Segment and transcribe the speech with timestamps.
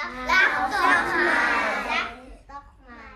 [0.00, 0.08] Sag
[0.56, 1.04] doch mal.
[2.48, 3.10] Sag doch mal.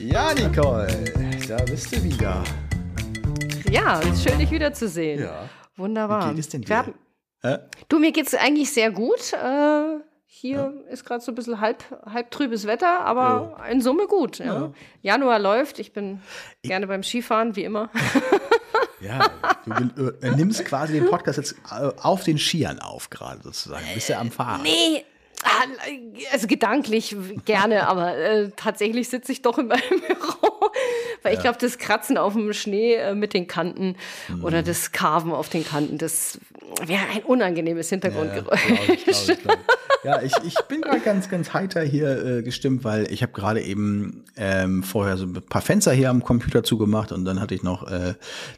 [0.00, 0.88] Ja, Nicole,
[1.46, 2.42] da bist du wieder.
[3.70, 5.20] Ja, schön dich wiederzusehen.
[5.20, 5.48] Ja.
[5.76, 6.24] Wunderbar.
[6.24, 6.94] Wie geht es denn dir?
[7.42, 7.58] Äh?
[7.88, 9.32] Du, mir geht's eigentlich sehr gut.
[9.34, 10.00] Äh,
[10.30, 14.38] hier ist gerade so ein bisschen halb, halb trübes Wetter, aber in Summe gut.
[14.38, 14.72] Ja.
[15.00, 15.78] Januar läuft.
[15.78, 16.20] Ich bin
[16.62, 17.90] gerne beim Skifahren, wie immer.
[19.00, 19.30] Ja,
[19.96, 23.86] du äh, nimmst quasi den Podcast jetzt äh, auf den Skiern auf, gerade sozusagen.
[23.86, 24.62] Du bist ja am Fahren.
[24.62, 25.04] Nee.
[25.44, 25.64] ah,
[26.32, 30.72] Also gedanklich gerne, aber äh, tatsächlich sitze ich doch in meinem Büro.
[31.22, 33.96] Weil ich glaube, das Kratzen auf dem Schnee äh, mit den Kanten
[34.28, 34.44] Mhm.
[34.44, 36.38] oder das Carven auf den Kanten, das
[36.86, 38.60] wäre ein unangenehmes Hintergrundgeräusch.
[38.68, 39.58] Ja, ich, glaub ich, glaub.
[40.04, 43.60] Ja, ich, ich bin gerade ganz, ganz heiter hier äh, gestimmt, weil ich habe gerade
[43.60, 47.64] eben ähm, vorher so ein paar Fenster hier am Computer zugemacht und dann hatte ich
[47.64, 48.14] noch äh,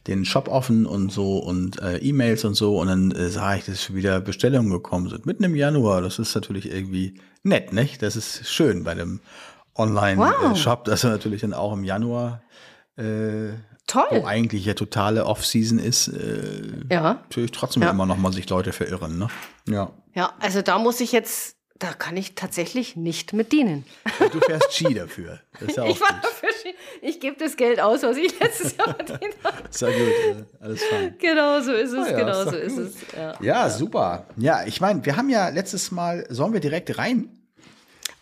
[0.07, 3.65] den Shop offen und so und äh, E-Mails und so und dann äh, sah ich,
[3.65, 5.25] dass schon wieder Bestellungen gekommen sind.
[5.25, 8.03] Mitten im Januar, das ist natürlich irgendwie nett, nicht?
[8.03, 9.21] Das ist schön bei einem
[9.77, 10.53] Online-Shop, Wow.
[10.53, 12.43] äh, Shop, dass er natürlich dann auch im Januar
[12.97, 13.51] äh,
[13.87, 14.07] Toll.
[14.11, 17.03] wo eigentlich ja totale Off-Season ist, äh, Ja.
[17.15, 17.91] natürlich trotzdem Ja.
[17.91, 19.29] immer noch mal sich Leute verirren, ne?
[19.69, 19.91] Ja.
[20.15, 23.85] Ja, also da muss ich jetzt, da kann ich tatsächlich nicht mit dienen.
[24.33, 25.41] Du fährst Ski dafür.
[25.59, 26.25] Das ist ja Ich, war gut.
[26.25, 29.57] dafür, Ski- ich gebe das Geld aus, was ich letztes Jahr verdient habe.
[29.71, 31.15] Ist ja gut, äh, alles fein.
[31.19, 32.85] Genau so ist es, Ah ja, genau ist so doch ist gut.
[32.87, 33.17] es.
[33.17, 33.35] Ja.
[33.41, 34.27] Ja, super.
[34.37, 37.29] Ja, ich meine, wir haben ja letztes Mal, sollen wir direkt rein?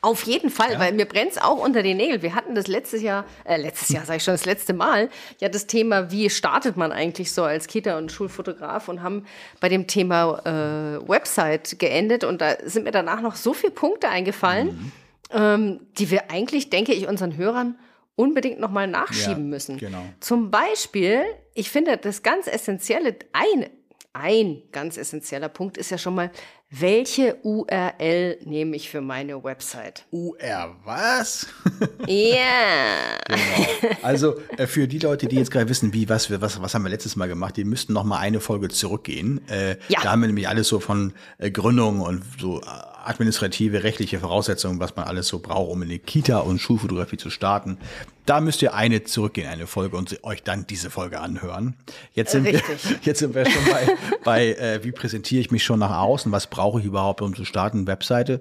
[0.01, 2.23] Auf jeden Fall, weil mir brennt's auch unter den Nägeln.
[2.23, 5.11] Wir hatten das letztes Jahr, äh, letztes Jahr sage ich schon, das letzte Mal,
[5.41, 9.25] ja das Thema, wie startet man eigentlich so als Kita- und Schulfotograf und haben
[9.61, 14.09] bei dem Thema äh, Website geendet und da sind mir danach noch so viele Punkte
[14.09, 14.93] eingefallen,
[15.33, 17.77] ähm, die wir eigentlich, denke ich, unseren Hörern
[18.15, 19.79] unbedingt nochmal nachschieben Ja, müssen.
[19.79, 20.03] genau.
[20.21, 21.23] Zum Beispiel,
[21.55, 23.67] ich finde, das ganz essentielle, ein,
[24.13, 26.31] ein ganz essentieller Punkt ist ja schon mal,
[26.71, 30.05] welche URL nehme ich für meine Website?
[30.11, 31.47] UR, was?
[32.07, 33.17] Ja.
[33.27, 33.95] Genau.
[34.03, 36.83] Also äh, für die Leute, die jetzt gerade wissen, wie, was, wir, was, was haben
[36.85, 39.47] wir letztes Mal gemacht, die müssten noch mal eine Folge zurückgehen.
[39.49, 40.01] Äh, Ja.
[40.03, 42.65] Da haben wir nämlich alles so von äh, Gründung und so äh,
[43.09, 47.31] administrative, rechtliche Voraussetzungen, was man alles so braucht, um in die Kita und Schulfotografie zu
[47.31, 47.79] starten.
[48.27, 51.75] Da müsst ihr eine zurückgehen, eine Folge und euch dann diese Folge anhören.
[52.13, 52.61] Jetzt sind, wir,
[53.03, 53.89] jetzt sind wir schon bei,
[54.25, 57.45] bei äh, wie präsentiere ich mich schon nach außen, was brauche ich überhaupt, um zu
[57.45, 58.39] starten, Webseite.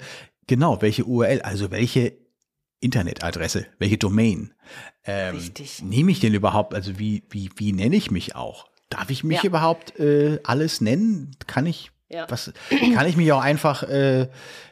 [0.48, 2.14] Genau, welche URL, also welche
[2.80, 4.54] Internetadresse, welche Domain.
[5.04, 5.82] Ähm, Richtig.
[5.84, 8.68] Nehme ich denn überhaupt, also wie, wie, wie nenne ich mich auch?
[8.90, 9.46] Darf ich mich Ja.
[9.46, 11.32] überhaupt äh, alles nennen?
[11.48, 12.26] Kann ich, Ja.
[12.30, 12.54] was,
[12.94, 14.28] kann ich mich auch einfach äh,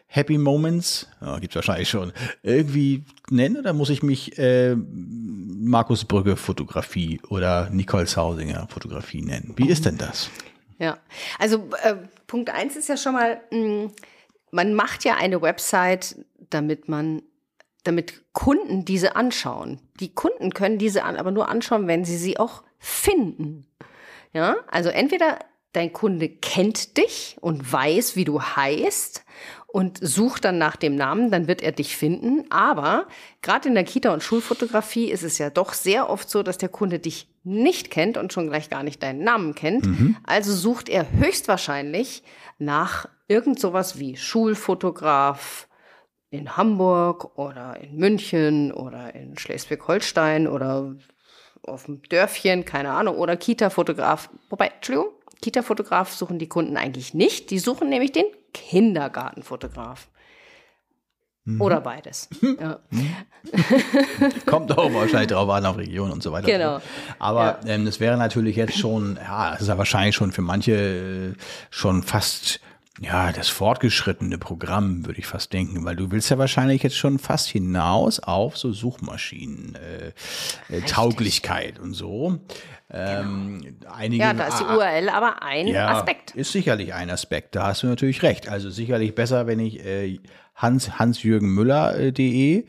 [0.07, 6.37] Happy Moments, ja, gibt's wahrscheinlich schon, irgendwie nennen oder muss ich mich äh, Markus Brügge
[6.37, 9.53] Fotografie oder Nicole Sausinger Fotografie nennen?
[9.57, 10.29] Wie ist denn das?
[10.77, 10.97] Ja,
[11.39, 11.95] also äh,
[12.27, 13.91] Punkt eins ist ja schon mal, mh,
[14.51, 16.15] man macht ja eine Website,
[16.49, 17.21] damit man,
[17.83, 19.81] damit Kunden diese anschauen.
[19.99, 23.65] Die Kunden können diese aber nur anschauen, wenn sie sie auch finden.
[24.33, 25.39] Ja, also entweder
[25.75, 29.23] dein Kunde kennt dich und weiß, wie du heißt
[29.67, 32.45] und sucht dann nach dem Namen, dann wird er dich finden.
[32.49, 33.07] Aber
[33.41, 36.69] gerade in der Kita- und Schulfotografie ist es ja doch sehr oft so, dass der
[36.69, 39.85] Kunde dich nicht kennt und schon gleich gar nicht deinen Namen kennt.
[40.23, 42.23] Also sucht er höchstwahrscheinlich
[42.57, 45.67] nach irgend sowas wie Schulfotograf
[46.29, 50.95] in Hamburg oder in München oder in Schleswig-Holstein oder
[51.63, 54.29] auf dem Dörfchen, keine Ahnung, oder Kita-Fotograf.
[54.49, 57.51] Wobei, Entschuldigung, Kita-Fotograf suchen die Kunden eigentlich nicht.
[57.51, 60.07] Die suchen nämlich den Kindergartenfotograf.
[61.59, 62.29] Oder beides.
[62.59, 62.79] Ja.
[64.45, 66.47] Kommt auch wahrscheinlich drauf an, auf Region und so weiter.
[66.47, 66.79] Genau.
[67.19, 70.73] Aber ähm, das wäre natürlich jetzt schon, ja, das ist ja wahrscheinlich schon für manche
[70.73, 71.33] äh,
[71.69, 72.61] schon fast,
[73.01, 77.19] ja, das fortgeschrittene Programm, würde ich fast denken, weil du willst ja wahrscheinlich jetzt schon
[77.19, 82.39] fast hinaus auf so Suchmaschinen, äh, äh, Tauglichkeit und so.
[82.89, 86.35] Ähm, einige, ja, da ist die URL aber ein ja, Aspekt.
[86.35, 88.47] Ist sicherlich ein Aspekt, da hast du natürlich recht.
[88.47, 90.19] Also sicherlich besser, wenn ich äh,
[90.55, 92.65] Hans, Hans-Jürgen-Müller.de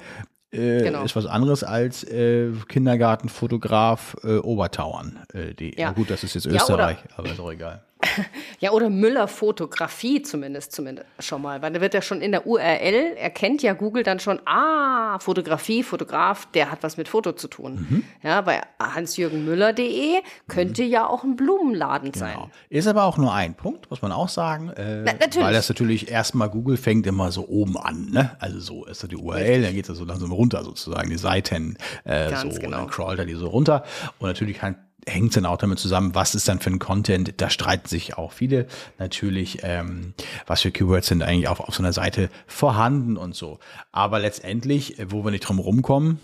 [0.51, 1.05] äh, Genau.
[1.05, 5.21] ist was anderes als äh, Kindergartenfotograf äh, Obertauern.
[5.35, 5.89] Äh, ja.
[5.89, 5.91] Ja.
[5.93, 7.86] gut, das ist jetzt Ja, Österreich, aber ist auch egal.
[8.59, 11.61] Ja, oder Müller Fotografie zumindest, zumindest schon mal.
[11.61, 15.83] Weil da wird ja schon in der URL, erkennt ja Google dann schon, ah, Fotografie,
[15.83, 17.87] Fotograf, der hat was mit Foto zu tun.
[17.89, 18.05] Mhm.
[18.23, 22.35] Ja, bei hansjürgenmüller.de könnte ja auch ein Blumenladen sein.
[22.35, 22.51] Genau.
[22.71, 24.71] Ist aber auch nur ein Punkt, muss man auch sagen.
[24.71, 25.47] Äh, Na, natürlich.
[25.47, 28.11] Weil das natürlich erstmal Google fängt immer so oben an.
[28.11, 28.37] Ne?
[28.39, 31.77] Also so ist da die URL, dann geht das so langsam runter sozusagen, die Seiten
[32.05, 32.79] äh, so, genau.
[32.79, 33.85] dann crawlt er die so runter.
[34.19, 34.77] Und natürlich halt
[35.07, 37.35] hängt es dann auch damit zusammen, was ist dann für ein Content.
[37.41, 38.67] Da streiten sich auch viele
[38.99, 40.15] natürlich, ähm,
[40.47, 43.59] was für Keywords sind eigentlich auf, auf so einer Seite vorhanden und so.
[43.93, 46.19] Aber letztendlich, wo wir nicht drum rumkommen,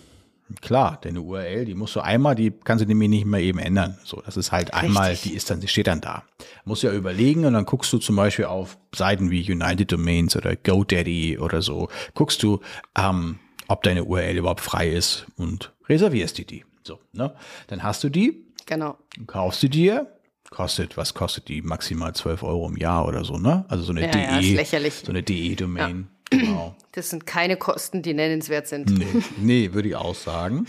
[0.60, 3.98] Klar, deine URL, die musst du einmal, die kannst du nämlich nicht mehr eben ändern.
[4.04, 6.24] So, das ist halt einmal, die ist dann, die steht dann da.
[6.64, 10.54] Musst ja überlegen und dann guckst du zum Beispiel auf Seiten wie United Domains oder
[10.56, 12.60] GoDaddy oder so, guckst du,
[12.98, 13.38] ähm,
[13.68, 16.64] ob deine URL überhaupt frei ist und reservierst die die.
[16.84, 17.34] So, ne?
[17.68, 18.96] Dann hast du die, Genau.
[19.26, 20.06] kaufst du dir,
[20.50, 21.62] kostet, was kostet die?
[21.62, 23.64] Maximal 12 Euro im Jahr oder so, ne?
[23.68, 24.94] Also so eine Ja, ja, ist DE, lächerlich.
[25.04, 26.08] so eine DE-Domain.
[26.30, 26.76] Genau.
[26.94, 28.90] Das sind keine Kosten, die nennenswert sind.
[28.90, 29.06] Nee,
[29.38, 30.66] nee würde ich auch sagen.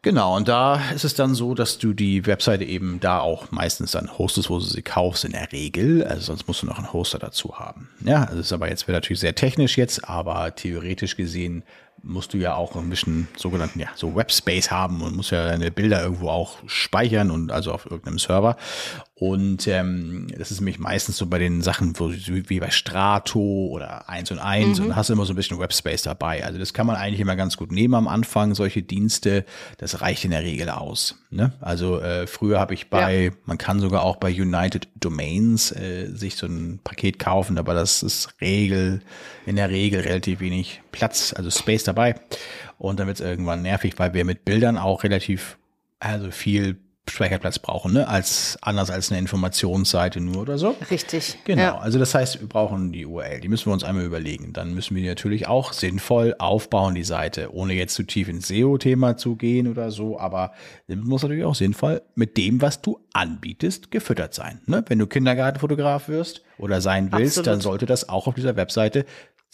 [0.00, 3.92] Genau, und da ist es dann so, dass du die Webseite eben da auch meistens
[3.92, 6.04] dann hostest, wo du sie kaufst, in der Regel.
[6.04, 7.88] Also sonst musst du noch einen Hoster dazu haben.
[8.04, 11.64] Ja, also ist aber jetzt wird natürlich sehr technisch jetzt, aber theoretisch gesehen
[12.04, 15.70] musst du ja auch ein bisschen sogenannten, ja, so Webspace haben und musst ja deine
[15.70, 18.56] Bilder irgendwo auch speichern und also auf irgendeinem Server.
[19.16, 24.08] Und ähm, das ist nämlich meistens so bei den Sachen, wo, wie bei Strato oder
[24.08, 26.44] 1 und 1 und hast immer so ein bisschen Webspace dabei.
[26.44, 29.44] Also das kann man eigentlich immer ganz gut nehmen am Anfang, solche Dienste,
[29.78, 31.16] das reicht in der Regel aus.
[31.30, 31.52] Ne?
[31.60, 36.36] Also äh, früher habe ich bei, man kann sogar auch bei United Domains äh, sich
[36.36, 39.00] so ein Paket kaufen, aber das ist Regel,
[39.46, 42.14] in der Regel relativ wenig Platz, also Space dabei.
[42.78, 45.58] Und dann wird es irgendwann nervig, weil wir mit Bildern auch relativ,
[46.00, 46.76] also viel
[47.06, 48.08] Speicherplatz brauchen, ne?
[48.08, 50.74] Als anders als eine Informationsseite nur oder so.
[50.90, 51.36] Richtig.
[51.44, 51.78] Genau, Ja.
[51.78, 54.54] also das heißt, wir brauchen die URL, die müssen wir uns einmal überlegen.
[54.54, 58.48] Dann müssen wir die natürlich auch sinnvoll aufbauen, die Seite, ohne jetzt zu tief ins
[58.48, 60.52] SEO-Thema zu gehen oder so, aber
[60.88, 64.62] es muss natürlich auch sinnvoll mit dem, was du anbietest, gefüttert sein.
[64.64, 64.82] Ne?
[64.88, 67.46] Wenn du Kindergartenfotograf wirst oder sein willst, Absolut.
[67.48, 69.04] dann sollte das auch auf dieser Webseite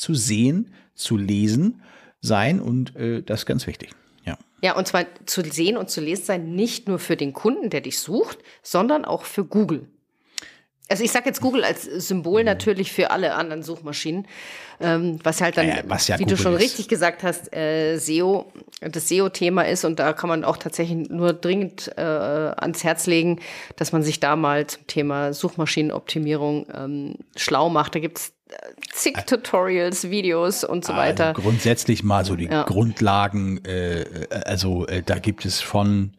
[0.00, 1.82] zu sehen, zu lesen
[2.20, 3.90] sein und äh, das ist ganz wichtig.
[4.24, 4.38] Ja.
[4.62, 7.82] Ja, und zwar zu sehen und zu lesen sein, nicht nur für den Kunden, der
[7.82, 9.88] dich sucht, sondern auch für Google.
[10.90, 12.00] Also ich sage jetzt Google als Mhm.
[12.00, 14.26] Symbol natürlich für alle anderen Suchmaschinen,
[14.80, 16.60] ähm, was halt dann, Ja, was ja wie du Google schon ist.
[16.62, 21.32] richtig gesagt hast, äh, SEO, das SEO-Thema ist und da kann man auch tatsächlich nur
[21.32, 23.38] dringend äh, ans Herz legen,
[23.76, 27.94] dass man sich da mal zum Thema Suchmaschinenoptimierung ähm, schlau macht.
[27.94, 28.54] Da gibt's äh,
[28.92, 31.28] zig Tutorials, Videos und so weiter.
[31.28, 32.64] Also grundsätzlich mal so die Ja.
[32.64, 36.16] Grundlagen, äh, äh, also äh, da gibt es von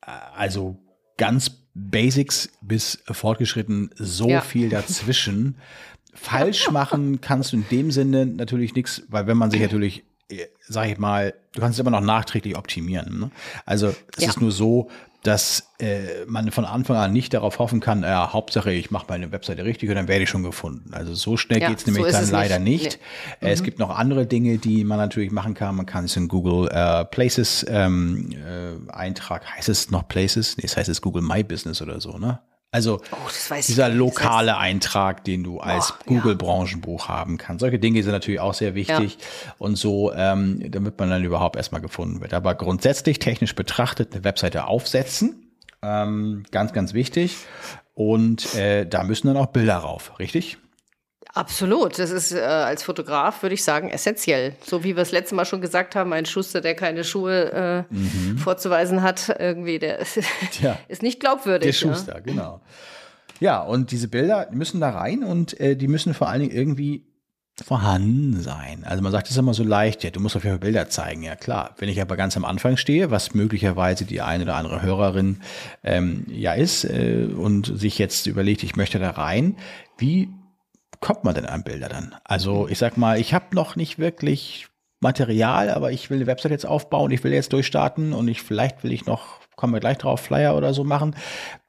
[0.00, 0.76] also
[1.16, 4.40] ganz Basics bis fortgeschritten so Ja.
[4.40, 5.56] viel dazwischen.
[6.14, 10.46] Falsch machen kannst du in dem Sinne natürlich nichts, weil wenn man sich natürlich, äh,
[10.60, 13.18] sag ich mal, du kannst es immer noch nachträglich optimieren.
[13.18, 13.30] Ne?
[13.64, 14.28] Also es Ja.
[14.30, 14.90] ist nur so,
[15.22, 19.30] dass äh, man von Anfang an nicht darauf hoffen kann, ja, Hauptsache ich mache meine
[19.30, 20.92] Webseite richtig und dann werde ich schon gefunden.
[20.94, 22.84] Also so schnell Ja, geht's nämlich so dann leider nicht.
[22.84, 22.98] nicht.
[23.40, 25.76] Äh, Es gibt noch andere Dinge, die man natürlich machen kann.
[25.76, 30.56] Man kann es in Google äh, Places ähm, äh, Eintrag, heißt es noch Places?
[30.56, 32.40] Nee, es heißt es Google My Business oder so, ne?
[32.72, 36.06] Also Oh, dieser lokale Eintrag, den du als Boah, ja.
[36.06, 37.60] Google-Branchenbuch haben kannst.
[37.60, 39.18] Solche Dinge sind natürlich auch sehr wichtig
[39.58, 42.32] und so, ähm, damit man dann überhaupt erstmal gefunden wird.
[42.32, 45.52] Aber grundsätzlich technisch betrachtet eine Webseite aufsetzen,
[45.82, 47.36] ähm, ganz, ganz wichtig.
[47.94, 50.56] Und äh, da müssen dann auch Bilder rauf, richtig?
[51.34, 51.98] Absolut.
[51.98, 54.54] Das ist äh, als Fotograf, würde ich sagen, essentiell.
[54.64, 58.38] So wie wir es letztes Mal schon gesagt haben, ein Schuster, der keine Schuhe äh,
[58.38, 60.20] vorzuweisen hat, irgendwie, der ist,
[60.52, 60.78] Tja.
[60.88, 61.66] ist nicht glaubwürdig.
[61.80, 62.60] Der Schuster, genau.
[63.40, 67.06] Ja, und diese Bilder müssen da rein und äh, die müssen vor allen Dingen irgendwie
[67.62, 68.84] vorhanden sein.
[68.84, 71.22] Also man sagt es immer so leicht, ja, du musst auf jeden Fall Bilder zeigen.
[71.22, 74.82] Ja klar, wenn ich aber ganz am Anfang stehe, was möglicherweise die eine oder andere
[74.82, 75.40] Hörerin
[75.82, 79.56] ähm, ja ist äh, und sich jetzt überlegt, ich möchte da rein,
[79.98, 80.30] wie
[81.02, 82.14] kommt man denn an Bilder dann?
[82.24, 84.68] Also ich sag mal, ich habe noch nicht wirklich
[85.00, 88.84] Material, aber ich will eine Website jetzt aufbauen, ich will jetzt durchstarten und ich vielleicht
[88.84, 91.16] will ich noch, kommen wir gleich drauf, Flyer oder so machen.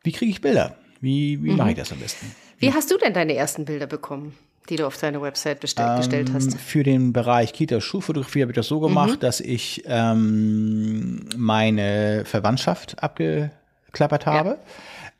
[0.04, 0.78] Wie kriege ich Bilder?
[1.02, 2.34] Wie, wie mache ich das am besten?
[2.60, 4.38] Wie hast du denn deine ersten Bilder bekommen,
[4.70, 6.58] die du auf deine Website bestell gestellt Ähm, hast?
[6.58, 14.28] Für den Bereich Kita-Schulfotografie habe ich das so gemacht, dass ich ähm, meine Verwandtschaft abgeklappert
[14.28, 14.60] habe.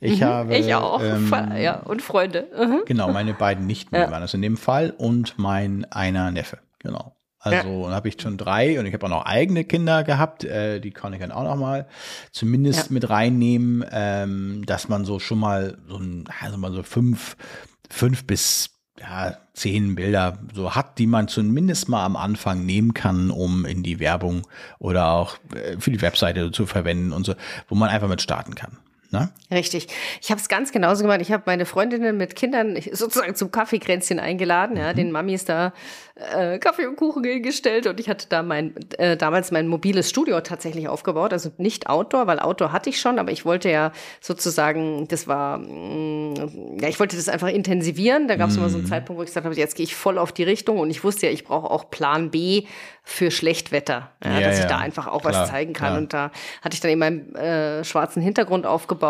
[0.04, 1.02] Ich habe ich auch.
[1.02, 2.48] ähm, ja, und Freunde.
[2.58, 2.82] Mhm.
[2.86, 6.60] Genau, meine beiden Nichten waren das in dem Fall und mein einer Neffe.
[6.80, 7.16] Genau.
[7.40, 7.92] Also Ja.
[7.96, 11.12] habe ich schon drei und ich habe auch noch eigene Kinder gehabt, äh, die kann
[11.14, 11.88] ich dann auch noch mal
[12.32, 12.94] zumindest Ja.
[12.94, 17.36] mit reinnehmen, ähm, dass man so schon mal so ein, also mal so fünf,
[17.90, 18.70] fünf bis
[19.00, 23.84] ja, zehn Bilder so hat, die man zumindest mal am Anfang nehmen kann, um in
[23.84, 24.44] die Werbung
[24.80, 27.34] oder auch äh, für die Webseite zu verwenden und so,
[27.68, 28.78] wo man einfach mit starten kann.
[29.14, 29.30] Ne?
[29.52, 29.88] Richtig.
[30.22, 31.22] Ich habe es ganz genauso gemacht.
[31.22, 35.72] Ich habe meine Freundinnen mit Kindern sozusagen zum Kaffeekränzchen eingeladen, ja, den Mamis da
[36.16, 40.42] äh, Kaffee und Kuchen hingestellt und ich hatte da mein äh, damals mein mobiles Studio
[40.42, 45.08] tatsächlich aufgebaut, also nicht Outdoor, weil Outdoor hatte ich schon, aber ich wollte ja sozusagen,
[45.08, 46.50] das war, mh,
[46.82, 48.28] ja, ich wollte das einfach intensivieren.
[48.28, 50.18] Da gab es immer so einen Zeitpunkt, wo ich gesagt habe, jetzt gehe ich voll
[50.18, 52.66] auf die Richtung und ich wusste ja, ich brauche auch Plan B
[53.04, 55.98] für Schlechtwetter, ja, Ja, dass ich ja, da einfach auch klar, was zeigen kann klar.
[55.98, 59.03] und da hatte ich dann eben meinen äh, schwarzen Hintergrund aufgebaut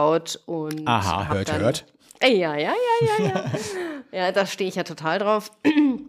[0.45, 1.85] und Aha, hört, dann, hört.
[2.21, 2.73] Ja, ja, ja,
[3.19, 3.43] ja, ja.
[4.11, 5.51] ja, da stehe ich ja total drauf.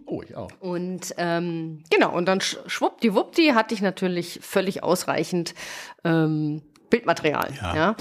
[0.05, 0.49] Oh, ich auch.
[0.61, 5.53] Und ähm, genau, und dann sch- schwuppdiwuppdi hatte ich natürlich völlig ausreichend
[6.05, 7.49] ähm, Bildmaterial.
[7.61, 7.75] Ja.
[7.75, 7.95] Ja.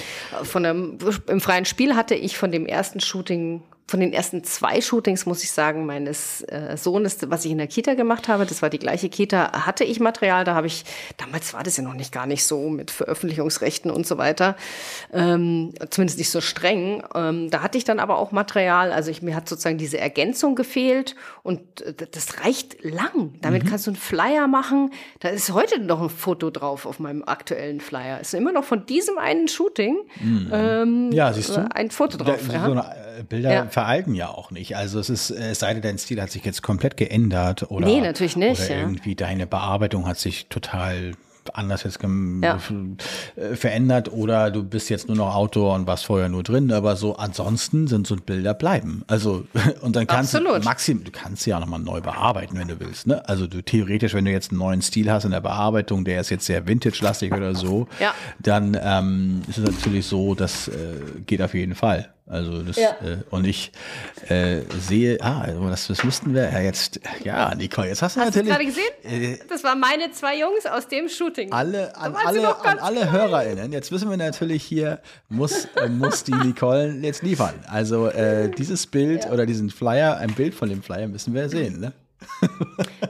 [0.45, 4.81] Von dem, Im freien Spiel hatte ich von dem ersten Shooting, von den ersten zwei
[4.81, 8.63] Shootings, muss ich sagen, meines äh, Sohnes, was ich in der Kita gemacht habe, das
[8.63, 10.45] war die gleiche Kita, hatte ich Material.
[10.45, 10.85] Da habe ich,
[11.19, 14.57] damals war das ja noch nicht gar nicht so mit Veröffentlichungsrechten und so weiter,
[15.13, 17.03] ähm, zumindest nicht so streng.
[17.15, 18.91] Ähm, da hatte ich dann aber auch Material.
[18.91, 23.35] Also ich, mir hat sozusagen diese Ergänzung gefehlt und äh, das reicht lang.
[23.43, 24.93] Damit kannst du einen Flyer machen.
[25.21, 28.19] Da ist heute noch ein Foto drauf auf meinem aktuellen Flyer.
[28.21, 29.99] Ist immer noch von diesem einen Shooting
[30.53, 31.69] ähm, Ja, siehst du?
[31.75, 32.41] ein Foto Da, drauf.
[32.47, 32.65] so ja.
[32.65, 32.81] eine,
[33.19, 33.69] äh, Bilder Ja.
[33.75, 34.77] Veralten ja auch nicht.
[34.77, 38.01] Also es ist, es sei denn, dein Stil hat sich jetzt komplett geändert oder, Nee,
[38.01, 38.81] natürlich nicht, oder ja.
[38.81, 41.13] irgendwie deine Bearbeitung hat sich total
[41.53, 42.59] anders jetzt Ja.
[43.37, 46.97] äh, verändert oder du bist jetzt nur noch Outdoor und warst vorher nur drin, aber
[46.97, 49.03] so ansonsten sind so Bilder bleiben.
[49.09, 49.45] Also
[49.83, 50.63] und dann kannst Absolut.
[50.63, 53.07] du maxim, du kannst sie ja nochmal neu bearbeiten, wenn du willst.
[53.09, 53.29] Ne?
[53.29, 56.31] Also du theoretisch, wenn du jetzt einen neuen Stil hast in der Bearbeitung, der ist
[56.31, 58.15] jetzt sehr vintage-lastig oder so, Ja.
[58.39, 60.73] dann ähm, ist es natürlich so, das äh,
[61.27, 62.14] geht auf jeden Fall.
[62.27, 62.91] Also das Ja.
[63.05, 63.71] äh, und ich
[64.29, 68.35] äh, sehe, ah, das, das müssten wir ja jetzt, ja, Nicole, jetzt hast du Hast
[68.35, 69.39] du natürlich gerade gesehen?
[69.51, 71.53] Das waren meine zwei Jungs aus dem Shooting.
[71.53, 73.13] alle, an alle, an alle klein.
[73.13, 73.73] HörerInnen.
[73.73, 77.55] Jetzt wissen wir natürlich hier, muss, äh, muss die Nicole jetzt liefern.
[77.69, 81.79] Also äh, dieses Bild oder diesen Flyer, ein Bild von dem Flyer müssen wir sehen,
[81.81, 81.93] ne?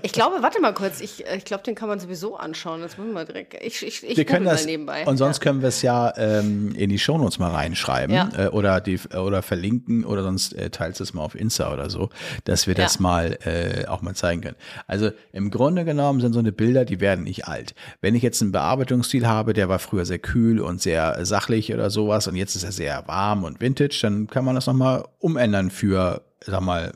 [0.02, 2.82] Ich glaube, warte mal kurz, ich, äh, ich glaube, den kann man sowieso anschauen.
[2.82, 3.54] Jetzt müssen wir direkt.
[3.62, 5.06] Ich, ich, ich wir können das mal nebenbei.
[5.06, 8.30] und sonst können wir es ja ähm, in die Shownotes mal reinschreiben Ja.
[8.36, 12.10] äh, oder die oder verlinken oder sonst äh, teilst es mal auf Insta oder so,
[12.44, 13.00] dass wir das Ja.
[13.00, 14.56] mal äh, auch mal zeigen können.
[14.86, 17.74] Also im Grunde genommen sind so eine Bilder, die werden nicht alt.
[18.00, 21.88] Wenn ich jetzt einen Bearbeitungsstil habe, der war früher sehr kühl und sehr sachlich oder
[21.90, 25.04] sowas und jetzt ist er sehr warm und vintage, dann kann man das noch mal
[25.18, 26.92] umändern für, sag mal.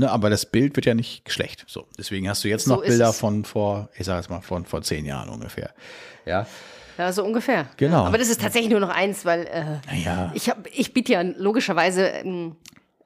[0.00, 1.64] Ne, aber das Bild wird ja nicht schlecht.
[1.68, 3.18] So, deswegen hast du jetzt So noch Bilder es.
[3.18, 5.70] von vor, ich sag jetzt mal von vor zehn Jahren ungefähr.
[6.24, 6.46] Ja,
[6.96, 7.66] Ja, so ungefähr.
[7.76, 8.02] Genau.
[8.02, 10.32] Ja, aber das ist tatsächlich nur noch eins, weil äh, Naja.
[10.34, 12.56] ich, hab, ich biete ja logischerweise ähm,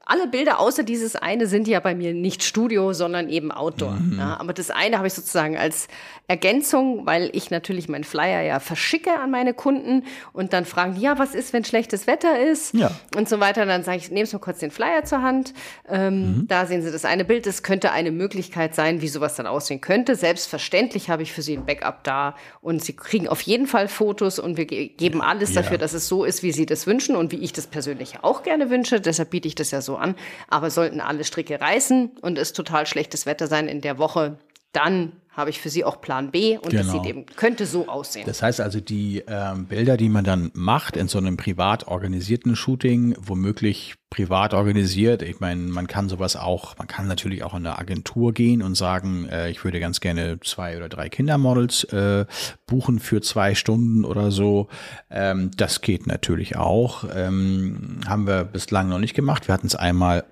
[0.06, 3.92] alle Bilder außer dieses eine sind ja bei mir nicht Studio, sondern eben Outdoor.
[3.92, 4.18] Mhm.
[4.18, 5.88] Ja, aber das eine habe ich sozusagen als
[6.28, 11.02] Ergänzung, weil ich natürlich meinen Flyer ja verschicke an meine Kunden und dann fragen die,
[11.02, 12.90] ja, was ist, wenn schlechtes Wetter ist Ja.
[13.16, 13.66] und so weiter.
[13.66, 15.52] Dann sage ich, nehmen Sie mal kurz den Flyer zur Hand.
[15.88, 16.46] Ähm, Mhm.
[16.48, 17.46] Da sehen Sie das eine Bild.
[17.46, 20.14] Das könnte eine Möglichkeit sein, wie sowas dann aussehen könnte.
[20.16, 24.38] Selbstverständlich habe ich für Sie ein Backup da und Sie kriegen auf jeden Fall Fotos
[24.38, 25.62] und wir ge geben alles Ja.
[25.62, 28.42] dafür, dass es so ist, wie Sie das wünschen und wie ich das persönlich auch
[28.42, 29.00] gerne wünsche.
[29.00, 30.14] Deshalb biete ich das ja so an.
[30.48, 34.38] Aber sollten alle Stricke reißen und es total schlechtes Wetter sein in der Woche,
[34.72, 36.92] dann habe ich für Sie auch Plan B und das Genau.
[36.92, 38.24] sieht eben, könnte so aussehen.
[38.26, 42.54] Das heißt also, die ähm, Bilder, die man dann macht in so einem privat organisierten
[42.56, 47.66] Shooting, womöglich privat organisiert, ich meine, man kann sowas auch, man kann natürlich auch in
[47.66, 52.26] eine Agentur gehen und sagen, äh, ich würde ganz gerne zwei oder drei Kindermodels äh,
[52.66, 54.68] buchen für zwei Stunden oder so.
[55.10, 57.04] Ähm, das geht natürlich auch.
[57.12, 59.48] Ähm, haben wir bislang noch nicht gemacht.
[59.48, 60.24] Wir hatten es einmal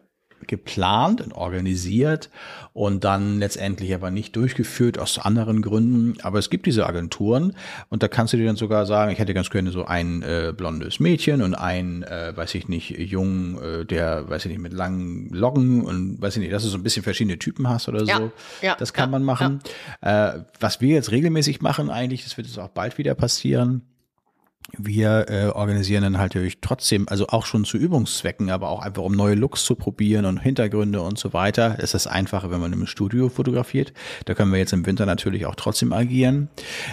[0.49, 2.31] geplant und organisiert
[2.73, 6.21] und dann letztendlich aber nicht durchgeführt aus anderen Gründen.
[6.23, 7.55] Aber es gibt diese Agenturen
[7.89, 10.53] und da kannst du dir dann sogar sagen, ich hätte ganz gerne so ein äh,
[10.57, 14.73] blondes Mädchen und ein, äh, weiß ich nicht, Jungen, äh, der, weiß ich nicht, mit
[14.73, 18.05] langen Locken und weiß ich nicht, dass du so ein bisschen verschiedene Typen hast oder
[18.05, 18.33] Ja, so.
[18.63, 19.61] ja, das kann ja, man machen.
[20.01, 23.83] Äh, was wir jetzt regelmäßig machen eigentlich, das wird jetzt auch bald wieder passieren,
[24.79, 29.03] wir äh, organisieren dann halt natürlich trotzdem, also auch schon zu Übungszwecken, aber auch einfach
[29.03, 31.77] um neue Looks zu probieren und Hintergründe und so weiter.
[31.79, 33.93] Es ist einfacher, wenn man im Studio fotografiert.
[34.25, 36.49] Da können wir jetzt im Winter natürlich auch trotzdem agieren.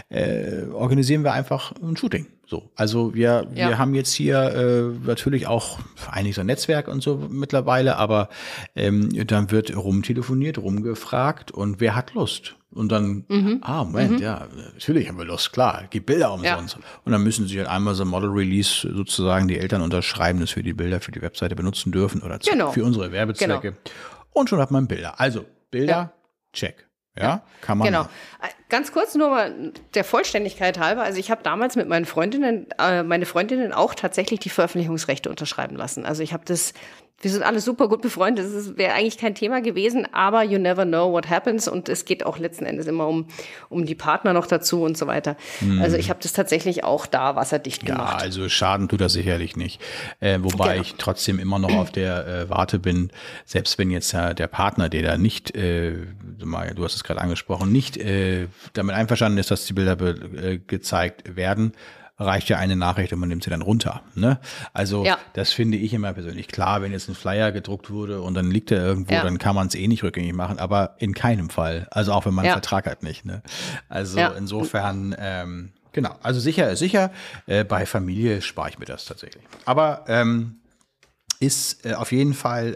[0.10, 2.28] Äh, organisieren wir einfach ein Shooting.
[2.46, 3.70] So, also wir, Ja.
[3.70, 5.80] wir haben jetzt hier äh, natürlich auch
[6.12, 8.28] eigentlich so ein Netzwerk und so mittlerweile, aber
[8.76, 12.56] ähm, dann wird rumtelefoniert, rumgefragt und wer hat Lust?
[12.72, 13.26] Und dann,
[13.62, 16.78] ah, Moment, ja, natürlich haben wir Lust, klar, gib Bilder umsonst.
[17.04, 20.56] Und dann müssen sie halt einmal so ein Model Release sozusagen die Eltern unterschreiben, dass
[20.56, 22.72] wir die Bilder für die Webseite benutzen dürfen oder Genau.
[22.72, 23.76] für unsere Werbezwecke.
[24.32, 25.20] Und schon hat man Bilder.
[25.20, 26.14] Also, Bilder, Ja.
[26.54, 26.86] check.
[27.18, 27.88] Ja, kann man.
[27.88, 28.04] Genau.
[28.04, 31.02] Äh, Ganz kurz nur mal der Vollständigkeit halber.
[31.02, 35.76] Also ich habe damals mit meinen Freundinnen, äh, meine Freundinnen auch tatsächlich die Veröffentlichungsrechte unterschreiben
[35.76, 36.06] lassen.
[36.06, 36.74] Also ich habe das,
[37.22, 38.46] wir sind alle super gut befreundet.
[38.54, 42.26] Das wäre eigentlich kein Thema gewesen, aber you never know what happens und es geht
[42.26, 43.28] auch letzten Endes immer um,
[43.70, 45.36] um die Partner noch dazu und so weiter.
[45.82, 47.88] Also ich habe das tatsächlich auch da wasserdicht Hm.
[47.90, 48.22] Ja, gemacht.
[48.22, 49.82] also Schaden tut das sicherlich nicht.
[50.20, 50.82] Äh, wobei Genau.
[50.82, 53.12] ich trotzdem immer noch auf der äh, Warte bin,
[53.46, 55.94] selbst wenn jetzt äh, der Partner, der da nicht, äh,
[56.40, 61.36] du hast es gerade angesprochen, nicht äh, damit einverstanden ist, dass die Bilder äh, gezeigt
[61.36, 61.74] werden,
[62.20, 64.02] reicht ja eine Nachricht und man nimmt sie dann runter.
[64.16, 64.40] Ne?
[64.74, 65.18] Also Ja.
[65.34, 68.72] das finde ich immer persönlich klar, wenn jetzt ein Flyer gedruckt wurde und dann liegt
[68.72, 69.24] er irgendwo, Ja.
[69.24, 71.88] dann kann man es eh nicht rückgängig machen, aber in keinem Fall.
[71.92, 72.54] Also auch wenn man einen Ja.
[72.56, 73.26] Vertrag hat nicht.
[73.26, 73.42] Ne?
[73.88, 77.12] Also insofern, ähm, genau, also sicher ist sicher.
[77.48, 79.44] Äh, bei Familie spare ich mir das tatsächlich.
[79.66, 80.56] Aber ähm,
[81.40, 82.74] ist äh, auf jeden Fall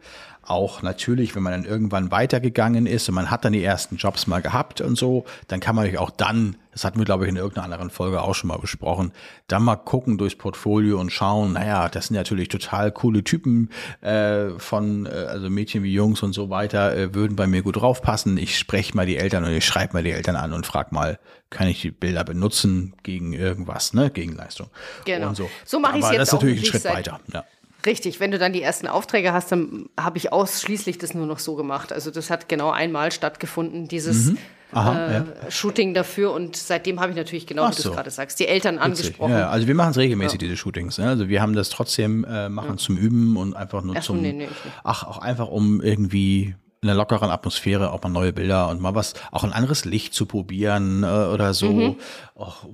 [0.00, 0.04] äh,
[0.46, 4.26] auch natürlich, wenn man dann irgendwann weitergegangen ist und man hat dann die ersten Jobs
[4.26, 7.30] mal gehabt und so, dann kann man natürlich auch dann, das hatten wir glaube ich
[7.30, 9.12] in irgendeiner anderen Folge auch schon mal besprochen,
[9.48, 13.70] dann mal gucken durchs Portfolio und schauen, naja, das sind natürlich total coole Typen
[14.02, 17.76] äh, von, äh, also Mädchen wie Jungs und so weiter, äh, würden bei mir gut
[17.76, 18.36] draufpassen.
[18.36, 21.18] Ich spreche mal die Eltern oder ich schreibe mal die Eltern an und frag mal,
[21.50, 24.68] kann ich die Bilder benutzen gegen irgendwas, ne, gegen Leistung.
[25.04, 25.28] Genau.
[25.28, 25.48] Und so.
[25.64, 27.20] So mache ich's Aber jetzt das ist natürlich ein Schritt seit- weiter.
[27.32, 27.44] Ja.
[27.86, 31.38] Richtig, wenn du dann die ersten Aufträge hast, dann habe ich ausschließlich das nur noch
[31.38, 31.92] so gemacht.
[31.92, 34.38] Also das hat genau einmal stattgefunden, dieses Mhm.
[34.72, 35.24] Aha, äh, ja.
[35.50, 36.32] Shooting dafür.
[36.32, 37.90] Und seitdem habe ich natürlich genau, Ach wie du so.
[37.90, 39.32] es gerade sagst, die Eltern angesprochen.
[39.32, 40.98] Ja, also wir machen es regelmäßig, diese Shootings.
[40.98, 41.08] Ne?
[41.08, 44.32] Also wir haben das trotzdem, äh, machen zum Üben und einfach nur Ach zum, nee,
[44.32, 44.48] nee,
[44.82, 48.94] ach, auch einfach um irgendwie in einer lockeren Atmosphäre auch mal neue Bilder und mal
[48.94, 51.72] was, auch ein anderes Licht zu probieren äh, oder so.
[51.72, 51.96] Mhm.
[52.34, 52.66] Och,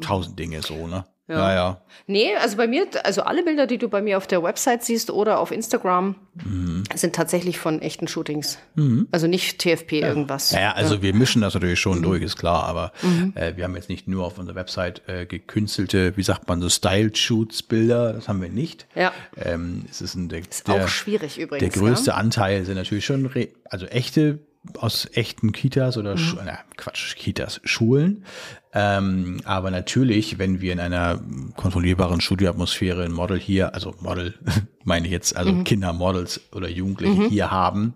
[0.00, 1.04] tausend Dinge so, ne?
[1.38, 1.80] Ja, ja.
[2.06, 5.10] Nee, also bei mir, also alle Bilder, die du bei mir auf der Website siehst
[5.10, 6.84] oder auf Instagram, Mhm.
[6.94, 8.58] sind tatsächlich von echten Shootings.
[9.10, 10.50] Also nicht TFP irgendwas.
[10.52, 12.02] Ja, ja, also wir mischen das natürlich schon Mhm.
[12.02, 12.92] durch, ist klar, aber
[13.34, 16.68] äh, wir haben jetzt nicht nur auf unserer Website äh, gekünstelte, wie sagt man, so
[16.68, 18.86] Style-Shoots-Bilder, das haben wir nicht.
[18.94, 19.12] Ja.
[19.36, 21.72] Ähm, es ist ein, der, Ist der, auch schwierig übrigens.
[21.72, 22.16] Der größte Ja?
[22.16, 23.30] Anteil sind natürlich schon,
[23.68, 24.38] also echte,
[24.78, 26.38] aus echten Kitas oder, Mhm.
[26.44, 28.24] Na, Quatsch, Kitas, Schulen.
[28.74, 31.20] Ähm, aber natürlich, wenn wir in einer
[31.56, 34.34] kontrollierbaren Studioatmosphäre ein Model hier, also Model,
[34.84, 35.64] meine ich jetzt, also Mhm.
[35.64, 37.94] Kindermodels oder Jugendliche hier haben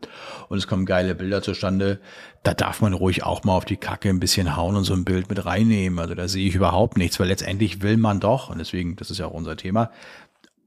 [0.48, 1.98] und es kommen geile Bilder zustande,
[2.42, 5.04] da darf man ruhig auch mal auf die Kacke ein bisschen hauen und so ein
[5.04, 5.98] Bild mit reinnehmen.
[5.98, 9.18] Also da sehe ich überhaupt nichts, weil letztendlich will man doch, und deswegen, das ist
[9.18, 9.90] ja auch unser Thema,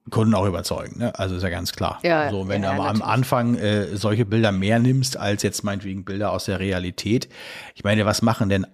[0.10, 1.00] Kunden auch überzeugen.
[1.00, 1.18] Ne?
[1.18, 2.00] Also ist ja ganz klar.
[2.04, 3.02] Ja, so, wenn ja, du aber am.
[3.04, 7.30] Anfang äh, solche Bilder mehr nimmst, als jetzt meinetwegen Bilder aus der Realität.
[7.76, 8.66] Ich meine, was machen denn,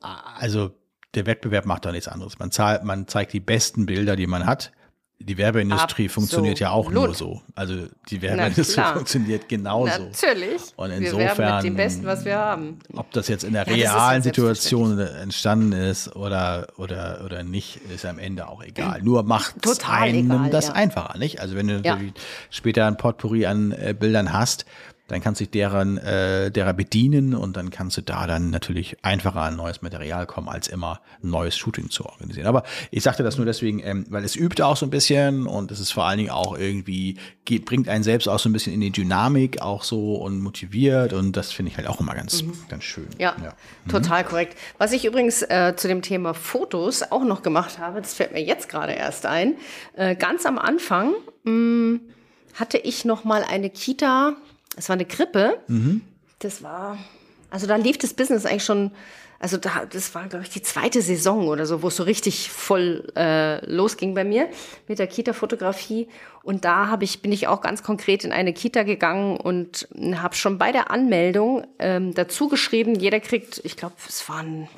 [0.00, 0.70] also
[1.14, 2.38] der Wettbewerb macht doch nichts anderes.
[2.38, 4.72] Man, zahlt, man zeigt die besten Bilder, die man hat.
[5.22, 6.12] Die Werbeindustrie Absolut.
[6.12, 7.42] funktioniert ja auch nur so.
[7.54, 9.86] Also die Werbeindustrie funktioniert genauso.
[10.04, 10.62] Natürlich.
[10.76, 12.78] Und wir insofern- werben mit dem Besten, was wir haben.
[12.94, 18.06] Ob das jetzt in der Ja, realen Situation entstanden ist oder, oder, oder nicht, ist
[18.06, 19.02] am Ende auch egal.
[19.02, 20.72] Nur macht einem egal, das ja.
[20.72, 21.38] einfacher, nicht?
[21.38, 21.96] Also wenn du Ja.
[21.96, 22.14] natürlich
[22.48, 24.64] später ein Potpourri an äh, Bildern hast,
[25.10, 28.96] dann kannst du dich deren, äh, derer bedienen und dann kannst du da dann natürlich
[29.02, 32.46] einfacher an neues Material kommen, als immer ein neues Shooting zu organisieren.
[32.46, 35.70] Aber ich sagte das nur deswegen, ähm, weil es übt auch so ein bisschen und
[35.70, 38.72] es ist vor allen Dingen auch irgendwie, geht, bringt einen selbst auch so ein bisschen
[38.72, 42.44] in die Dynamik auch so und motiviert und das finde ich halt auch immer ganz,
[42.68, 43.04] ganz schön.
[43.04, 43.18] Mhm.
[43.18, 43.34] Ja,
[43.88, 44.56] total korrekt.
[44.78, 48.42] Was ich übrigens äh, zu dem Thema Fotos auch noch gemacht habe, das fällt mir
[48.42, 49.54] jetzt gerade erst ein.
[49.96, 51.12] Äh, ganz am Anfang
[51.44, 51.98] mh,
[52.54, 54.36] hatte ich noch mal eine Kita,
[54.76, 55.58] es war eine Krippe.
[56.38, 56.98] Das war,
[57.50, 58.92] also da lief das Business eigentlich schon,
[59.38, 62.50] also da, das war, glaube ich, die zweite Saison oder so, wo es so richtig
[62.50, 64.48] voll äh, losging bei mir
[64.86, 66.08] mit der Kita-Fotografie.
[66.42, 70.34] Und da habe ich, bin ich auch ganz konkret in eine Kita gegangen und habe
[70.34, 74.68] schon bei der Anmeldung ähm, dazu geschrieben, jeder kriegt, ich glaube, es waren,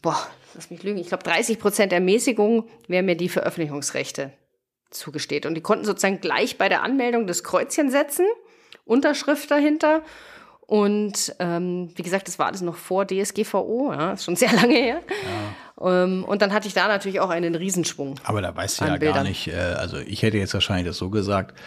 [0.00, 4.32] boah, lass mich lügen, ich glaube 30 Prozent Ermäßigung, wer mir die Veröffentlichungsrechte
[4.90, 5.46] zugesteht.
[5.46, 8.26] Und die konnten sozusagen gleich bei der Anmeldung das Kreuzchen setzen,
[8.84, 10.02] Unterschrift dahinter.
[10.60, 14.74] Und ähm, wie gesagt, das war alles noch vor DSGVO, ja, ist schon sehr lange
[14.74, 15.00] her.
[15.80, 18.14] Ähm, und dann hatte ich da natürlich auch einen Riesenschwung.
[18.24, 19.26] Aber da weißt du ja gar Bildern.
[19.26, 21.58] nicht, äh, also ich hätte jetzt wahrscheinlich das so gesagt,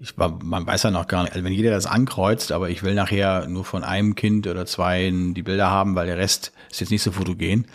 [0.00, 2.94] ich, man weiß ja noch gar nicht, also wenn jeder das ankreuzt, aber ich will
[2.94, 6.90] nachher nur von einem Kind oder zwei die Bilder haben, weil der Rest ist jetzt
[6.90, 7.66] nicht so fotogen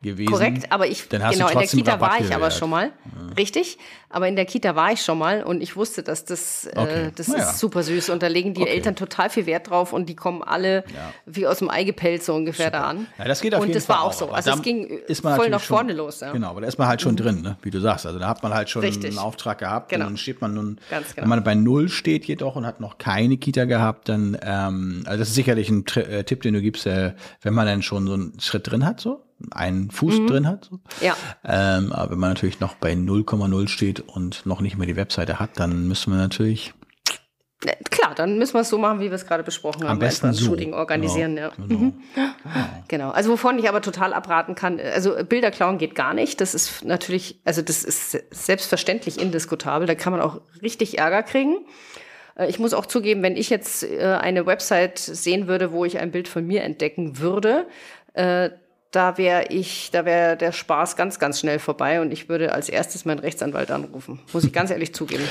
[0.00, 0.30] gewesen.
[0.30, 2.52] Korrekt, aber ich, Dann hast genau, du in der Kita Rabatt war ich aber gewährt.
[2.52, 2.92] schon mal.
[3.36, 3.78] Richtig,
[4.10, 7.06] aber in der Kita war ich schon mal und ich wusste, dass das, Okay.
[7.08, 7.50] äh, das Naja.
[7.50, 8.70] ist super süß und da legen die Okay.
[8.70, 11.12] Eltern total viel Wert drauf und die kommen alle Ja.
[11.26, 13.06] wie aus dem Ei gepellt so ungefähr da an.
[13.18, 14.26] Ja, das geht auf und jeden das Fall war auch so.
[14.26, 16.20] aber Also da es ging ist man voll nach schon- vorne los.
[16.20, 16.28] Ja.
[16.30, 16.32] Mhm.
[16.34, 17.56] Genau, aber da ist man halt schon drin, ne?
[17.62, 18.06] wie du sagst.
[18.06, 19.10] Also da hat man halt schon Richtig.
[19.10, 20.04] einen Auftrag gehabt Genau.
[20.06, 21.22] und dann steht man nun, Ganz genau.
[21.24, 25.18] wenn man bei Null steht jedoch und hat noch keine Kita gehabt, dann, ähm, also
[25.18, 28.06] das ist sicherlich ein Tri äh, Tipp, den du gibst, äh, wenn man dann schon
[28.06, 30.70] so einen Schritt drin hat, so einen Fuß drin hat.
[30.70, 30.80] Mhm.
[31.00, 31.16] Ja.
[31.44, 35.38] Ähm, aber wenn man natürlich noch bei 0,0 steht und noch nicht mehr die Webseite
[35.38, 36.74] hat, dann müssen wir natürlich
[37.64, 39.98] Ja, Klar, dann müssen wir es so machen, wie wir es gerade besprochen haben.
[39.98, 40.50] besten Einfach ein so.
[40.50, 41.34] Shooting organisieren.
[41.36, 41.54] Genau, Ja.
[41.66, 41.78] genau.
[41.80, 41.92] Mhm.
[42.88, 43.10] Genau.
[43.10, 46.40] Also wovon ich aber total abraten kann, also Bilder klauen geht gar nicht.
[46.40, 49.86] Das ist natürlich, also das ist se- selbstverständlich indiskutabel.
[49.88, 51.66] Da kann man auch richtig Ärger kriegen.
[52.36, 55.98] Äh, Ich muss auch zugeben, wenn ich jetzt äh, eine Website sehen würde, wo ich
[55.98, 57.66] ein Bild von mir entdecken würde,
[58.14, 58.50] äh,
[58.90, 62.68] da wäre ich, da wäre der Spaß ganz, ganz schnell vorbei und ich würde als
[62.68, 64.20] erstes meinen Rechtsanwalt anrufen.
[64.32, 65.24] Muss ich ganz ehrlich zugeben.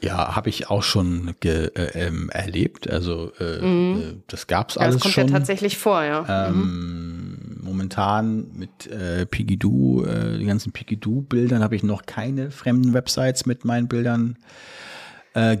[0.00, 2.88] Ja, habe ich auch schon äh, ähm, erlebt.
[2.88, 4.80] Also äh, äh, das gab's Mhm.
[4.80, 5.26] Ja, alles das kommt schon.
[5.28, 6.48] ja tatsächlich vor, ja.
[6.48, 13.46] Ähm, momentan mit äh, Pigidoo, äh, die ganzen Pigidoo-Bildern habe ich noch keine fremden Websites
[13.46, 14.77] mit meinen Bildern äh,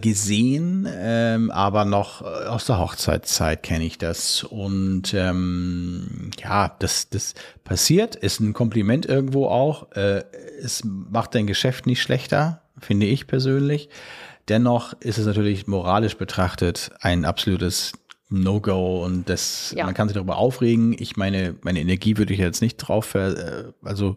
[0.00, 4.44] gesehen, ähm, aber noch äh, aus der Hochzeitszeit kenne ich das.
[4.44, 9.92] Und ähm, ja, das, das passiert, ist ein Kompliment irgendwo auch.
[9.92, 10.24] Äh,
[10.62, 13.88] es macht dein Geschäft nicht schlechter, finde ich persönlich.
[14.48, 17.92] Dennoch ist es natürlich moralisch betrachtet ein absolutes
[18.30, 19.84] No-Go und das, Ja.
[19.84, 20.94] man kann sich darüber aufregen.
[20.98, 24.16] Ich meine, meine Energie würde ich jetzt nicht drauf ver, äh, also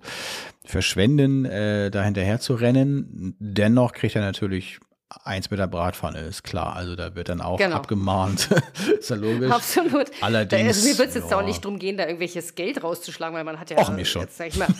[0.65, 3.35] verschwenden, äh, da hinterher zu rennen.
[3.39, 4.79] Dennoch kriegt er natürlich
[5.23, 6.75] eins mit der Bratpfanne, ist klar.
[6.75, 7.75] Also da wird dann auch Genau.
[7.75, 8.49] abgemahnt.
[8.99, 9.51] ist ja logisch.
[9.51, 10.07] Absolut.
[10.21, 11.37] Allerdings, Da, also mir wird es jetzt ja.
[11.39, 14.23] auch nicht drum gehen, da irgendwelches Geld rauszuschlagen, weil man hat ja Och, mir schon.
[14.23, 14.67] jetzt sag ich mal.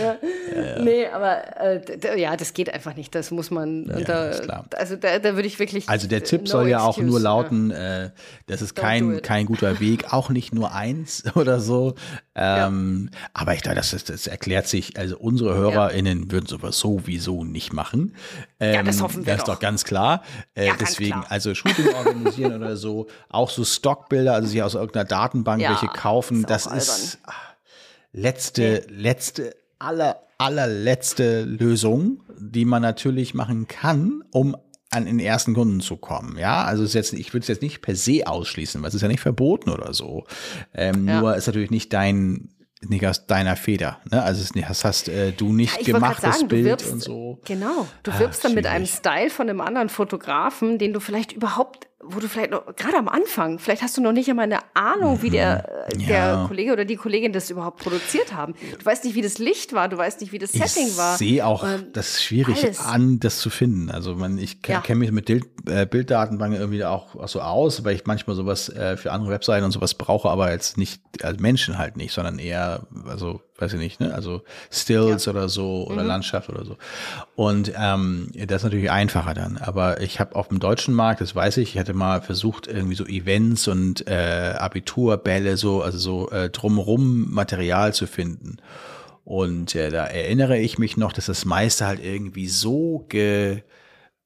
[0.00, 0.16] ja.
[0.82, 3.14] Nee, aber äh, ja, das geht einfach nicht.
[3.14, 3.86] Das muss man.
[3.86, 4.64] Ja, da.
[4.76, 5.88] Also da, da würde ich wirklich.
[5.88, 7.24] Also der Tipp no soll ja auch excuse, nur ja.
[7.24, 8.10] lauten, äh,
[8.46, 11.94] das ist Don't do kein, kein guter Weg, auch nicht nur eins oder so.
[12.34, 17.42] Ähm, Aber ich glaube, das, ist- das erklärt sich, also unsere HörerInnen würden sowas sowieso
[17.44, 18.14] nicht machen.
[18.60, 19.54] Ähm, Ja, das hoffen wir Das ist doch.
[19.54, 20.22] doch ganz klar.
[20.54, 21.26] Äh, Ja, deswegen, klar.
[21.30, 25.88] also Shooting organisieren oder so, auch so Stockbilder, also sich aus irgendeiner Datenbank Ja, welche
[25.88, 27.18] kaufen, ist das auch ist
[28.18, 34.56] ah, letzte, letzte, aller, allerletzte Lösung, die man natürlich machen kann, um
[34.90, 36.38] an den ersten Kunden zu kommen.
[36.38, 39.02] Ja, also ist jetzt, ich würde es jetzt nicht per se ausschließen, weil es ist
[39.02, 40.24] ja nicht verboten oder so.
[40.72, 41.20] Ähm, Ja.
[41.20, 42.50] Nur ist natürlich nicht dein
[42.80, 43.98] nicht aus deiner Feder.
[44.08, 44.22] Ne?
[44.22, 47.40] Also das hast äh, du nicht Ja, gemacht, das sagen, du Bild wirbst, und so.
[47.44, 48.86] Genau, du Ah, wirbst dann mit einem.
[48.86, 53.08] Style von einem anderen Fotografen, den du vielleicht überhaupt, wo du vielleicht noch, gerade am
[53.08, 56.00] Anfang, vielleicht hast du noch nicht einmal eine Ahnung, wie der, äh, Mhm.
[56.02, 56.06] Ja.
[56.38, 58.54] der Kollege oder die Kollegin das überhaupt produziert haben.
[58.78, 61.16] Du weißt nicht, wie das Licht war, du weißt nicht, wie das Setting ich war.
[61.16, 62.78] sehe auch Ähm, das schwierig alles.
[62.80, 63.90] an, das zu finden.
[63.90, 64.80] Also man, ich Ja.
[64.80, 68.68] kenne mich mit Bild, äh, Bilddatenbanken irgendwie auch, auch so aus, weil ich manchmal sowas
[68.68, 72.38] äh, für andere Webseiten und sowas brauche, aber jetzt nicht als Menschen halt nicht, sondern
[72.38, 74.14] eher, also weiß ich nicht, ne?
[74.14, 76.76] Also Stills oder so oder Landschaft oder so.
[77.34, 79.58] Und ähm, das ist natürlich einfacher dann.
[79.58, 82.94] Aber ich habe auf dem deutschen Markt, das weiß ich, ich hatte mal versucht, irgendwie
[82.94, 88.58] so Events und äh, Abiturbälle, so, also so äh, drumherum Material zu finden.
[89.24, 93.62] Und äh, da erinnere ich mich noch, dass das meiste halt irgendwie so ge,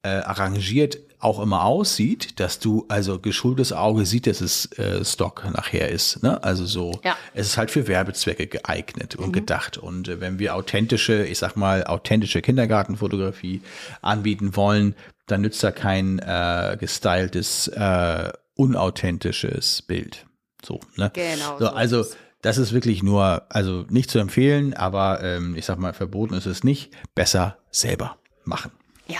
[0.03, 5.43] äh, arrangiert auch immer aussieht, dass du also geschultes Auge sieht, dass es äh, Stock
[5.53, 6.21] nachher ist.
[6.23, 6.43] Ne?
[6.43, 7.15] Also so, Ja.
[7.33, 9.77] es ist halt für Werbezwecke geeignet und gedacht.
[9.77, 13.61] Und äh, wenn wir authentische, ich sag mal, authentische Kindergartenfotografie
[14.01, 14.95] anbieten wollen,
[15.27, 20.25] dann nützt da kein äh, gestyltes, äh, unauthentisches Bild.
[20.63, 21.11] So, ne?
[21.13, 22.05] Genau So, so also
[22.41, 26.45] das ist wirklich nur, also nicht zu empfehlen, aber ähm, ich sag mal, verboten ist
[26.45, 26.91] es nicht.
[27.15, 28.71] Besser selber machen.
[29.07, 29.19] ja.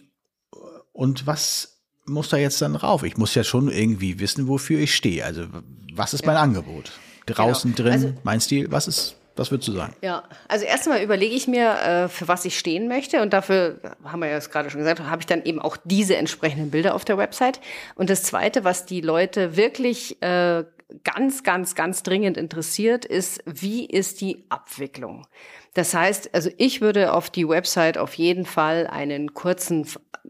[0.92, 3.04] und was muss da jetzt dann drauf?
[3.04, 5.24] Ich muss ja schon irgendwie wissen, wofür ich stehe.
[5.24, 5.46] Also
[5.94, 6.92] was ist mein Angebot?
[7.24, 9.94] Draußen, drin, Also- mein Stil, was ist, was würdest du sagen?
[10.02, 13.22] Ja, also erst einmal überlege ich mir, äh, für was ich stehen möchte.
[13.22, 16.16] Und dafür, haben wir ja jetzt gerade schon gesagt, habe ich dann eben auch diese
[16.16, 17.60] entsprechenden Bilder auf der Website.
[17.94, 20.64] Und das Zweite, was die Leute wirklich äh,
[21.04, 25.26] ganz, ganz, ganz dringend interessiert, ist, wie ist die Abwicklung?
[25.74, 29.86] Das heißt, also ich würde auf die Website auf jeden Fall einen kurzen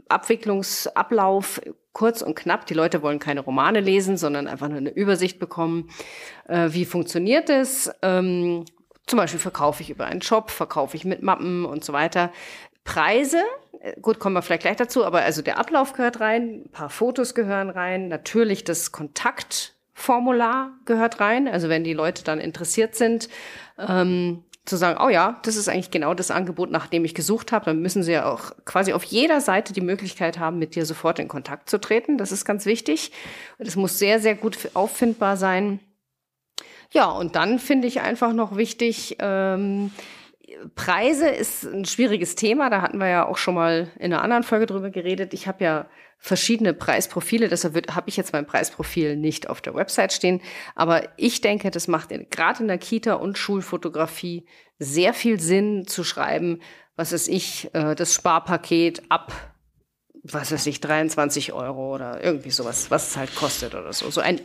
[0.08, 1.60] Abwicklungsablauf,
[1.92, 2.66] kurz und knapp.
[2.66, 5.90] Die Leute wollen keine Romane lesen, sondern einfach nur eine Übersicht bekommen.
[6.46, 7.90] Äh, wie funktioniert es?
[8.02, 8.64] Ähm,
[9.10, 12.30] zum Beispiel verkaufe ich über einen Shop, verkaufe ich mit Mappen und so weiter.
[12.84, 13.42] Preise,
[13.80, 16.90] äh, gut, kommen wir vielleicht gleich dazu, aber also der Ablauf gehört rein, ein paar
[16.90, 21.48] Fotos gehören rein, natürlich das Kontaktformular gehört rein.
[21.48, 23.28] Also wenn die Leute dann interessiert sind,
[23.78, 27.50] ähm, zu sagen, oh ja, das ist eigentlich genau das Angebot, nach dem ich gesucht
[27.50, 30.86] habe, dann müssen sie ja auch quasi auf jeder Seite die Möglichkeit haben, mit dir
[30.86, 32.16] sofort in Kontakt zu treten.
[32.16, 33.10] Das ist ganz wichtig.
[33.58, 35.80] Das muss sehr, sehr gut auffindbar sein.
[36.92, 39.92] Ja, und dann finde ich einfach noch wichtig, ähm,
[40.74, 42.70] Preise ist ein schwieriges Thema.
[42.70, 45.32] Da hatten wir ja auch schon mal in einer anderen Folge drüber geredet.
[45.32, 45.86] Ich habe ja
[46.18, 50.42] verschiedene Preisprofile, deshalb habe ich jetzt mein Preisprofil nicht auf der Website stehen.
[50.74, 54.46] Aber ich denke, das macht gerade in der Kita und Schulfotografie
[54.78, 56.60] sehr viel Sinn zu schreiben,
[56.96, 59.32] was ist ich, äh, das Sparpaket ab,
[60.22, 64.10] was weiß ich, 23 Euro oder irgendwie sowas, was es halt kostet oder so.
[64.10, 64.44] So ein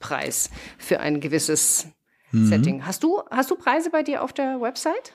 [0.00, 1.86] Abpreis für ein gewisses
[2.32, 2.46] mhm.
[2.46, 2.86] Setting.
[2.86, 5.14] Hast du, hast du Preise bei dir auf der Website?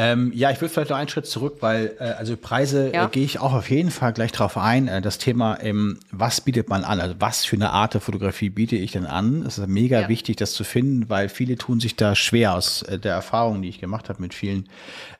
[0.00, 3.06] Ähm, ja, ich würde vielleicht noch einen Schritt zurück, weil äh, also Preise ja.
[3.06, 4.86] äh, gehe ich auch auf jeden Fall gleich drauf ein.
[4.86, 7.00] Äh, das Thema, ähm, was bietet man an?
[7.00, 9.44] Also was für eine Art der Fotografie biete ich denn an?
[9.44, 10.08] Es ist mega ja.
[10.08, 13.70] wichtig, das zu finden, weil viele tun sich da schwer aus äh, der Erfahrung, die
[13.70, 14.68] ich gemacht habe mit vielen,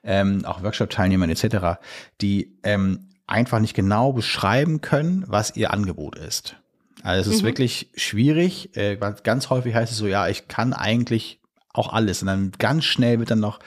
[0.05, 1.81] ähm, auch Workshop-Teilnehmern etc.,
[2.21, 6.55] die ähm, einfach nicht genau beschreiben können, was ihr Angebot ist.
[7.03, 7.47] Also es ist mhm.
[7.47, 8.77] wirklich schwierig.
[8.77, 11.39] Äh, ganz häufig heißt es so, ja, ich kann eigentlich
[11.73, 12.23] auch alles.
[12.23, 13.61] Und dann ganz schnell wird dann noch,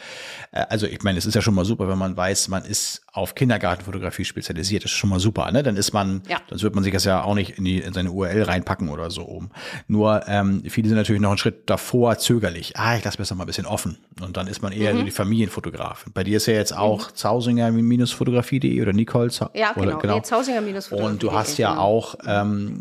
[0.51, 3.03] äh, also ich meine, es ist ja schon mal super, wenn man weiß, man ist
[3.13, 4.85] auf Kindergartenfotografie spezialisiert.
[4.85, 5.63] Das ist schon mal super, ne?
[5.63, 6.37] Dann ist man, ja.
[6.49, 9.11] sonst wird man sich das ja auch nicht in, die, in seine URL reinpacken oder
[9.11, 9.49] so oben.
[9.87, 12.77] Nur ähm, viele sind natürlich noch einen Schritt davor zögerlich.
[12.77, 13.97] Ah, ich lasse mir das mal ein bisschen offen.
[14.21, 14.99] Und dann ist man eher mhm.
[14.99, 16.05] so die Familienfotograf.
[16.13, 17.15] Bei dir ist ja jetzt auch mhm.
[17.15, 19.97] Zausinger-fotografie.de oder Nicole Zau Ja, genau.
[19.97, 20.15] genau.
[20.15, 21.03] Nee, Zausinger-fotografie.
[21.03, 22.79] Und du hast ja auch, ähm,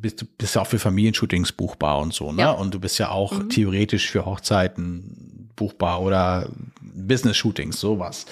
[0.00, 2.42] bist, bist ja auch für Familienshootings buchbar und so, ne?
[2.42, 2.50] Ja.
[2.52, 3.48] Und du bist ja auch mhm.
[3.48, 6.48] theoretisch für Hochzeiten buchbar oder
[7.06, 8.26] Business-Shootings, sowas.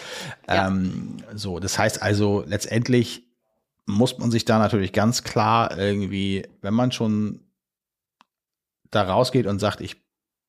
[0.48, 0.68] Ja.
[0.68, 3.24] Ähm, so, das heißt also, letztendlich
[3.86, 7.40] muss man sich da natürlich ganz klar irgendwie, wenn man schon
[8.90, 9.96] da rausgeht und sagt, ich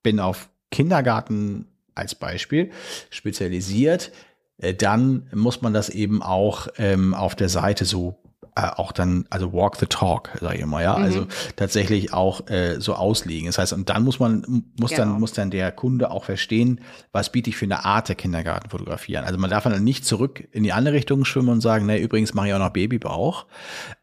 [0.03, 2.71] bin auf Kindergarten als Beispiel
[3.09, 4.11] spezialisiert,
[4.57, 8.20] äh, dann muss man das eben auch ähm, auf der Seite so
[8.55, 11.03] äh, auch dann, also walk the talk, sage ich mal, ja, mhm.
[11.03, 13.45] also tatsächlich auch äh, so auslegen.
[13.45, 15.03] Das heißt, und dann muss man, muss genau.
[15.03, 19.17] dann, muss dann der Kunde auch verstehen, was biete ich für eine Art der Kindergartenfotografie
[19.17, 19.23] an.
[19.23, 22.33] Also man darf dann nicht zurück in die andere Richtung schwimmen und sagen, ne, übrigens
[22.33, 23.45] mache ich auch noch Babybauch,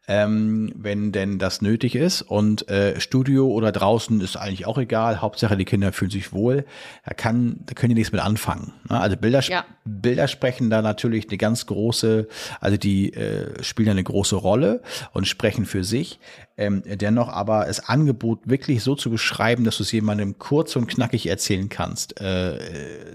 [0.09, 2.23] ähm, wenn denn das nötig ist.
[2.23, 5.21] Und äh, Studio oder draußen ist eigentlich auch egal.
[5.21, 6.65] Hauptsache die Kinder fühlen sich wohl.
[7.05, 8.73] Da kann, da können die nichts mit anfangen.
[8.89, 8.99] Ne?
[8.99, 9.65] Also Bilder, ja.
[9.85, 12.27] Bilder sprechen da natürlich eine ganz große,
[12.59, 14.81] also die äh, spielen eine große Rolle
[15.13, 16.19] und sprechen für sich.
[16.57, 20.87] Ähm, dennoch aber das Angebot wirklich so zu beschreiben, dass du es jemandem kurz und
[20.87, 22.57] knackig erzählen kannst, äh,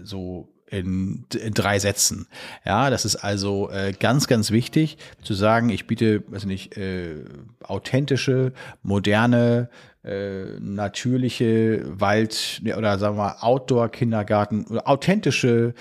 [0.04, 2.26] so in, in drei Sätzen.
[2.64, 7.24] Ja, das ist also äh, ganz, ganz wichtig zu sagen, ich biete, weiß nicht, äh,
[7.62, 9.68] authentische, moderne,
[10.04, 15.74] äh, natürliche Wald- oder sagen wir Outdoor-Kindergarten oder authentische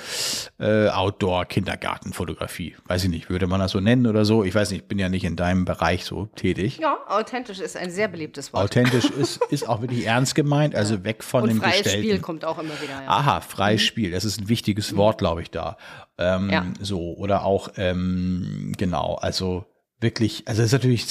[0.59, 2.75] äh, Outdoor-Kindergartenfotografie.
[2.85, 4.43] Weiß ich nicht, würde man das so nennen oder so?
[4.43, 6.77] Ich weiß nicht, ich bin ja nicht in deinem Bereich so tätig.
[6.77, 8.63] Ja, authentisch ist ein sehr beliebtes Wort.
[8.63, 11.03] Authentisch ist, ist auch wirklich ernst gemeint, also ja.
[11.03, 12.07] weg von Und dem freies Gestellten.
[12.07, 13.03] Spiel kommt auch immer wieder.
[13.03, 13.07] Ja.
[13.07, 13.85] Aha, freies mhm.
[13.85, 14.97] Spiel, das ist ein wichtiges mhm.
[14.97, 15.77] Wort, glaube ich, da.
[16.17, 16.65] Ähm, ja.
[16.79, 19.65] So, oder auch, ähm, genau, also
[19.99, 21.05] wirklich, also es ist natürlich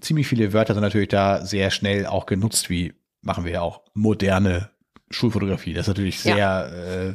[0.00, 3.82] ziemlich viele Wörter sind natürlich da sehr schnell auch genutzt, wie machen wir ja auch
[3.94, 4.70] moderne
[5.10, 5.74] Schulfotografie.
[5.74, 7.14] Das ist natürlich sehr, ja, äh,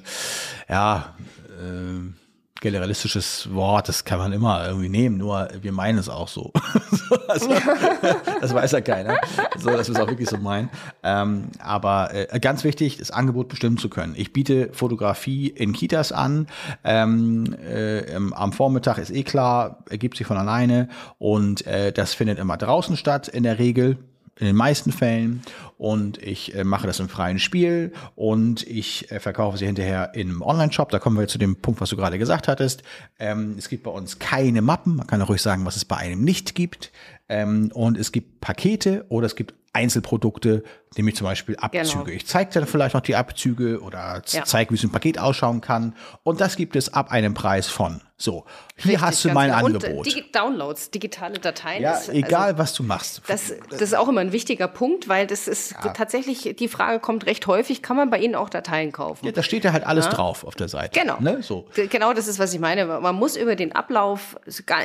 [0.69, 1.15] ja
[1.47, 2.28] äh,
[2.61, 6.51] generalistisches Wort, das kann man immer irgendwie nehmen, nur wir meinen es auch so.
[7.27, 7.49] also,
[8.41, 9.19] das weiß ja keiner,
[9.57, 10.69] so, dass wir es auch wirklich so meinen.
[11.03, 14.13] Ähm, aber äh, ganz wichtig, das Angebot bestimmen zu können.
[14.17, 16.47] Ich biete Fotografie in Kitas an.
[16.83, 22.39] Ähm, äh, am Vormittag ist eh klar, ergibt sich von alleine und äh, das findet
[22.39, 23.97] immer draußen statt in der Regel
[24.39, 25.41] in den meisten Fällen
[25.77, 30.41] und ich äh, mache das im freien Spiel und ich äh, verkaufe sie hinterher im
[30.41, 30.89] Online-Shop.
[30.89, 32.83] Da kommen wir zu dem Punkt, was du gerade gesagt hattest.
[33.19, 34.95] Ähm, es gibt bei uns keine Mappen.
[34.95, 36.91] Man kann auch ruhig sagen, was es bei einem nicht gibt.
[37.27, 40.63] Ähm, und es gibt Pakete oder es gibt Einzelprodukte,
[40.97, 42.03] nämlich zum Beispiel Abzüge.
[42.03, 42.05] Genau.
[42.07, 44.43] Ich zeige dann vielleicht noch die Abzüge oder Ja.
[44.43, 45.95] zeige, wie so ein Paket ausschauen kann.
[46.23, 48.01] Und das gibt es ab einem Preis von.
[48.21, 48.43] So,
[48.75, 49.65] hier Richtig, hast du mein genau.
[49.67, 49.83] Angebot.
[49.99, 51.81] Und äh, Digi Downloads, digitale Dateien.
[51.81, 53.21] ja, ist- egal, Also, was du machst.
[53.27, 57.25] das, das ist auch immer ein wichtiger Punkt, weil das ist tatsächlich, die Frage kommt
[57.27, 59.25] recht häufig, kann man bei Ihnen auch Dateien kaufen?
[59.25, 60.99] ja, da steht ja halt alles drauf auf der Seite.
[60.99, 61.15] Genau.
[61.21, 61.41] Ne?
[61.41, 61.65] So.
[61.89, 62.85] Genau, das ist, was ich meine.
[62.85, 64.37] Man muss über den Ablauf,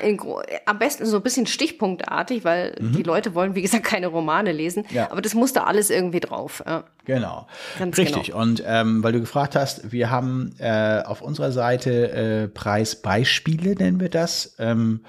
[0.04, 0.20] in,
[0.66, 4.84] am besten so ein bisschen stichpunktartig, weil die Leute wollen, wie gesagt, keine Romane lesen.
[4.90, 4.94] Mhm.
[4.96, 5.10] Ja.
[5.10, 6.62] Aber das muss da alles irgendwie drauf.
[6.66, 6.84] Ja.
[7.04, 7.46] Genau.
[7.78, 8.26] Ganz Richtig.
[8.26, 8.40] genau.
[8.40, 14.00] Und ähm, weil du gefragt hast, wir haben äh, auf unserer Seite äh, Preisbeispiele, nennen
[14.00, 14.56] wir das.
[14.58, 15.00] Ähm,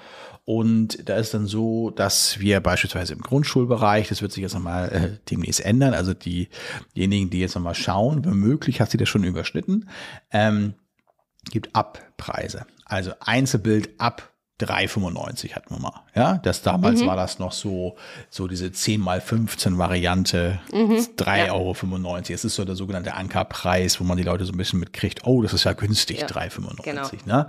[0.46, 4.92] und da ist dann so, dass wir beispielsweise im Grundschulbereich, das wird sich jetzt nochmal
[4.92, 6.48] äh, demnächst ändern, also die,
[6.94, 9.88] diejenigen, die jetzt nochmal schauen, womöglich hat sie das schon überschnitten,
[10.30, 10.74] ähm,
[11.50, 12.64] gibt Abpreise.
[12.84, 16.02] Also Einzelbild ab 3,95 hatten wir mal.
[16.16, 17.06] Ja, das damals Mhm.
[17.08, 17.96] war das noch so,
[18.30, 21.06] so diese 10 mal 15 Variante, Mhm.
[21.16, 22.34] 3,95 Euro.
[22.34, 25.42] Es ist so der sogenannte Ankerpreis, wo man die Leute so ein bisschen mitkriegt, oh,
[25.42, 27.22] das ist ja günstig, Ja, 3,95.
[27.24, 27.36] genau.
[27.38, 27.48] Ne?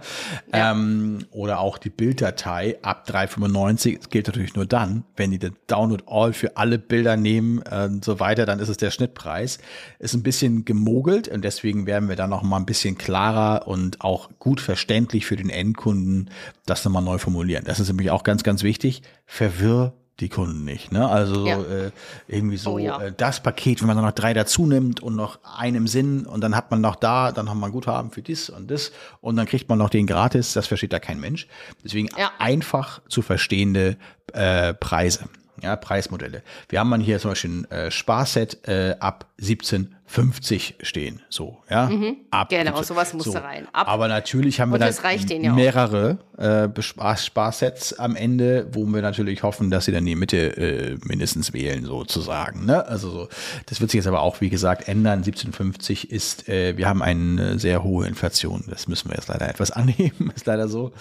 [0.52, 4.00] Ähm, oder auch die Bilddatei ab 3,95.
[4.02, 7.86] Es gilt natürlich nur dann, wenn die den Download All für alle Bilder nehmen äh,
[7.86, 9.60] und so weiter, dann ist es der Schnittpreis.
[10.00, 14.02] Ist ein bisschen gemogelt und deswegen werden wir dann noch mal ein bisschen klarer und
[14.02, 16.30] auch gut verständlich für den Endkunden
[16.66, 17.64] das nochmal neu formulieren.
[17.66, 19.02] Das ist nämlich auch ganz, ganz wichtig.
[19.26, 20.91] Verwirr die Kunden nicht.
[20.91, 21.08] Ne?
[21.08, 21.62] Also Ja.
[21.62, 21.91] äh,
[22.28, 23.00] irgendwie so Oh ja.
[23.00, 26.26] äh, das Paket, wenn man dann noch drei dazu nimmt und noch einen im Sinn
[26.26, 28.91] und dann hat man noch da, dann haben wir ein Guthaben für das und das
[29.22, 31.48] und dann kriegt man noch den gratis, das versteht da kein Mensch.
[31.84, 32.32] Deswegen Ja.
[32.39, 33.96] einfach zu verstehende
[34.34, 35.26] äh, Preise,
[35.62, 36.43] ja, Preismodelle.
[36.70, 41.89] Wir haben dann hier zum Beispiel ein äh, Sparset äh, ab 17,50 stehen, so, ja.
[42.32, 42.84] Ab Genau, 17.
[42.84, 43.67] sowas muss da rein.
[43.74, 46.70] Ab- Aber natürlich haben wir Und dann reicht denen ja mehrere äh,
[47.17, 51.86] Sparsets am Ende, wo wir natürlich hoffen, dass sie dann die Mitte äh, mindestens wählen,
[51.86, 52.65] sozusagen.
[52.65, 52.86] Ne?
[52.88, 53.30] Also so,
[53.65, 55.20] das wird sich jetzt aber auch, wie gesagt, ändern.
[55.20, 58.63] 1750 ist, äh, wir haben eine sehr hohe Inflation.
[58.70, 60.91] Das müssen wir jetzt leider etwas annehmen, ist leider so.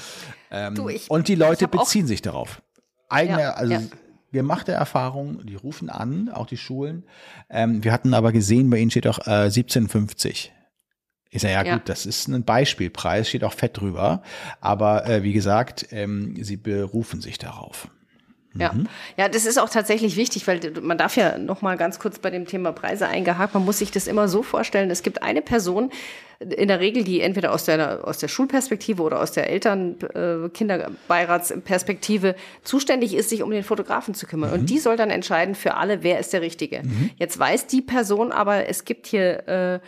[0.51, 2.63] Ähm, Du, ich- und die Leute beziehen sich darauf.
[3.09, 3.81] Eigene, Ja, also ja.
[4.37, 7.05] Gemachte Erfahrung, die rufen an, auch die Schulen.
[7.51, 10.53] Ähm, wir hatten aber gesehen, bei ihnen steht auch äh, 1750.
[11.31, 11.75] Ich sage, ja, Ja.
[11.75, 14.23] gut, das ist ein Beispielpreis, steht auch fett drüber.
[14.61, 17.89] Aber äh, wie gesagt, ähm, sie berufen sich darauf.
[18.59, 18.73] Ja.
[18.73, 18.89] Mhm.
[19.17, 22.31] ja, das ist auch tatsächlich wichtig, weil man darf ja noch mal ganz kurz bei
[22.31, 23.55] dem Thema Preise eingehakt.
[23.55, 25.91] Man muss sich das immer so vorstellen: Es gibt eine Person
[26.39, 30.49] in der Regel, die entweder aus der aus der Schulperspektive oder aus der Eltern äh,
[30.51, 34.53] Kinderbeiratsperspektive zuständig ist, sich um den Fotografen zu kümmern.
[34.53, 36.83] Und die soll dann entscheiden für alle, wer ist der Richtige.
[37.17, 39.81] Jetzt weiß die Person aber, es gibt hier äh,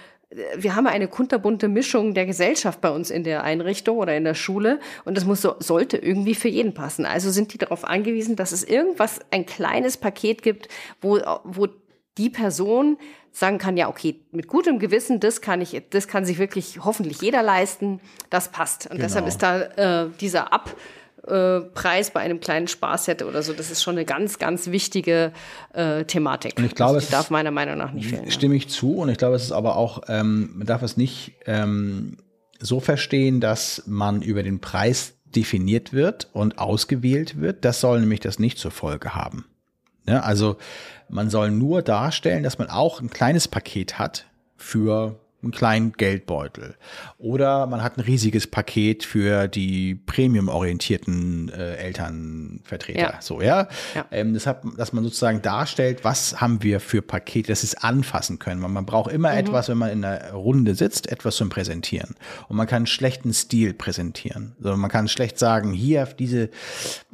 [0.57, 4.35] wir haben eine kunterbunte Mischung der Gesellschaft bei uns in der Einrichtung oder in der
[4.35, 7.07] Schule und das muss so, sollte irgendwie für jeden passen.
[7.07, 10.69] Also sind die darauf angewiesen, dass es irgendwas, ein kleines Paket gibt,
[11.01, 11.69] wo, wo
[12.19, 12.99] die Person
[13.31, 17.23] sagen kann, ja, okay, mit gutem Gewissen, das kann ich, das kann sich wirklich hoffentlich
[17.23, 18.91] jeder leisten, das passt.
[18.91, 19.29] Und deshalb Genau.
[19.29, 20.75] ist da äh, dieser Ab,
[21.29, 25.33] äh, Preis bei einem kleinen Sparset oder so, das ist schon eine ganz, ganz wichtige
[25.73, 26.55] äh, Thematik.
[26.59, 28.25] Und ich glaube, Also es die darf meiner Meinung nach nicht fehlen.
[28.25, 28.31] ja.
[28.31, 31.35] Stimme ich zu und ich glaube, es ist aber auch, ähm, man darf es nicht
[31.47, 32.17] ähm,
[32.61, 37.64] so verstehen, dass man über den Preis definiert wird und ausgewählt wird.
[37.64, 39.45] Das soll nämlich das nicht zur Folge haben.
[40.07, 40.57] Ja, also
[41.11, 44.25] man soll nur darstellen, dass man auch ein kleines Paket hat
[44.57, 46.74] für einen kleinen Geldbeutel.
[47.18, 52.98] Oder man hat ein riesiges Paket für die premium-orientierten äh, Elternvertreter.
[53.01, 53.14] Ja.
[53.20, 53.68] So, ja.
[53.94, 54.07] Ja.
[54.11, 58.38] Ähm, deshalb, dass man sozusagen darstellt, was haben wir für Pakete, dass sie es anfassen
[58.38, 58.61] können.
[58.61, 59.38] Man, man braucht immer Mhm.
[59.38, 62.16] etwas, wenn man in einer Runde sitzt, etwas zum Präsentieren.
[62.48, 64.57] Und man kann einen schlechten Stil präsentieren.
[64.62, 66.51] Also man kann schlecht sagen, hier, diese,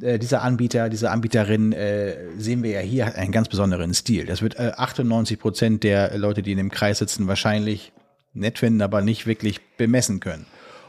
[0.01, 4.25] äh, dieser Anbieter, diese Anbieterin, äh, sehen wir ja hier, einen ganz besonderen Stil.
[4.25, 7.91] Das wird äh, 98 Prozent der Leute, die in dem Kreis sitzen, wahrscheinlich
[8.35, 10.45] nett finden, aber nicht wirklich bemessen können.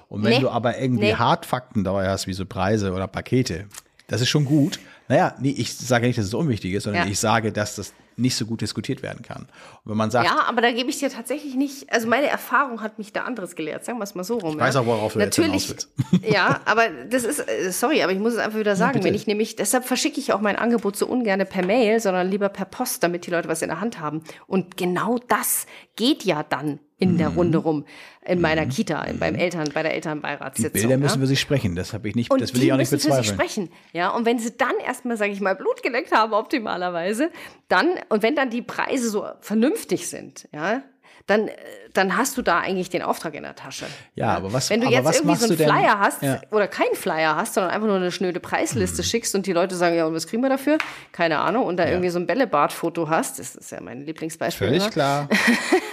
[0.08, 0.40] Und wenn Nee.
[0.40, 1.14] du aber irgendwie Nee.
[1.14, 3.66] Hardfakten dabei hast, wie so Preise oder Pakete,
[4.08, 4.78] das ist schon gut.
[5.08, 7.10] Naja, nee, ich sage nicht, dass es unwichtig ist, sondern Ja.
[7.10, 9.42] ich sage, dass das nicht so gut diskutiert werden kann.
[9.84, 12.80] Und wenn man sagt, Ja, aber da gebe ich dir tatsächlich nicht, also meine Erfahrung
[12.82, 14.54] hat mich da anderes gelehrt, sagen wir es mal so rum.
[14.54, 14.80] Ich weiß ja.
[14.80, 15.88] auch, worauf du jetzt Natürlich, hinaus
[16.26, 19.04] Ja, aber das ist, äh, sorry, aber ich muss es einfach wieder sagen, bitte.
[19.04, 22.48] wenn ich nämlich, deshalb verschicke ich auch mein Angebot so ungern per Mail, sondern lieber
[22.48, 24.22] per Post, damit die Leute was in der Hand haben.
[24.46, 27.36] Und genau das geht ja dann in der Mhm.
[27.36, 27.84] Runde rum,
[28.24, 30.72] in meiner Kita, in, beim Eltern, bei der die Elternbeiratssitzung.
[30.72, 31.20] Bilder müssen ja?
[31.20, 31.76] für sich sprechen.
[31.76, 33.68] Das habe ich nicht, Und das will die ich auch nicht müssen für sich bezweifeln.
[33.68, 33.70] sprechen.
[33.92, 37.30] Ja, und wenn sie dann erstmal, sage ich mal, Blut geleckt haben, optimalerweise,
[37.68, 40.82] dann, und wenn dann die Preise so vernünftig sind, ja,
[41.26, 41.52] dann, äh,
[41.92, 43.86] dann hast du da eigentlich den Auftrag in der Tasche.
[44.14, 46.40] Ja, aber was- Wenn du jetzt was irgendwie so einen Flyer hast Ja.
[46.50, 49.06] oder keinen Flyer hast, sondern einfach nur eine schnöde Preisliste Mhm.
[49.06, 50.78] schickst und die Leute sagen, ja, und was kriegen wir dafür?
[51.12, 51.64] Keine Ahnung.
[51.64, 54.68] Und da irgendwie so ein Bällebad-Foto hast, das ist ja mein Lieblingsbeispiel.
[54.68, 54.92] Völlig immer.
[54.92, 55.28] klar.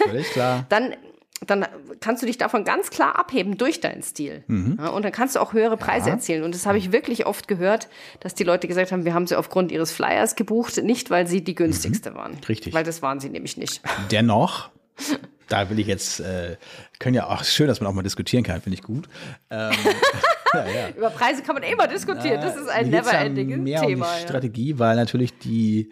[0.08, 0.66] Völlig klar.
[0.70, 0.94] Dann,
[1.46, 1.66] dann
[2.00, 4.44] kannst du dich davon ganz klar abheben durch deinen Stil.
[4.48, 4.78] Mhm.
[4.82, 6.44] Ja, und dann kannst du auch höhere Preise erzielen.
[6.44, 7.90] Und das habe ich wirklich oft gehört,
[8.22, 11.44] dass die Leute gesagt haben, wir haben sie aufgrund ihres Flyers gebucht, nicht weil sie
[11.44, 12.34] die günstigste waren.
[12.34, 12.38] Mhm.
[12.48, 12.74] Richtig.
[12.74, 13.82] Weil das waren sie nämlich nicht.
[14.12, 14.70] Dennoch,
[15.48, 16.58] da will ich jetzt, äh,
[17.00, 19.08] können ja auch, schön, dass man auch mal diskutieren kann, finde ich gut.
[19.50, 19.72] Ähm,
[20.54, 20.90] ja, ja.
[20.90, 22.42] Über Preise kann man immer diskutieren.
[22.42, 24.06] Das ist ein ja never-ending mehr Thema.
[24.06, 24.28] Um die ja.
[24.28, 25.90] Strategie, weil natürlich die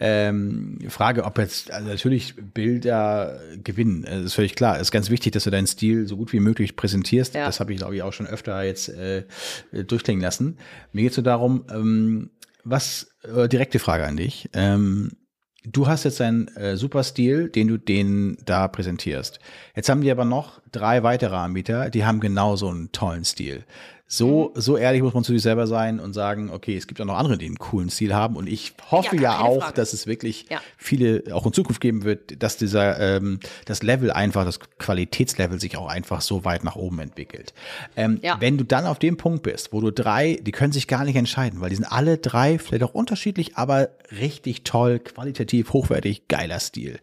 [0.00, 4.76] ähm, Frage, ob jetzt, also natürlich Bilder gewinnen, äh, ist völlig klar.
[4.76, 7.34] Es ist ganz wichtig, dass du deinen Stil so gut wie möglich präsentierst.
[7.34, 7.46] Ja.
[7.46, 9.24] Das habe ich, glaube ich, auch schon öfter jetzt äh,
[9.72, 10.58] durchklingen lassen.
[10.92, 12.30] Mir geht es nur darum, ähm,
[12.64, 14.50] was, äh, direkte Frage an dich.
[14.52, 15.12] Ähm,
[15.66, 19.40] Du hast jetzt einen äh, super Stil, den du denen da präsentierst.
[19.74, 23.64] Jetzt haben die aber noch drei weitere Anbieter, die haben genau so einen tollen Stil.
[24.16, 24.60] So, Mhm.
[24.60, 27.16] so ehrlich muss man zu sich selber sein und sagen, okay, es gibt auch noch
[27.18, 28.36] andere, die einen coolen Stil haben.
[28.36, 29.74] Und ich hoffe Ja, ja, auch, Frage.
[29.74, 30.60] dass es wirklich Ja.
[30.76, 35.76] viele auch in Zukunft geben wird, dass dieser ähm, das Level einfach, das Qualitätslevel sich
[35.76, 37.52] auch einfach so weit nach oben entwickelt.
[37.96, 38.36] Ähm, Ja.
[38.40, 41.16] Wenn du dann auf dem Punkt bist, wo du drei, die können sich gar nicht
[41.16, 46.60] entscheiden, weil die sind alle drei vielleicht auch unterschiedlich, aber richtig toll, qualitativ, hochwertig, geiler
[46.60, 47.00] Stil.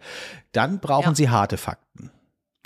[0.53, 2.12] Dann brauchen sie harte Fakten.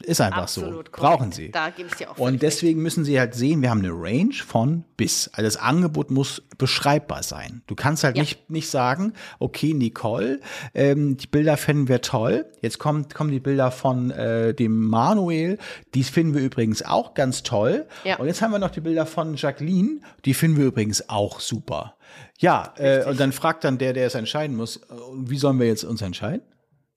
[0.03, 0.91] Ist einfach Absolut so.
[0.91, 0.91] korrekt.
[1.17, 1.51] Brauchen sie.
[1.51, 4.33] Da gebe ich dir auch Und deswegen müssen sie halt sehen, wir haben eine Range
[4.33, 5.29] von bis.
[5.29, 7.61] Also das Angebot muss beschreibbar sein.
[7.67, 8.23] Du kannst halt Ja.
[8.23, 10.41] nicht, nicht sagen, okay, Nicole,
[10.73, 12.45] ähm, die Bilder finden wir toll.
[12.61, 15.57] Jetzt kommt, kommen die Bilder von äh, dem Manuel,
[15.93, 17.85] die finden wir übrigens auch ganz toll.
[18.03, 18.17] Ja.
[18.17, 21.95] Und jetzt haben wir noch die Bilder von Jacqueline, die finden wir übrigens auch super.
[22.37, 24.81] Ja, äh, und dann fragt dann der, der es entscheiden muss, äh,
[25.15, 26.41] wie sollen wir jetzt uns entscheiden?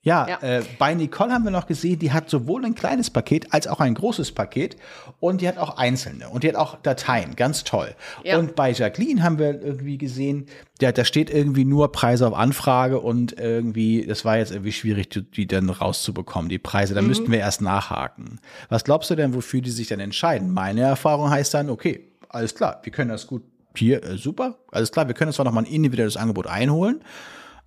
[0.08, 0.38] Ja, Ja.
[0.40, 3.80] Äh, bei Nicole haben wir noch gesehen, die hat sowohl ein kleines Paket als auch
[3.80, 4.76] ein großes Paket
[5.20, 7.94] und die hat auch einzelne und die hat auch Dateien, ganz toll.
[8.24, 8.38] Ja.
[8.38, 10.46] Und bei Jacqueline haben wir irgendwie gesehen,
[10.80, 15.10] ja, da steht irgendwie nur Preise auf Anfrage und irgendwie, das war jetzt irgendwie schwierig,
[15.10, 16.94] die, die dann rauszubekommen, die Preise.
[16.94, 18.40] Da müssten wir erst nachhaken.
[18.68, 20.52] Was glaubst du denn, wofür die sich dann entscheiden?
[20.52, 23.42] Meine Erfahrung heißt dann, okay, alles klar, wir können das gut
[23.74, 27.00] hier, äh, super, alles klar, wir können zwar noch mal ein individuelles Angebot einholen,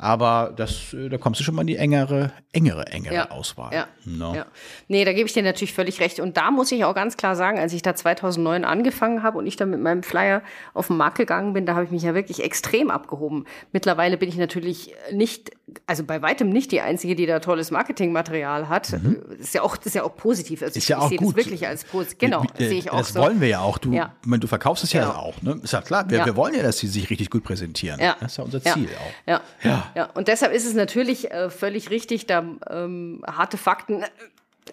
[0.01, 3.73] aber das, äh, da kommst du schon mal in die engere, engere, engere Auswahl.
[3.73, 4.33] Ja, No.
[4.35, 4.45] ja.
[4.87, 6.19] Nee, da gebe ich dir natürlich völlig recht.
[6.19, 9.45] Und da muss ich auch ganz klar sagen, als ich da 2009 angefangen habe und
[9.45, 10.41] ich dann mit meinem Flyer
[10.73, 13.45] auf den Markt gegangen bin, da habe ich mich ja wirklich extrem abgehoben.
[13.71, 15.51] Mittlerweile bin ich natürlich nicht,
[15.85, 18.91] also bei weitem nicht die Einzige, die da tolles Marketingmaterial hat.
[18.93, 19.01] Das
[19.39, 20.61] ist ja auch, ist ja auch positiv.
[20.63, 20.77] Also Mhm.
[20.77, 21.37] Ist ich, ja ich auch sehe gut.
[21.37, 22.17] das wirklich als positiv.
[22.17, 23.19] Genau, wie- sehe ich auch Das so.
[23.21, 23.77] wollen wir ja auch.
[23.77, 24.13] Du, Ja.
[24.21, 25.13] ich meine, du verkaufst es ja Genau.
[25.19, 25.41] auch.
[25.43, 25.59] Ne?
[25.63, 26.09] Ist ja klar.
[26.09, 26.25] Wir, Ja.
[26.25, 27.99] wir wollen ja, dass sie sich richtig gut präsentieren.
[27.99, 28.15] Ja.
[28.19, 29.29] Das ist ja unser Ziel auch.
[29.29, 29.41] Ja.
[29.95, 30.09] Ja.
[30.13, 34.03] Und deshalb ist es natürlich äh, völlig richtig, da ähm, harte Fakten.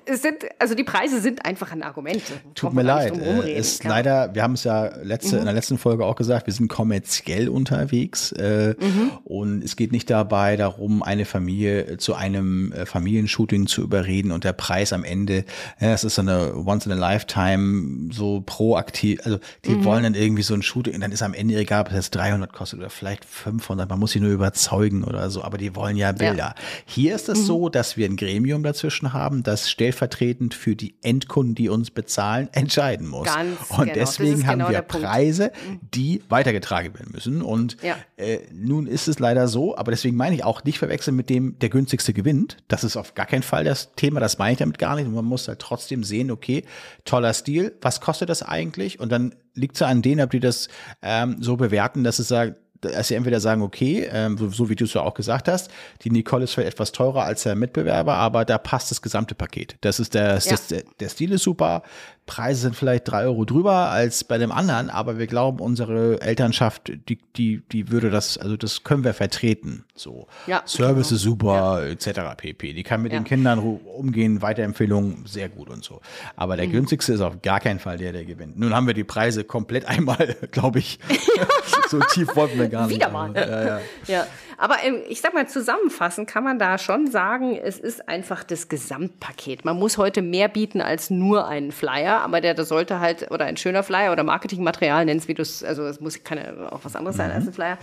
[0.05, 2.23] Es sind, also die Preise sind einfach ein Argument.
[2.55, 3.17] Tut mir leid.
[3.17, 3.91] Äh, ist Ja.
[3.91, 7.49] leider, wir haben es ja letzte, in der letzten Folge auch gesagt, wir sind kommerziell
[7.49, 9.11] unterwegs äh, Mhm.
[9.25, 14.31] und es geht nicht dabei darum, eine Familie äh, zu einem äh, Familienshooting zu überreden
[14.31, 15.45] und der Preis am Ende,
[15.81, 19.85] ja, das ist so eine once in a lifetime so proaktiv, also die Mhm.
[19.85, 22.11] wollen dann irgendwie so ein Shooting und dann ist am Ende egal, ob es jetzt
[22.15, 25.97] 300 kostet oder vielleicht 500, man muss sie nur überzeugen oder so, aber die wollen
[25.97, 26.55] ja Bilder.
[26.87, 27.33] Hier ist Mhm.
[27.35, 31.93] es so, dass wir ein Gremium dazwischen haben, das stellvertretend für die Endkunden, die uns
[31.93, 33.27] bezahlen, entscheiden muss.
[33.29, 33.93] Ganz und genau.
[33.95, 35.07] Deswegen haben genau wir Punkt.
[35.07, 35.53] Preise,
[35.95, 37.43] die weitergetragen werden müssen.
[37.43, 37.97] Und Ja.
[38.17, 41.59] äh, nun ist es leider so, aber deswegen meine ich auch nicht verwechseln mit dem,
[41.61, 42.57] der günstigste gewinnt.
[42.67, 45.07] Das ist auf gar keinen Fall das Thema, das meine ich damit gar nicht.
[45.07, 46.65] Und man muss halt trotzdem sehen, okay,
[47.05, 48.99] toller Stil, was kostet das eigentlich?
[48.99, 50.69] Und dann liegt es ja an denen, ob die das
[51.03, 54.77] ähm, so bewerten, dass es sagt, dass sie entweder sagen, okay, ähm, so, so wie
[54.77, 55.71] du es ja auch gesagt hast,
[56.03, 59.77] die Nicole ist vielleicht etwas teurer als der Mitbewerber, aber da passt das gesamte Paket.
[59.81, 60.51] Das ist der, Ja.
[60.51, 61.83] das, der, der Stil ist super,
[62.29, 66.93] Preise sind vielleicht drei Euro drüber als bei dem anderen, aber wir glauben, unsere Elternschaft,
[67.09, 69.85] die, die, die würde das, also das können wir vertreten.
[69.97, 70.29] So.
[70.47, 71.17] Ja, Service genau.
[71.17, 72.21] ist super, etc.
[72.37, 72.73] pp.
[72.75, 73.19] Die kann mit Ja.
[73.19, 76.01] den Kindern umgehen, Weiterempfehlungen, sehr gut und so.
[76.37, 76.59] Aber Mhm.
[76.59, 78.59] der günstigste ist auf gar keinen Fall der, der gewinnt.
[78.59, 80.99] Nun haben wir die Preise komplett einmal, glaube ich,
[81.89, 82.97] so tief wollten wir gar nicht.
[82.97, 83.33] Wieder mal.
[83.35, 84.27] Ja, ja.
[84.59, 88.69] Aber ähm, ich sag mal, zusammenfassend kann man da schon sagen, es ist einfach das
[88.69, 89.65] Gesamtpaket.
[89.65, 93.45] Man muss heute mehr bieten als nur einen Flyer, aber der, der sollte halt, oder
[93.45, 96.81] ein schöner Flyer oder Marketingmaterial, nennst wie du es, also es muss kann ja auch
[96.83, 97.79] was anderes sein als ein Flyer.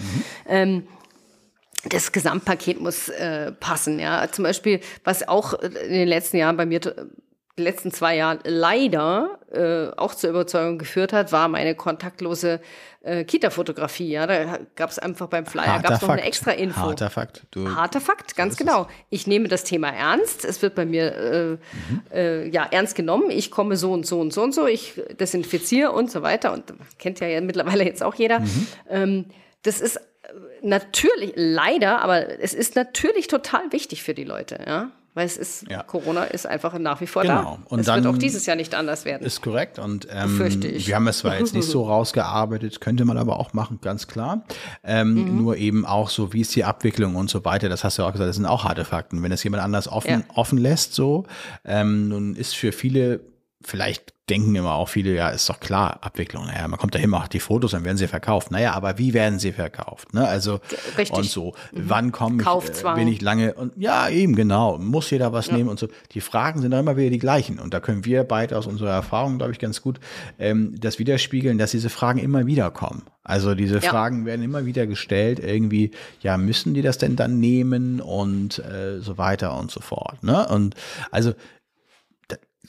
[0.48, 0.86] Ähm,
[1.88, 4.28] das Gesamtpaket muss äh, passen, ja.
[4.32, 6.82] Zum Beispiel, was auch in den letzten Jahren bei mir,
[7.58, 12.60] letzten zwei Jahren leider äh, auch zur Überzeugung geführt hat, war meine kontaktlose
[13.02, 14.10] äh, Kita-Fotografie.
[14.10, 16.82] Ja, da gab es einfach beim Flyer gab es noch eine extra Info.
[16.82, 17.46] Harter Fakt.
[17.52, 18.88] Du, Harter Fakt, ganz genau.
[19.10, 20.44] Ich nehme das Thema ernst.
[20.44, 21.60] Es wird bei mir äh, mhm.
[22.12, 23.30] äh, ja ernst genommen.
[23.30, 24.68] Ich komme so und so und so und so.
[24.68, 26.52] Ich desinfiziere und so weiter.
[26.52, 28.42] Und kennt ja mittlerweile jetzt auch jeder.
[28.42, 28.68] Mhm.
[28.90, 29.26] Ähm,
[29.62, 30.00] das ist
[30.62, 34.92] natürlich, leider, aber es ist natürlich total wichtig für die Leute, ja.
[35.16, 35.82] Weil es ist, ja.
[35.82, 37.42] Corona ist einfach nach wie vor genau.
[37.42, 37.58] da.
[37.70, 39.26] Und es dann wird auch dieses Jahr nicht anders werden.
[39.26, 39.80] Ist korrekt.
[39.80, 43.80] Und ähm, wir haben es zwar jetzt nicht so rausgearbeitet, könnte man aber auch machen,
[43.82, 44.44] ganz klar.
[44.84, 45.38] Ähm, mhm.
[45.38, 47.70] Nur eben auch so, wie ist die Abwicklung und so weiter.
[47.70, 49.24] Das hast du auch gesagt, das sind auch harte Fakten.
[49.24, 50.22] Wenn es jemand anders offen, ja.
[50.36, 51.26] offen lässt, so,
[51.64, 53.22] ähm, nun ist für viele
[53.64, 56.48] vielleicht denken immer auch viele, ja, ist doch klar, Abwicklung.
[56.48, 58.50] Naja, man kommt da hin, macht die Fotos, dann werden sie verkauft.
[58.50, 60.14] Naja, aber wie werden sie verkauft?
[60.14, 60.28] Ne?
[60.28, 60.60] Also
[60.98, 61.16] Richtig.
[61.16, 61.54] und so.
[61.72, 61.84] Mhm.
[61.88, 65.58] Wann komme ich, äh, bin ich lange und ja, eben genau, muss jeder was ja.
[65.58, 65.88] nehmen und so.
[66.14, 67.60] Die Fragen sind dann immer wieder die gleichen.
[67.60, 70.00] Und da können wir beide aus unserer Erfahrung, glaube ich, ganz gut
[70.40, 73.04] ähm, das widerspiegeln, dass diese Fragen immer wieder kommen.
[73.24, 73.90] Also diese ja.
[73.90, 79.00] Fragen werden immer wieder gestellt, irgendwie, ja, müssen die das denn dann nehmen und äh,
[79.02, 80.24] so weiter und so fort.
[80.24, 80.48] Ne?
[80.48, 80.76] Und
[81.10, 81.34] also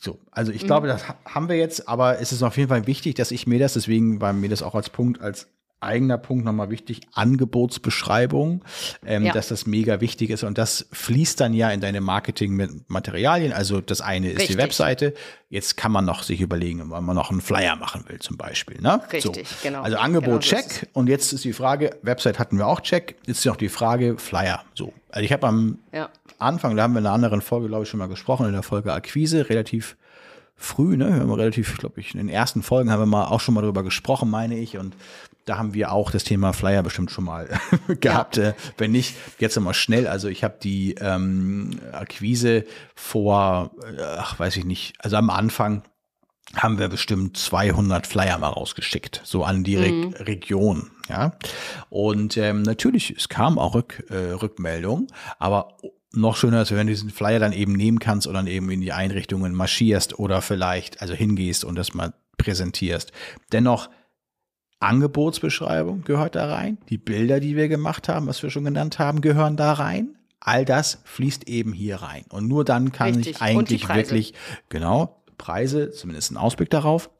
[0.01, 0.67] so, also ich mhm.
[0.67, 3.59] glaube, das haben wir jetzt, aber es ist auf jeden Fall wichtig, dass ich mir
[3.59, 5.49] das, deswegen war mir das auch als Punkt, als
[5.81, 8.65] eigener Punkt nochmal wichtig, Angebotsbeschreibung,
[9.05, 9.33] ähm, ja.
[9.33, 13.53] dass das mega wichtig ist und das fließt dann ja in deine Marketingmaterialien.
[13.53, 14.57] Also das eine ist Richtig.
[14.57, 15.15] die Webseite,
[15.51, 18.81] jetzt kann man noch sich überlegen, wenn man noch einen Flyer machen will zum Beispiel.
[18.81, 19.01] Ne?
[19.13, 19.57] Richtig, so.
[19.63, 19.83] genau.
[19.83, 23.39] Also Angebot genau check und jetzt ist die Frage, Website hatten wir auch check, jetzt
[23.39, 24.65] ist noch die Frage Flyer.
[24.75, 26.09] So, also ich habe am ja.
[26.39, 28.63] Anfang, da haben wir in einer anderen Folge, glaube ich, schon mal gesprochen, in der
[28.63, 29.97] Folge Akquise, relativ
[30.57, 31.13] früh, ne?
[31.13, 33.61] Wir haben relativ, glaube ich, in den ersten Folgen haben wir mal auch schon mal
[33.61, 34.79] darüber gesprochen, meine ich.
[34.79, 34.97] Und
[35.47, 37.49] da haben wir auch das Thema Flyer bestimmt schon mal
[38.01, 38.37] gehabt.
[38.37, 38.51] Ja.
[38.51, 40.07] Äh, wenn nicht, jetzt nochmal schnell.
[40.07, 45.83] Also ich habe die ähm, Akquise vor, äh, ach, weiß ich nicht, also am Anfang
[46.55, 50.15] haben wir bestimmt 200 Flyer mal rausgeschickt, so an die mhm.
[50.15, 51.33] Re Region, ja.
[51.91, 55.77] Und ähm, natürlich, es kam auch Rück, äh, Rückmeldung, aber
[56.13, 58.81] noch schöner ist, wenn du diesen Flyer dann eben nehmen kannst und dann eben in
[58.81, 63.13] die Einrichtungen marschierst oder vielleicht also hingehst und das mal präsentierst.
[63.53, 63.91] Dennoch
[64.81, 66.79] Angebotsbeschreibung gehört da rein.
[66.89, 70.17] Die Bilder, die wir gemacht haben, was wir schon genannt haben, gehören da rein.
[70.41, 72.25] All das fließt eben hier rein.
[72.29, 73.37] Und nur dann kann Richtig.
[73.37, 74.35] ich eigentlich wirklich,
[74.69, 77.11] genau, Preise, zumindest einen Ausblick darauf.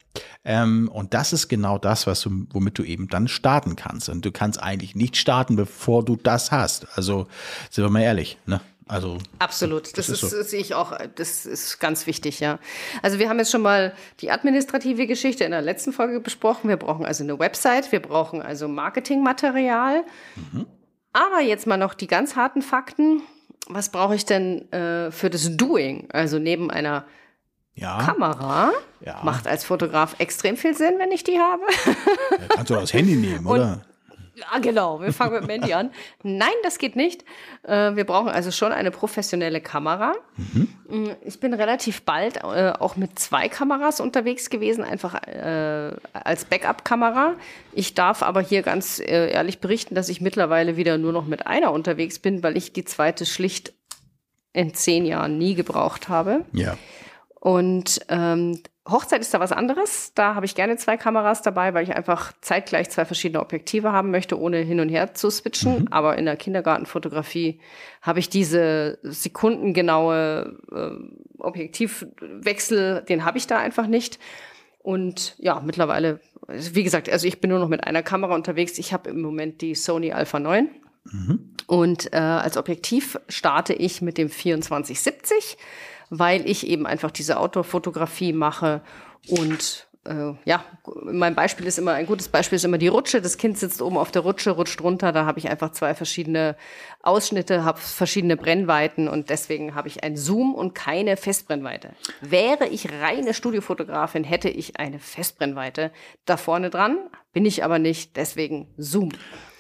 [0.45, 4.09] Ähm, und das ist genau das, was du, womit du eben dann starten kannst.
[4.09, 6.87] Und du kannst eigentlich nicht starten, bevor du das hast.
[6.97, 7.27] Also,
[7.71, 8.61] sind wir mal ehrlich, ne?
[8.89, 10.43] Also absolut, das, das ist, ist so.
[10.43, 12.61] sehe ich auch, das ist ganz wichtig, ja.
[13.03, 16.69] Also wir haben jetzt schon mal die administrative Geschichte in der letzten Folge besprochen.
[16.69, 20.05] Wir brauchen also eine Website, wir brauchen also Marketingmaterial.
[20.37, 20.67] Mhm.
[21.13, 23.23] Aber jetzt mal noch die ganz harten Fakten.
[23.69, 26.09] Was brauche ich denn äh, für das Doing?
[26.13, 27.07] Also neben einer
[27.75, 27.99] ja.
[28.05, 28.71] Kamera
[29.01, 29.21] ja.
[29.25, 31.63] macht als Fotograf extrem viel Sinn, wenn ich die habe.
[31.87, 33.83] Ja, kannst du das Handy nehmen, oder?
[34.37, 35.01] Ja, genau.
[35.01, 35.91] Wir fangen mit dem Handy an.
[36.23, 37.25] Nein, das geht nicht.
[37.63, 40.15] Äh, wir brauchen also schon eine professionelle Kamera.
[40.37, 40.69] Mhm.
[40.89, 46.45] Mm, ich bin relativ bald äh, auch mit zwei Kameras unterwegs gewesen, einfach äh, als
[46.45, 47.35] Backup-Kamera.
[47.73, 51.73] Ich darf aber hier ganz ehrlich berichten, dass ich mittlerweile wieder nur noch mit einer
[51.73, 53.73] unterwegs bin, weil ich die zweite schlicht
[54.53, 56.45] in zehn Jahren nie gebraucht habe.
[56.53, 56.77] Ja.
[57.47, 60.11] Und ähm, Hochzeit ist da was anderes.
[60.17, 64.11] Da habe ich gerne zwei Kameras dabei, weil ich einfach zeitgleich zwei verschiedene Objektive haben
[64.11, 65.83] möchte, ohne hin und her zu switchen.
[65.83, 65.89] Mhm.
[65.93, 67.61] Aber in der Kindergartenfotografie
[68.03, 74.19] habe ich diese sekundengenaue äh, Objektivwechsel, den habe ich da einfach nicht.
[74.81, 76.19] Und ja, mittlerweile,
[76.49, 78.77] wie gesagt, also ich bin nur noch mit einer Kamera unterwegs.
[78.77, 80.69] Ich habe im Moment die Sony Alpha 9.
[81.05, 81.51] Mhm.
[81.69, 85.57] Und äh, als Objektiv starte ich mit dem 2470
[86.11, 88.83] weil ich eben einfach diese Outdoor-Fotografie mache
[89.29, 90.65] und äh, ja,
[91.05, 93.21] mein Beispiel ist immer, ein gutes Beispiel ist immer die Rutsche.
[93.21, 95.13] Das Kind sitzt oben auf der Rutsche, rutscht runter.
[95.13, 96.57] Da habe ich einfach zwei verschiedene
[97.03, 101.91] Ausschnitte, habe verschiedene Brennweiten und deswegen habe ich ein Zoom und keine Festbrennweite.
[102.21, 105.91] Wäre ich reine Studiofotografin, hätte ich eine Festbrennweite
[106.25, 106.99] da vorne dran,
[107.33, 109.11] bin ich aber nicht, deswegen Zoom.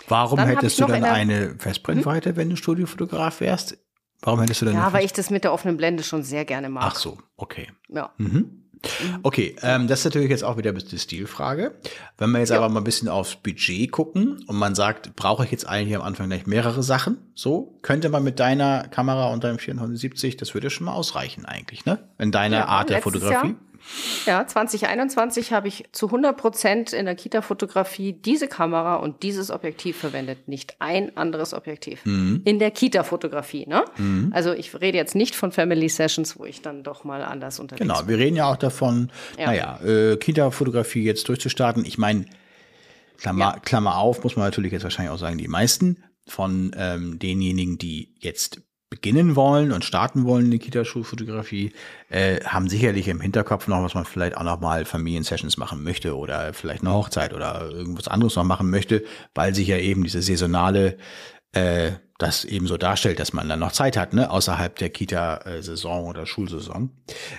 [0.08, 2.36] Warum dann hättest du dann eine Festbrennweite, hm?
[2.36, 3.78] wenn du Studiofotograf wärst?
[4.26, 4.74] Warum hättest du denn?
[4.74, 6.82] Ja, weil ich das mit der offenen Blende schon sehr gerne mag.
[6.84, 7.68] Ach so, okay.
[7.88, 8.10] Ja.
[8.18, 8.64] Mhm.
[9.22, 11.76] Okay, ähm, das ist natürlich jetzt auch wieder die Stilfrage.
[12.18, 12.56] Wenn wir jetzt ja.
[12.56, 16.02] aber mal ein bisschen aufs Budget gucken und man sagt, brauche ich jetzt eigentlich am
[16.02, 17.18] Anfang gleich mehrere Sachen?
[17.34, 21.84] So, könnte man mit deiner Kamera und deinem 470, das würde schon mal ausreichen eigentlich,
[21.84, 21.98] ne?
[22.18, 23.48] In deiner ja, Art der Fotografie.
[23.48, 23.54] Jahr,
[24.26, 29.96] Ja, 2021 habe ich zu 100 Prozent in der Kita-Fotografie diese Kamera und dieses Objektiv
[29.96, 32.04] verwendet, nicht ein anderes Objektiv.
[32.04, 32.42] Mhm.
[32.44, 33.84] In der Kita-Fotografie, ne?
[34.32, 37.80] Also ich rede jetzt nicht von Family Sessions, wo ich dann doch mal anders unterwegs
[37.82, 38.08] Genau, bin.
[38.08, 39.46] wir reden ja auch davon, Ja.
[39.46, 41.84] naja, äh, Kita-Fotografie jetzt durchzustarten.
[41.84, 42.26] Ich meine,
[43.18, 47.78] Klammer, Klammer auf, muss man natürlich jetzt wahrscheinlich auch sagen, die meisten von ähm, denjenigen,
[47.78, 48.60] die jetzt
[48.96, 51.72] beginnen wollen und starten wollen in die Kita-Schulfotografie,
[52.08, 56.16] äh, haben sicherlich im Hinterkopf noch, was man vielleicht auch noch mal Familiensessions machen möchte
[56.16, 60.22] oder vielleicht eine Hochzeit oder irgendwas anderes noch machen möchte, weil sich ja eben diese
[60.22, 60.96] saisonale
[61.52, 66.06] äh, das eben so darstellt, dass man dann noch Zeit hat, ne, außerhalb der Kita-Saison
[66.06, 66.90] oder Schulsaison.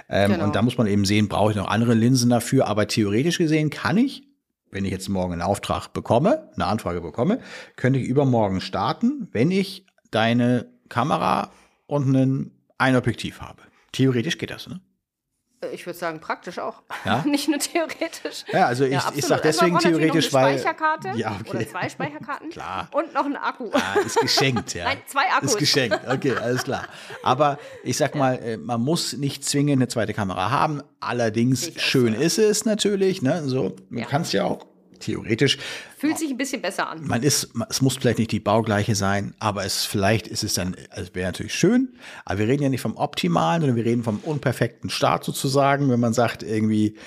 [0.08, 0.44] Ähm, Genau.
[0.44, 3.72] Und da muss man eben sehen, brauche ich noch andere Linsen dafür, aber theoretisch gesehen
[3.72, 4.28] kann ich,
[4.70, 7.40] wenn ich jetzt morgen einen Auftrag bekomme, eine Anfrage bekomme,
[7.76, 11.52] könnte ich übermorgen starten, wenn ich deine Kamera
[11.88, 13.62] und einen, ein Objektiv habe.
[13.92, 14.80] Theoretisch geht das, ne?
[15.62, 16.84] Äh, Ich würde sagen, praktisch auch.
[17.06, 17.24] Ja?
[17.26, 18.46] nicht nur theoretisch.
[18.52, 19.24] Ja, also ich, ich absolut.
[19.24, 20.60] sag Also deswegen theoretisch, noch eine weil.
[20.60, 21.50] Speicherkarte Ja, okay.
[21.50, 22.50] oder zwei Speicherkarten.
[22.52, 22.90] Klar.
[22.92, 23.70] Und noch einen Akku.
[23.74, 24.84] Ah, ist geschenkt, ja.
[24.86, 25.52] Nein, zwei Akkus.
[25.54, 26.88] Ist geschenkt, okay, alles klar.
[27.24, 30.84] Aber ich sag mal, äh, man muss nicht zwingend eine zweite Kamera haben.
[31.00, 33.44] Allerdings Ich schön ist es natürlich, ne?
[33.48, 34.06] So, man Ja.
[34.08, 34.66] kann es ja auch
[35.00, 35.58] theoretisch.
[35.98, 37.06] Fühlt sich ein bisschen besser an.
[37.08, 40.76] Man ist, es muss vielleicht nicht die baugleiche sein, aber es vielleicht ist es dann,
[40.92, 41.98] also wäre natürlich schön.
[42.26, 46.00] Aber wir reden ja nicht vom optimalen, sondern wir reden vom unperfekten Start sozusagen, wenn
[46.00, 46.98] man sagt irgendwie,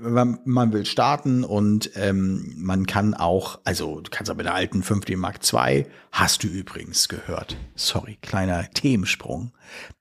[0.00, 4.54] man, man will starten und ähm, man kann auch, also du kannst aber mit der
[4.54, 7.56] alten 5D Mark II, hast du übrigens gehört.
[7.74, 9.52] Sorry, kleiner Themensprung.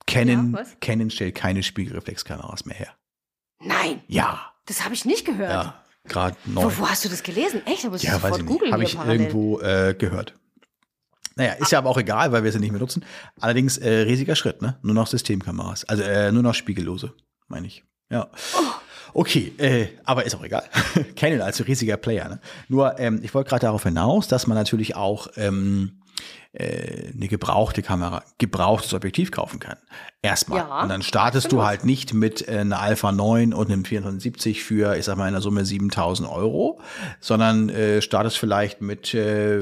[0.07, 0.63] Canon, Ja?
[0.81, 2.95] Canon stellt keine Spiegelreflexkameras mehr her.
[3.61, 5.51] Nein, Ja, das habe ich nicht gehört.
[5.51, 6.63] ja, gerade neu.
[6.63, 7.61] Wo, wo hast du das gelesen?
[7.65, 7.83] Echt?
[7.83, 9.21] Da muss ich Ja, weiß sofort googeln Habe ich parallel.
[9.21, 10.33] irgendwo äh, gehört.
[11.35, 13.05] Naja, ist ja aber auch egal, weil wir sie nicht mehr nutzen.
[13.39, 14.77] Allerdings äh, riesiger Schritt, ne?
[14.81, 15.85] Nur noch Systemkameras.
[15.85, 17.13] Also äh, nur noch spiegellose,
[17.47, 17.85] meine ich.
[18.09, 18.27] Ja.
[19.13, 20.63] Okay, äh, aber ist auch egal.
[21.15, 22.27] Canon als riesiger Player.
[22.29, 22.39] Ne?
[22.67, 25.98] Nur, ähm, ich wollte gerade darauf hinaus, dass man natürlich auch ähm,
[26.53, 29.77] äh, eine gebrauchte Kamera, gebrauchtes Objektiv kaufen kann.
[30.21, 30.59] Erstmal.
[30.59, 31.63] Ja, und dann startest absolut.
[31.63, 35.27] du halt nicht mit äh, einer Alpha 9 und einem 470 für, ich sag mal,
[35.27, 36.81] in der Summe 7000 Euro,
[37.19, 39.59] sondern äh, startest vielleicht mit, äh,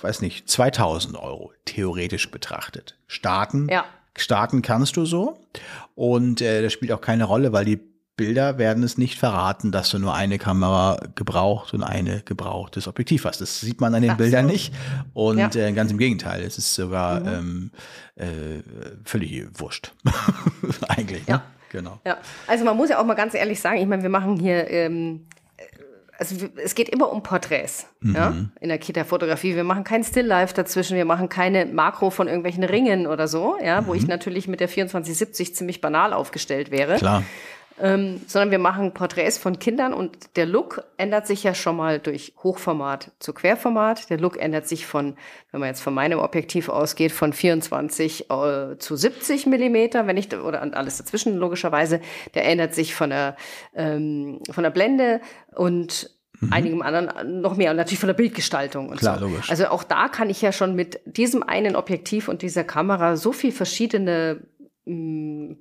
[0.00, 2.96] weiß nicht, 2000 Euro, theoretisch betrachtet.
[3.06, 3.84] Starten, Ja.
[4.16, 5.38] starten kannst du so.
[5.94, 7.80] Und äh, das spielt auch keine Rolle, weil die
[8.18, 13.24] Bilder werden es nicht verraten, dass du nur eine Kamera gebraucht und eine gebrauchtes Objektiv
[13.24, 13.40] hast.
[13.40, 14.22] Das sieht man an den Ach so.
[14.24, 14.74] Bildern nicht.
[15.14, 15.48] Und Ja.
[15.54, 17.70] äh, ganz im Gegenteil, es ist sogar ähm,
[18.16, 18.26] äh,
[19.04, 19.92] völlig wurscht.
[20.88, 21.34] Eigentlich, ne?
[21.34, 21.42] Ja.
[21.70, 22.00] Genau.
[22.06, 22.16] Ja,
[22.46, 25.26] also man muss ja auch mal ganz ehrlich sagen, ich meine, wir machen hier, ähm,
[26.18, 29.54] also wir- es geht immer um Porträts ja, in der Kita-Fotografie.
[29.54, 33.86] Wir machen kein Still-Life dazwischen, wir machen keine Makro von irgendwelchen Ringen oder so, ja,
[33.86, 36.96] wo ich natürlich mit der 2470 ziemlich banal aufgestellt wäre.
[36.96, 37.22] Klar.
[37.80, 41.98] Ähm, sondern wir machen Porträts von Kindern und der Look ändert sich ja schon mal
[41.98, 44.10] durch Hochformat zu Querformat.
[44.10, 45.16] Der Look ändert sich von,
[45.52, 50.34] wenn man jetzt von meinem Objektiv ausgeht, von 24 äh, zu 70 Millimeter, wenn ich,
[50.34, 52.00] oder an alles dazwischen logischerweise.
[52.34, 53.36] Der ändert sich von der,
[53.74, 55.20] ähm, von der Blende
[55.54, 56.10] und
[56.50, 58.98] einigem anderen noch mehr und natürlich von der Bildgestaltung und Mhm.
[58.98, 59.26] Klar, so.
[59.26, 59.50] logisch.
[59.50, 63.32] Also auch da kann ich ja schon mit diesem einen Objektiv und dieser Kamera so
[63.32, 64.40] viel verschiedene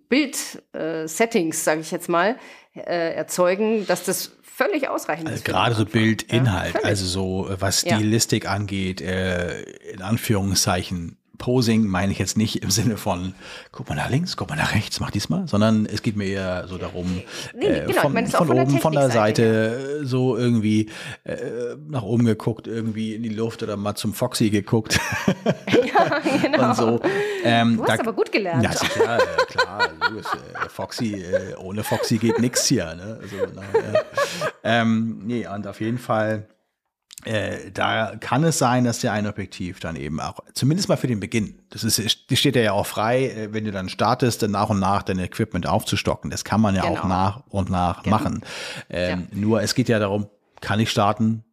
[0.09, 2.37] Bild-Settings, sage ich jetzt mal,
[2.75, 5.45] äh, erzeugen, dass das völlig ausreichend Also ist.
[5.45, 5.85] gerade so.
[5.85, 6.85] Bildinhalt, völlig.
[6.87, 7.95] also so äh, was Ja.
[7.95, 9.61] Stilistik angeht, äh,
[9.91, 13.33] in Anführungszeichen Posing meine ich jetzt nicht im Sinne von,
[13.71, 16.67] guck mal nach links, guck mal nach rechts, mach diesmal, sondern es geht mir eher
[16.67, 17.21] so darum,
[17.55, 20.89] Nee, äh, genau, von, meine von von oben, von der Seite, äh, so irgendwie
[21.23, 21.35] äh,
[21.87, 24.99] nach oben geguckt, irgendwie in die Luft oder mal zum Foxy geguckt
[25.69, 26.69] ja, genau.
[26.69, 27.01] und so.
[27.43, 28.63] Ähm, Du hast aber gut gelernt.
[28.63, 29.83] Ja, klar, äh, klar.
[29.85, 32.95] Äh, Foxy, äh, ohne Foxy geht nix hier.
[32.95, 33.19] Ne?
[33.21, 36.47] Also, na, äh, ähm, nee, und auf jeden Fall,
[37.27, 41.07] äh, da kann es sein, dass der ein Objektiv dann eben auch, zumindest mal für
[41.07, 41.99] den Beginn, das ist,
[42.31, 45.03] das steht dir ja auch frei, äh, wenn du dann startest, dann nach und nach
[45.03, 46.31] dein Equipment aufzustocken.
[46.31, 47.07] Das kann man ja auch Genau.
[47.07, 48.15] nach und nach Genau.
[48.17, 48.41] machen.
[48.89, 50.27] Ähm, Nur es geht ja darum,
[50.61, 51.43] kann ich starten?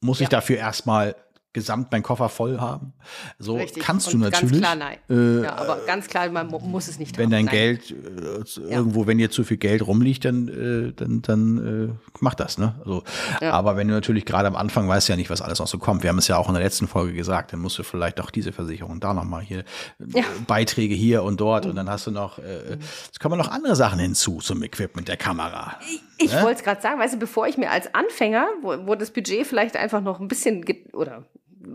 [0.00, 0.30] Muss ich Ja.
[0.30, 1.14] dafür erstmal
[1.58, 2.92] gesamt meinen Koffer voll haben?
[3.38, 3.82] So Richtig.
[3.82, 4.60] kannst du Und natürlich.
[4.62, 4.98] Ganz klar, nein.
[5.10, 7.30] Äh, ja, aber ganz klar, man mu- muss es nicht wenn haben.
[7.30, 7.54] dein nein.
[7.54, 12.34] Geld äh, irgendwo, wenn dir zu viel Geld rumliegt, dann, äh, dann, dann äh, mach
[12.34, 12.74] das, ne?
[12.80, 13.02] Also,
[13.40, 13.52] Ja.
[13.52, 16.02] Aber wenn du natürlich gerade am Anfang weißt ja nicht, was alles noch so kommt.
[16.02, 18.30] Wir haben es ja auch in der letzten Folge gesagt, dann musst du vielleicht auch
[18.30, 19.60] diese Versicherung da nochmal hier,
[19.98, 20.22] äh.
[20.46, 22.78] Beiträge hier und dort und dann hast du noch, äh,
[23.12, 25.76] es kommen noch andere Sachen hinzu zum Equipment der Kamera.
[26.18, 29.10] Ich wollte es gerade sagen, weißt du, bevor ich mir als Anfänger, wo, wo das
[29.12, 31.24] Budget vielleicht einfach noch ein bisschen oder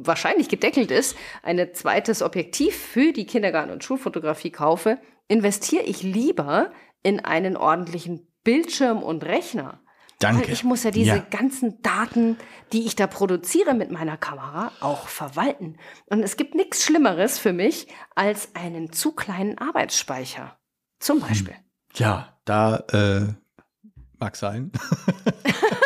[0.05, 6.71] wahrscheinlich gedeckelt ist, ein zweites Objektiv für die Kindergarten- und Schulfotografie kaufe, investiere ich lieber
[7.01, 9.79] in einen ordentlichen Bildschirm und Rechner.
[10.19, 10.43] Danke.
[10.47, 11.25] Weil ich muss ja diese Ja.
[11.29, 12.37] ganzen Daten,
[12.71, 15.77] die ich da produziere mit meiner Kamera, auch verwalten.
[16.05, 20.57] Und es gibt nichts Schlimmeres für mich als einen zu kleinen Arbeitsspeicher.
[20.99, 21.27] Zum Hm.
[21.27, 21.55] Beispiel.
[21.95, 23.33] Ja, da äh,
[24.17, 24.71] mag sein.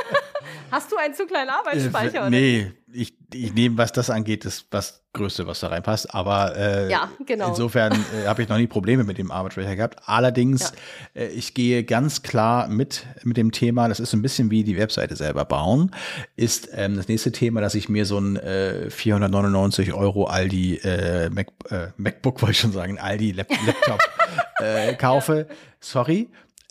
[0.71, 2.27] Hast du einen zu kleinen Arbeitsspeicher?
[2.27, 2.27] oder?
[2.27, 6.13] Äh, nee, ich, ich nehme, was das angeht, das was Größte, was da reinpasst.
[6.13, 7.49] Aber äh, Ja, genau.
[7.49, 7.93] insofern
[8.23, 9.99] äh, habe ich noch nie Probleme mit dem Arbeitsspeicher gehabt.
[10.05, 10.73] Allerdings,
[11.15, 14.77] äh, ich gehe ganz klar mit mit dem Thema, das ist ein bisschen wie die
[14.77, 15.91] Webseite selber bauen,
[16.35, 21.29] ist ähm, das nächste Thema, dass ich mir so ein äh, 499 Euro Aldi äh,
[21.29, 23.99] Mac, äh, MacBook, wollte ich schon sagen, Aldi Lap Laptop
[24.59, 25.47] äh, kaufe.
[25.79, 26.29] Sorry.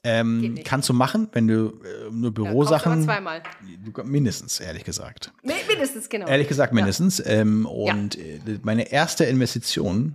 [0.08, 1.54] Ähm, kannst du machen, wenn du
[1.84, 2.92] äh, nur Ja, Bürosachen.
[2.92, 3.42] aber zweimal.
[3.84, 5.32] Du- Mindestens, ehrlich gesagt.
[5.42, 6.26] Mi- Mindestens, genau.
[6.28, 7.20] Ehrlich gesagt, mindestens.
[7.26, 10.14] Ähm, und äh, meine erste Investition,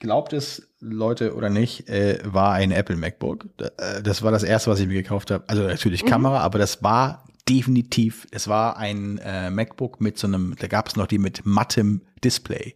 [0.00, 3.46] glaubt es Leute oder nicht, äh, war ein Apple MacBook.
[3.78, 5.44] Äh, Das war das erste, was ich mir gekauft habe.
[5.48, 10.54] Also natürlich Kamera, aber das war definitiv, es war ein äh, MacBook mit so einem,
[10.58, 12.74] da gab es noch die mit mattem Display.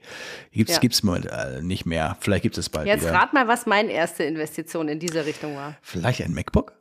[0.53, 0.79] Gibt's Ja.
[0.81, 2.17] gibt's mal äh, nicht mehr.
[2.21, 3.15] Vielleicht gibt es bald Jetzt wieder.
[3.15, 5.77] rat mal, was meine erste Investition in diese Richtung war.
[5.83, 6.73] Vielleicht ein MacBook?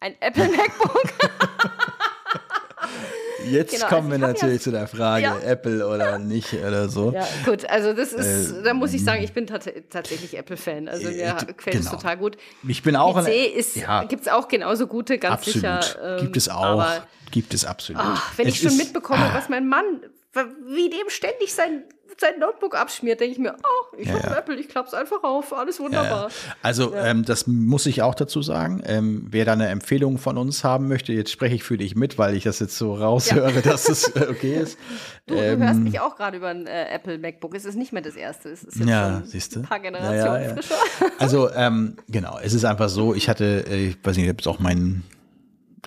[0.00, 1.02] Ein Apple MacBook.
[3.48, 5.38] Jetzt Genau, kommen also wir natürlich ja- zu der Frage, Ja.
[5.38, 7.12] Apple oder nicht oder so.
[7.12, 10.88] Ja, gut, also das ist, Äh, da muss ich sagen, ich bin tat tatsächlich Apple-Fan.
[10.88, 11.90] Also mir Äh, gefällt es genau.
[11.92, 12.36] total gut.
[12.66, 14.02] Ich bin auch PC ein- ist, ja.
[14.04, 15.84] gibt es auch genauso gute, ganz absolut.
[15.84, 16.16] sicher.
[16.18, 16.64] ähm, gibt es auch.
[16.64, 18.02] Aber gibt es absolut.
[18.04, 20.00] ach, wenn Es ich schon ist- mitbekomme, ah, was mein Mann,
[20.66, 21.84] wie dem ständig sein,
[22.18, 24.38] sein Notebook abschmiert, denke ich mir, oh, ich Ja, habe ja.
[24.38, 26.28] Apple, ich klapp's einfach auf, alles wunderbar.
[26.28, 26.34] ja.
[26.62, 28.82] Also ähm, das muss ich auch dazu sagen.
[28.86, 32.16] Ähm, wer da eine Empfehlung von uns haben möchte, jetzt spreche ich für dich mit,
[32.16, 34.78] weil ich das jetzt so raushöre, dass es okay ist.
[35.26, 37.54] Du, Ähm, du hörst mich auch gerade über ein äh, Apple MacBook.
[37.54, 38.48] Es ist nicht mehr das erste.
[38.48, 39.60] Es ist jetzt Ja, schon siehst du.
[39.60, 40.76] ein paar Generationen frischer.
[41.18, 44.58] Also ähm, genau, es ist einfach so, ich hatte, äh, ich weiß nicht, jetzt auch
[44.58, 45.02] mein,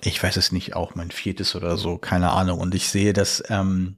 [0.04, 2.60] ich weiß es nicht, auch mein viertes oder so, keine Ahnung.
[2.60, 3.96] Und ich sehe, dass ähm,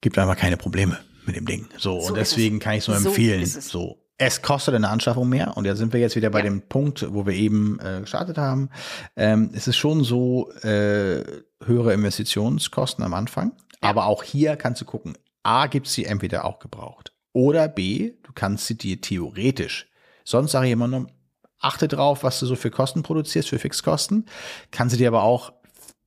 [0.00, 1.68] gibt einfach keine Probleme mit dem Ding.
[1.78, 3.42] So, So und deswegen kann ich es nur So empfehlen.
[3.42, 3.68] es.
[3.68, 3.98] So.
[4.18, 6.44] Es kostet eine Anschaffung mehr und da sind wir jetzt wieder bei Ja.
[6.44, 8.68] dem Punkt, wo wir eben äh, gestartet haben.
[9.16, 11.24] Ähm, es ist schon so äh,
[11.64, 13.52] höhere Investitionskosten am Anfang,
[13.82, 13.88] Ja.
[13.90, 18.12] aber auch hier kannst du gucken, A gibt es sie entweder auch gebraucht oder B,
[18.22, 19.88] du kannst sie dir theoretisch,
[20.24, 21.06] sonst sage ich immer nur,
[21.58, 24.26] achte drauf, was du so für Kosten produzierst, für Fixkosten,
[24.70, 25.52] kannst du dir aber auch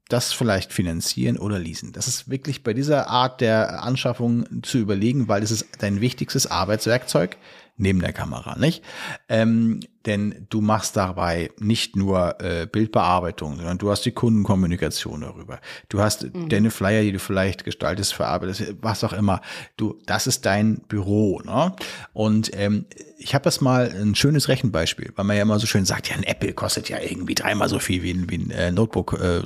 [0.09, 1.91] das vielleicht finanzieren oder leasen.
[1.91, 6.47] Das ist wirklich bei dieser Art der Anschaffung zu überlegen, weil es ist dein wichtigstes
[6.47, 7.37] Arbeitswerkzeug
[7.77, 8.83] neben der Kamera, nicht?
[9.27, 15.59] Ähm, denn du machst dabei nicht nur äh, Bildbearbeitung, sondern du hast die Kundenkommunikation darüber.
[15.89, 19.41] Du hast deine Flyer, die du vielleicht gestaltest, verarbeitest, was auch immer.
[19.77, 21.75] Du, das ist dein Büro, ne?
[22.13, 22.85] Und ähm,
[23.17, 26.15] ich habe das mal ein schönes Rechenbeispiel, weil man ja immer so schön sagt, ja,
[26.15, 29.41] ein Apple kostet ja irgendwie dreimal so viel wie ein, wie ein äh, Notebook, äh,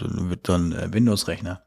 [0.46, 1.64] so ein äh, Windows-Rechner.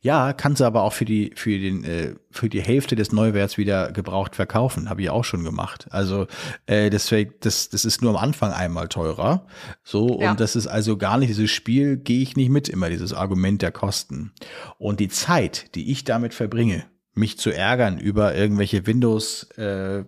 [0.00, 3.58] Ja, kannst du aber auch für die für den äh, für die Hälfte des Neuwerts
[3.58, 5.88] wieder gebraucht verkaufen, habe ich auch schon gemacht.
[5.90, 6.28] Also
[6.66, 9.46] äh, deswegen das das ist nur am Anfang einmal teurer,
[9.82, 10.30] so Ja.
[10.30, 13.60] und das ist also gar nicht dieses Spiel gehe ich nicht mit immer dieses Argument
[13.60, 14.32] der Kosten
[14.78, 16.84] und die Zeit, die ich damit verbringe,
[17.14, 20.04] mich zu ärgern über irgendwelche Windows äh,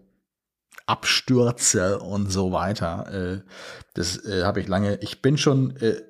[0.87, 3.13] Abstürze und so weiter.
[3.13, 3.51] Äh,
[3.95, 4.99] das äh, habe ich lange.
[5.03, 6.03] Ich bin schon äh,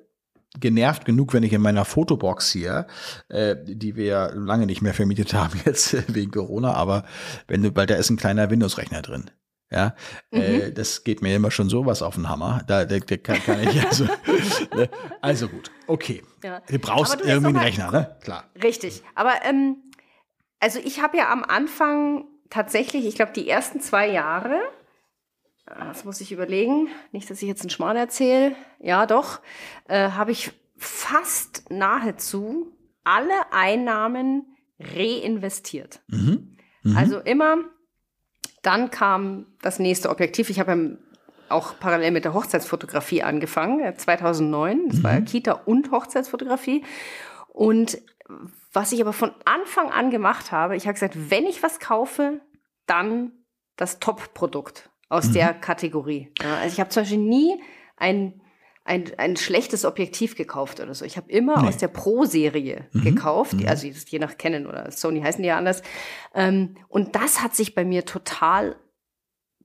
[0.59, 2.87] genervt genug, wenn ich in meiner Fotobox hier,
[3.29, 7.05] äh, die wir lange nicht mehr vermietet haben jetzt äh, wegen Corona, aber
[7.47, 9.31] wenn du, weil da ist ein kleiner Windows-Rechner drin.
[9.73, 9.95] Ja,
[10.31, 12.61] äh, das geht mir immer schon sowas auf den Hammer.
[12.67, 14.03] Da, da, da kann, kann ich also.
[14.75, 14.89] ne?
[15.21, 16.23] also gut, okay.
[16.43, 16.61] Ja.
[16.67, 18.17] Du brauchst du, irgendwie einen Rechner, ne?
[18.21, 18.43] Klar.
[18.61, 19.01] Richtig.
[19.15, 19.77] Aber ähm,
[20.59, 24.80] also ich habe ja am Anfang tatsächlich, ich glaube, die ersten zwei Jahre, ah,
[25.79, 29.39] das muss ich überlegen, nicht, dass ich jetzt einen Schmarrn erzähle, ja doch,
[29.87, 32.71] äh, habe ich fast nahezu
[33.03, 36.01] alle Einnahmen reinvestiert.
[36.07, 36.57] Mhm.
[36.95, 37.57] Also immer,
[38.63, 40.49] dann kam das nächste Objektiv.
[40.49, 40.97] Ich habe ja
[41.49, 44.89] auch parallel mit der Hochzeitsfotografie angefangen, äh, 2009.
[44.89, 46.83] Das war ja Kita und Hochzeitsfotografie.
[47.49, 47.99] Und
[48.73, 52.39] was ich aber von Anfang an gemacht habe, ich habe gesagt, wenn ich was kaufe,
[52.85, 53.31] dann
[53.75, 56.31] das Top-Produkt aus der Kategorie.
[56.41, 57.61] Ja, also ich habe zum Beispiel nie
[57.97, 58.41] ein,
[58.85, 61.05] ein, ein schlechtes Objektiv gekauft oder so.
[61.05, 61.67] Ich habe immer Nee.
[61.67, 65.83] aus der Pro-Serie gekauft, die- also je nach Canon oder Sony heißen die ja anders.
[66.33, 68.75] Ähm, und das hat sich bei mir total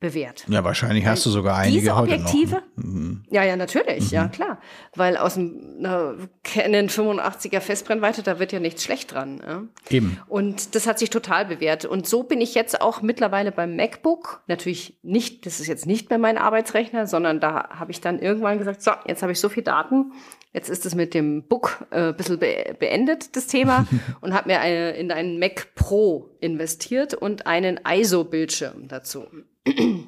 [0.00, 0.44] bewährt.
[0.48, 2.62] Ja, wahrscheinlich hast du sogar einige Diese heute Objektive?
[2.76, 2.84] noch.
[2.84, 3.24] Mhm.
[3.30, 4.58] Ja, ja, natürlich, ja klar.
[4.94, 9.40] Weil aus dem einer Canon 85er Festbrennweite, da wird ja nichts schlecht dran.
[9.46, 9.62] Ja?
[9.88, 10.18] Eben.
[10.28, 11.84] Und das hat sich total bewährt.
[11.84, 14.42] Und so bin ich jetzt auch mittlerweile beim MacBook.
[14.46, 18.58] Natürlich nicht, das ist jetzt nicht mehr mein Arbeitsrechner, sondern da habe ich dann irgendwann
[18.58, 20.12] gesagt, so, jetzt habe ich so viel Daten.
[20.52, 23.86] Jetzt ist es mit dem Book äh, ein bisschen be beendet, das Thema,
[24.22, 29.26] und habe mir eine, in einen Mac Pro investiert und einen ISO-Bildschirm dazu.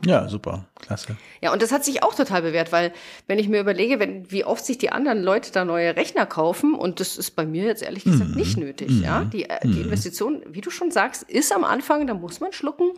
[0.04, 0.64] Ja, super.
[0.80, 1.16] Klasse.
[1.40, 2.92] Ja, und das hat sich auch total bewährt, weil
[3.26, 6.74] wenn ich mir überlege, wenn, wie oft sich die anderen Leute da neue Rechner kaufen,
[6.74, 9.24] und das ist bei mir jetzt ehrlich gesagt nicht nötig, ja.
[9.24, 12.92] Die, äh, die Investition, wie du schon sagst, ist am Anfang, da muss man schlucken.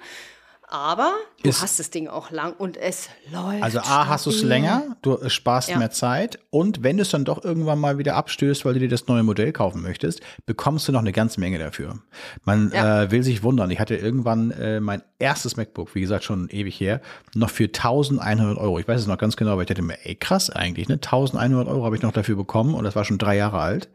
[0.73, 1.13] Aber
[1.43, 3.61] du Ist- hast das Ding auch lang und es läuft.
[3.63, 5.79] Also A, hast du es länger, du äh, sparst Ja.
[5.79, 8.89] mehr Zeit und wenn du es dann doch irgendwann mal wieder abstößt, weil du dir
[8.89, 11.99] das neue Modell kaufen möchtest, bekommst du noch eine ganze Menge dafür.
[12.45, 13.03] Man Ja.
[13.03, 13.69] äh, will sich wundern.
[13.73, 17.01] Ich hatte irgendwann äh, mein erstes MacBook, wie gesagt, schon ewig her,
[17.35, 18.79] noch für 1100 Euro.
[18.79, 20.95] Ich weiß es noch ganz genau, weil ich dachte mir, ey, krass eigentlich, ne?
[21.01, 23.89] 1100 Euro habe ich noch dafür bekommen und das war schon drei Jahre alt.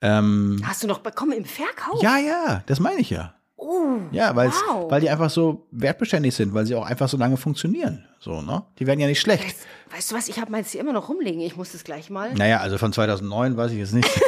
[0.00, 2.02] Ähm, Hast du noch bekommen im Verkauf?
[2.02, 3.34] ja, ja, das meine ich ja.
[3.68, 4.90] Oh, Ja, Wow.
[4.90, 8.06] weil die einfach so wertbeständig sind, weil sie auch einfach so lange funktioniuen.
[8.20, 8.62] So, ne?
[8.78, 9.42] Die werden ja nicht schlecht.
[9.44, 11.40] weißt, weißt du was, ich habe meins hier immer noch rumliegen.
[11.40, 12.32] Ich muss das gleich mal.
[12.34, 14.08] Naja, also von 2009 weiß ich jetzt nicht.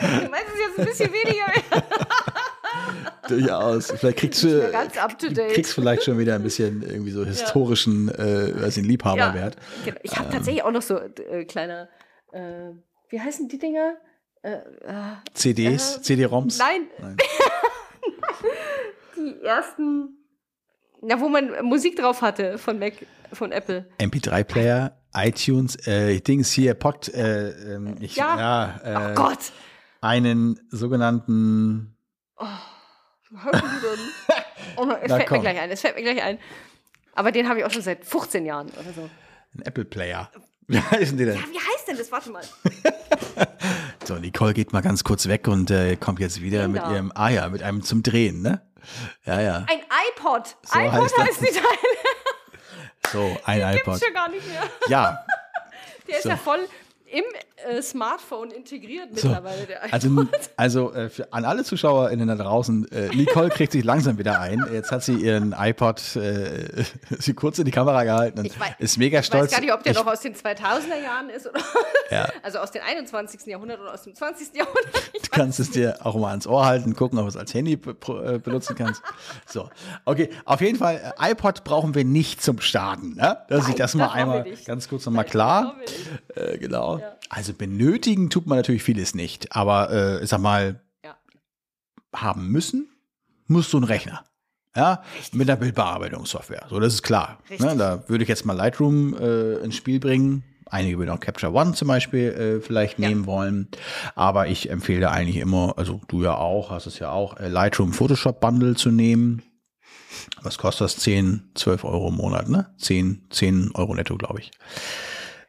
[0.00, 1.46] Meins ist jetzt ein bisschen weniger.
[3.28, 3.90] Durchaus.
[3.90, 5.54] Vielleicht kriegst du, ganz up to date.
[5.54, 9.56] kriegst vielleicht schon wieder ein bisschen irgendwie so historischen, äh, weiß ich, Liebhaberwert.
[9.84, 9.96] genau.
[10.02, 11.88] Ich habe tatsächlich auch noch so äh, kleine,
[12.32, 12.70] äh,
[13.08, 13.94] wie heißen die Dinger?
[14.42, 14.60] Äh, äh,
[15.32, 16.58] CDs, Äh, CD-ROMs.
[16.58, 17.16] nein, Nein.
[19.26, 20.16] die ersten,
[21.02, 22.94] na, wo man Musik drauf hatte von Mac,
[23.32, 23.88] von Apple.
[23.98, 28.38] MP3-Player, iTunes, äh, Dings hier, Pod, äh, ähm, ich, Ja.
[28.38, 29.52] ja, Oh äh, Gott.
[30.00, 31.96] einen sogenannten,
[32.40, 32.46] denn?
[34.76, 35.38] Oh, es Na, fällt komm.
[35.38, 36.38] mir gleich ein, es fällt mir gleich ein.
[37.14, 39.02] Aber den habe ich auch schon seit 15 Jahren oder so.
[39.52, 40.30] einen Apple-Player.
[40.66, 41.34] Wie heißen die denn?
[41.36, 42.10] Ja, wie heißt denn das?
[42.10, 42.42] Warte mal.
[44.06, 46.94] So, Nicole geht mal ganz kurz weg und äh, kommt jetzt wieder mit Genau.
[46.94, 48.60] ihrem, ah ja, mit einem zum Drehen, ne?
[49.24, 49.64] Ja, ja.
[49.68, 49.80] Ein
[50.10, 50.56] iPod.
[50.62, 51.48] So iPod heißt heißt, das.
[51.48, 51.78] die Teile.
[53.12, 54.04] So, ein Gibt's iPod.
[54.04, 54.62] schon gar nicht mehr.
[54.88, 55.24] Ja,
[56.08, 56.28] Der ist So.
[56.30, 56.68] ja voll
[57.14, 57.22] im
[57.76, 59.92] äh, Smartphone integriert So, mittlerweile, der iPod.
[59.92, 64.40] also, also äh, für, an alle ZuschauerInnen da draußen, äh, Nicole kriegt sich langsam wieder
[64.40, 64.64] ein.
[64.72, 66.84] Jetzt hat sie ihren iPod äh,
[67.18, 69.44] sie kurz in die Kamera gehalten und Ich weiß- ist mega Ich stolz.
[69.44, 71.60] weiß gar nicht, ob der Ich- noch aus den 2000er Jahren ist oder
[72.10, 72.28] Ja.
[72.42, 73.46] also aus dem 21.
[73.46, 74.54] Jahrhundert oder aus dem 20.
[74.56, 74.84] Jahrhundert.
[75.14, 77.54] Ich Du kannst es dir auch mal ans Ohr halten, gucken, ob du es als
[77.54, 79.02] Handy äh, benutzen kannst.
[79.46, 79.68] So,
[80.04, 83.14] okay, auf jeden Fall, äh, iPod brauchen wir nicht zum Starten.
[83.14, 83.38] Ne?
[83.48, 85.74] Dass ich Nein, das das mal einmal ganz kurz nochmal klar.
[86.28, 90.80] das brauchen wir Also benötigen tut man natürlich vieles nicht, aber äh, ich sag mal,
[91.04, 91.16] Ja.
[92.14, 92.88] haben müssen,
[93.46, 94.24] musst du einen Rechner.
[94.76, 95.02] Ja,
[95.32, 96.66] mit einer Bildbearbeitungssoftware.
[96.68, 97.38] So, das ist klar.
[97.48, 97.60] Richtig.
[97.66, 100.42] Ne, da würde ich jetzt mal Lightroom äh, ins Spiel bringen.
[100.66, 103.08] Einige würden auch Capture One zum Beispiel äh, vielleicht Ja.
[103.08, 103.68] nehmen wollen.
[104.16, 107.92] Aber ich empfehle eigentlich immer, also du ja auch, hast es ja auch, äh, Lightroom
[107.92, 109.42] Photoshop Bundle zu nehmen.
[110.42, 110.96] Was kostet das?
[110.96, 112.74] 10, 12 Euro im Monat, ne?
[112.78, 114.50] 10, 10 Euro netto, glaube ich.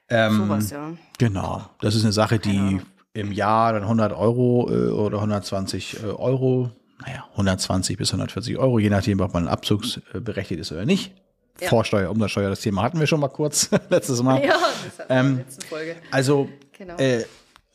[0.09, 0.91] Ähm, Sowas, ja.
[1.17, 1.63] Genau.
[1.81, 2.79] Das ist eine Sache, die
[3.13, 6.69] im Jahr dann 100 Euro äh, oder 120 äh, Euro,
[7.05, 11.13] naja, 120 bis 140 Euro, je nachdem, ob man abzugsberechtigt ist oder nicht.
[11.61, 11.69] Ja.
[11.69, 14.43] Vorsteuer, Umsatzsteuer, das Thema hatten wir schon mal kurz letztes Mal.
[14.43, 15.95] Ja, das hatten wir in Ähm, der letzten Folge.
[16.11, 16.97] Also, Genau.
[16.97, 17.23] äh,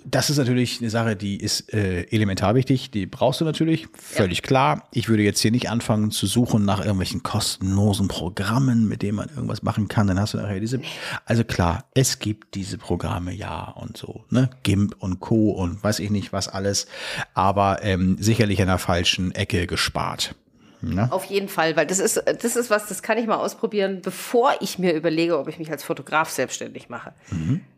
[0.05, 2.90] das ist natürlich eine Sache, die ist äh, elementar wichtig.
[2.90, 4.88] Die brauchst du natürlich, völlig klar.
[4.92, 9.28] Ich würde jetzt hier nicht anfangen zu suchen nach irgendwelchen kostenlosen Programmen, mit denen man
[9.28, 10.07] irgendwas machen kann.
[10.07, 10.80] Dann hast du nachher diese.
[11.24, 15.51] Also klar, es gibt diese Programme, ja und so, ne, GIMP und Co.
[15.51, 16.86] und weiß ich nicht was alles,
[17.34, 20.34] aber ähm, sicherlich an der falschen Ecke gespart.
[20.82, 21.12] Ne?
[21.12, 24.55] Auf jeden Fall, weil das ist, das ist was, das kann ich mal ausprobieren, bevor
[24.61, 27.12] ich mir überlege, ob ich mich als Fotograf selbstständig mache.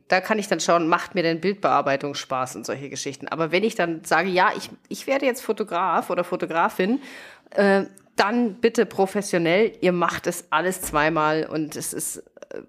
[0.09, 3.29] Da kann ich dann schauen, macht mir denn Bildbearbeitung Spaß und solche Geschichten.
[3.29, 7.01] Aber wenn ich dann sage, ja, ich, ich werde jetzt Fotograf oder Fotografin,
[7.51, 7.85] äh,
[8.17, 12.23] dann bitte professionell, ihr macht es alles zweimal und es ist, äh,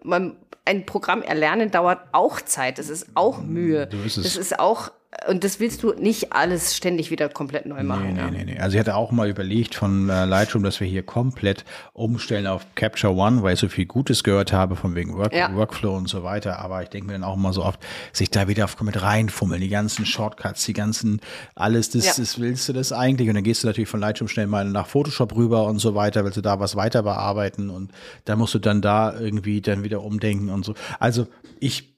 [0.04, 3.90] man, ein Programm erlernen dauert auch Zeit, es ist auch Mühe.
[4.06, 4.16] Es.
[4.16, 4.92] Das ist auch,
[5.30, 8.14] und das willst du nicht alles ständig wieder komplett neu machen.
[8.14, 8.30] Nee, ja.
[8.30, 8.60] nee, nee, nee.
[8.60, 12.66] Also ich hatte auch mal überlegt von äh, Lightroom, dass wir hier komplett umstellen auf
[12.76, 15.54] Capture One, weil ich so viel Gutes gehört habe von wegen Work Ja.
[15.56, 16.60] Workflow und so weiter.
[16.60, 17.80] Aber ich denke mir dann auch immer so oft,
[18.12, 21.22] sich da wieder auf mit reinfummeln, die ganzen Shortcuts, die ganzen,
[21.56, 22.14] alles, das, Ja.
[22.18, 23.30] das willst du das eigentlich?
[23.30, 26.24] Und dann gehst du natürlich von Lightroom schnell mal nach Photoshop rüber und so weiter,
[26.26, 27.92] willst du da was weiter bearbeiten und
[28.26, 30.74] da musst du dann da irgendwie dann wieder umdenken und so.
[31.00, 31.28] Also
[31.60, 31.94] ich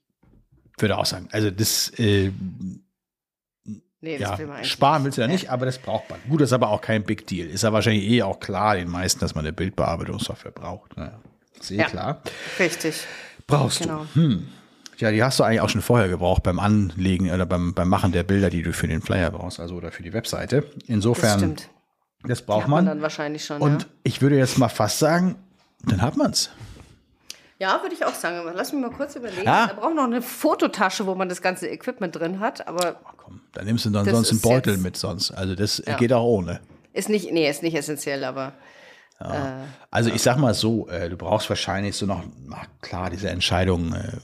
[0.77, 2.31] würde auch sagen, also das, äh,
[4.01, 6.19] Nee, das Ja, will man eigentlich sparen willst du ja nicht, aber das braucht man.
[6.29, 7.47] Gut, das ist aber auch kein Big Deal.
[7.47, 10.95] Ist ja wahrscheinlich eh auch klar den meisten, dass man eine Bildbearbeitungssoftware braucht.
[10.97, 11.19] Naja,
[11.59, 11.85] ist eh Ja.
[11.85, 12.21] klar.
[12.59, 13.01] Richtig.
[13.47, 14.05] Brauchst Genau.
[14.13, 14.21] du.
[14.21, 14.47] Hm.
[14.97, 18.11] Ja, die hast du eigentlich auch schon vorher gebraucht beim Anlegen oder beim, beim Machen
[18.11, 20.61] der Bilder, die du für den Flyer brauchst, also oder für die Webseite.
[20.61, 21.69] Das Insofern, stimmt.
[22.23, 22.85] das braucht man man.
[22.85, 23.61] dann wahrscheinlich schon.
[23.61, 23.87] Und ja.
[24.03, 25.35] ich würde jetzt mal fast sagen,
[25.83, 26.49] dann hat man's.
[27.59, 28.49] Ja, würde ich auch sagen.
[28.53, 29.43] Lass mich mal kurz überlegen.
[29.45, 29.67] Ja.
[29.67, 32.67] Da braucht noch eine Fototasche, wo man das ganze Equipment drin hat.
[32.67, 35.31] Aber Komm, dann nimmst du dann Das sonst einen Beutel jetzt- mit sonst.
[35.31, 35.97] Also das Ja.
[35.97, 36.59] geht auch ohne.
[36.93, 38.53] ist nicht, nee, ist nicht essentiell, aber
[39.91, 43.93] Also ich sag mal so, äh, du brauchst wahrscheinlich so noch, na klar, diese Entscheidung
[43.93, 44.17] äh,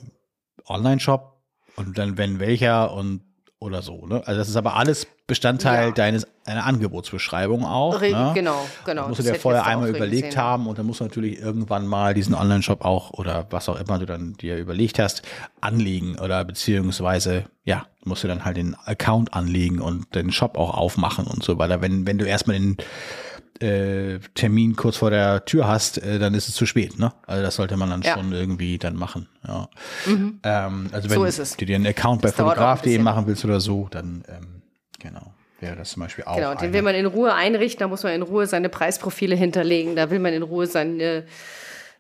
[0.68, 1.42] Online-Shop
[1.78, 3.22] und dann wenn welcher und
[3.62, 4.06] oder so.
[4.08, 4.22] Ne?
[4.26, 5.92] Also das ist aber alles Bestandteil Ja.
[5.92, 8.02] deines deiner Angebotsbeschreibung auch.
[8.02, 8.32] Re- ne?
[8.34, 9.02] genau, genau.
[9.04, 10.42] Das musst du dir vorher einmal überlegt gesehen.
[10.42, 14.00] haben und dann musst du natürlich irgendwann mal diesen Online-Shop auch oder was auch immer
[14.00, 15.22] du dann dir überlegt hast,
[15.62, 20.74] anlegen oder beziehungsweise, ja, musst du dann halt den Account anlegen und den Shop auch
[20.76, 21.82] aufmachen und so weiter.
[21.82, 22.78] Wenn, wenn du erstmal den
[23.60, 27.14] äh, Termin kurz vor der Tür hast, äh, dann ist es zu spät, ne?
[27.28, 28.16] Also das sollte man dann Ja.
[28.16, 29.70] schon irgendwie dann machen, ja.
[30.08, 33.88] Ähm, also wenn So du dir einen Account bei Das fotograf.de machen willst oder so,
[33.92, 34.62] dann, ähm,
[35.00, 38.04] genau, wäre das zum Beispiel auch Genau, den will man in Ruhe einrichten, da muss
[38.04, 41.26] man in Ruhe seine Preisprofile hinterlegen, da will man in Ruhe seine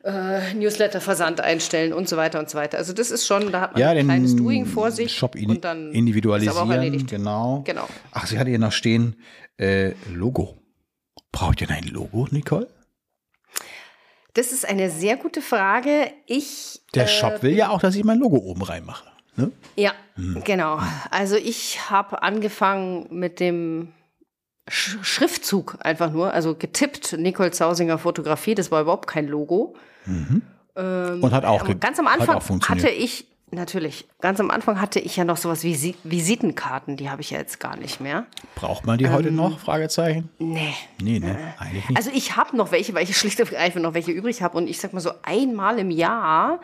[0.04, 2.80] äh, Newsletter-Versand einstellen und so weiter und so weiter.
[2.80, 5.50] Also das ist schon, da hat man ja, ein kleines Doing vor sich Shop in,
[5.52, 7.62] und dann individualisieren, genau.
[7.66, 7.88] Genau.
[8.12, 9.16] Ach, sie hatte hier noch stehen,
[9.58, 10.58] äh, Logo.
[11.32, 12.68] Braucht ihr ein Logo, Nicole?
[14.34, 16.12] Das ist eine sehr gute Frage.
[16.26, 19.06] Ich Der äh, Shop will ja auch, dass ich mein Logo oben reinmache.
[19.36, 19.52] Ne?
[19.76, 20.42] Ja, Hm.
[20.44, 20.80] genau.
[21.10, 23.94] Also ich habe angefangen mit dem
[24.70, 29.76] Sch Schriftzug einfach nur, also getippt, Nicole Zausinger Fotografie, das war überhaupt kein Logo.
[30.06, 35.16] Und hat auch, Ähm, Ganz am Anfang hatte ich, natürlich, ganz am Anfang hatte ich
[35.18, 38.26] ja noch sowas wie Si- Visitenkarten, die habe ich ja jetzt gar nicht mehr.
[38.56, 39.60] Braucht man die heute noch?
[39.60, 40.30] Fragezeichen?
[40.40, 40.74] Nee.
[41.02, 41.98] Nee, ne, eigentlich nicht.
[41.98, 44.58] Also ich habe noch welche, weil ich schlicht und ergreifend noch welche übrig habe.
[44.58, 46.60] Und ich sag mal so, einmal im Jahr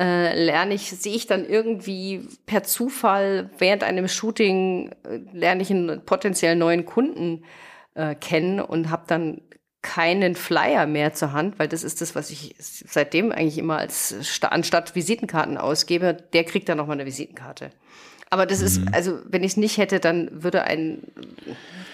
[0.00, 5.70] äh, lerne ich, sehe ich dann irgendwie per Zufall während einem Shooting, äh, lerne ich
[5.70, 7.44] einen potenziell neuen Kunden
[7.94, 9.40] äh, kennen und habe dann
[9.82, 14.14] keinen Flyer mehr zur Hand, weil das ist das, was ich seitdem eigentlich immer als
[14.22, 16.16] sta anstatt Visitenkarten ausgebe.
[16.32, 17.70] Der kriegt dann nochmal eine Visitenkarte.
[18.30, 18.66] Aber das Mhm.
[18.66, 21.02] ist, also wenn ich es nicht hätte, dann würde ein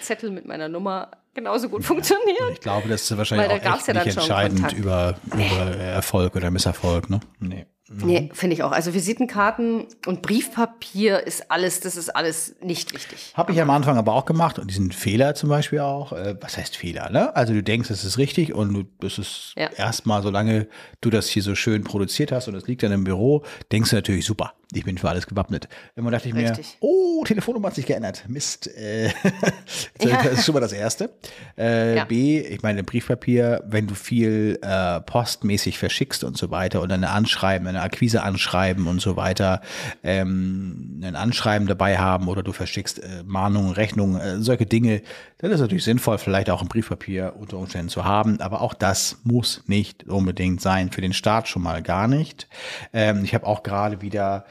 [0.01, 2.53] Zettel mit meiner Nummer genauso gut funktionieren.
[2.53, 6.35] Ich glaube, das ist wahrscheinlich Weil da auch echt ja nicht entscheidend über, über Erfolg
[6.35, 7.09] oder Misserfolg.
[7.09, 7.19] Ne?
[7.39, 7.65] Nee.
[7.91, 8.71] Nee, finde ich auch.
[8.71, 13.33] Also Visitenkarten und Briefpapier ist alles, das ist alles nicht wichtig.
[13.35, 16.13] Habe ich am Anfang aber auch gemacht und diesen Fehler zum Beispiel auch.
[16.13, 17.09] Äh, was heißt Fehler?
[17.09, 17.35] Ne?
[17.35, 19.69] Also du denkst, es ist richtig und du, das ist Ja.
[19.75, 20.67] erstmal, solange
[21.01, 23.95] du das hier so schön produziert hast und es liegt dann im Büro, denkst du
[23.95, 24.53] natürlich super.
[24.71, 25.67] Ich bin für alles gewappnet.
[25.95, 26.57] Immer dachte ich Richtig.
[26.73, 28.25] mir, oh, Telefonnummer hat sich geändert.
[28.27, 28.67] Mist.
[28.67, 29.09] Äh,
[29.97, 30.21] das Ja.
[30.21, 31.09] ist schon mal das Erste.
[31.57, 32.05] Äh, Ja.
[32.05, 37.09] B, ich meine, Briefpapier, wenn du viel äh, postmäßig verschickst und so weiter und eine
[37.09, 39.61] Anschreiben, eine Akquise anschreiben und so weiter,
[40.03, 45.01] ähm, ein Anschreiben dabei haben oder du verschickst äh, Mahnungen, Rechnungen, äh, solche Dinge,
[45.39, 48.73] dann ist es natürlich sinnvoll, vielleicht auch ein Briefpapier unter Umständen zu haben, aber auch
[48.73, 50.91] das muss nicht unbedingt sein.
[50.91, 52.47] Für den Start schon mal gar nicht.
[52.93, 54.45] Ähm, ich habe auch gerade wieder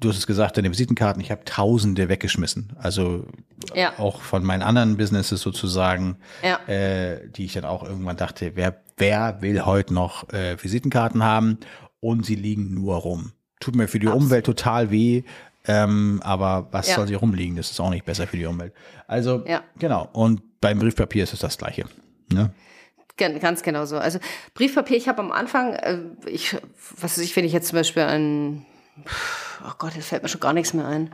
[0.00, 2.72] Du hast es gesagt, deine Visitenkarten, ich habe tausende weggeschmissen.
[2.78, 3.26] Also
[3.74, 3.98] Ja.
[3.98, 6.60] auch von meinen anderen Businesses sozusagen, Ja.
[6.72, 11.58] äh, die ich dann auch irgendwann dachte, wer, wer will heute noch äh, Visitenkarten haben
[12.00, 13.32] und sie liegen nur rum.
[13.60, 15.22] Tut mir für die Umwelt total weh,
[15.66, 16.94] ähm, aber was Ja.
[16.96, 17.56] soll sie rumliegen?
[17.56, 18.72] Das ist auch nicht besser für die Umwelt.
[19.06, 19.62] Also Ja.
[19.78, 20.08] genau.
[20.12, 21.84] Und beim Briefpapier ist es das gleiche.
[22.32, 22.52] Ne?
[23.16, 23.98] Gan- Ganz genau so.
[23.98, 24.20] Also
[24.54, 26.56] Briefpapier, ich habe am Anfang, äh, ich,
[27.00, 28.64] was weiß ich, wenn ich jetzt zum Beispiel ein,
[29.66, 31.12] oh Gott, jetzt fällt mir schon gar nichts mehr ein.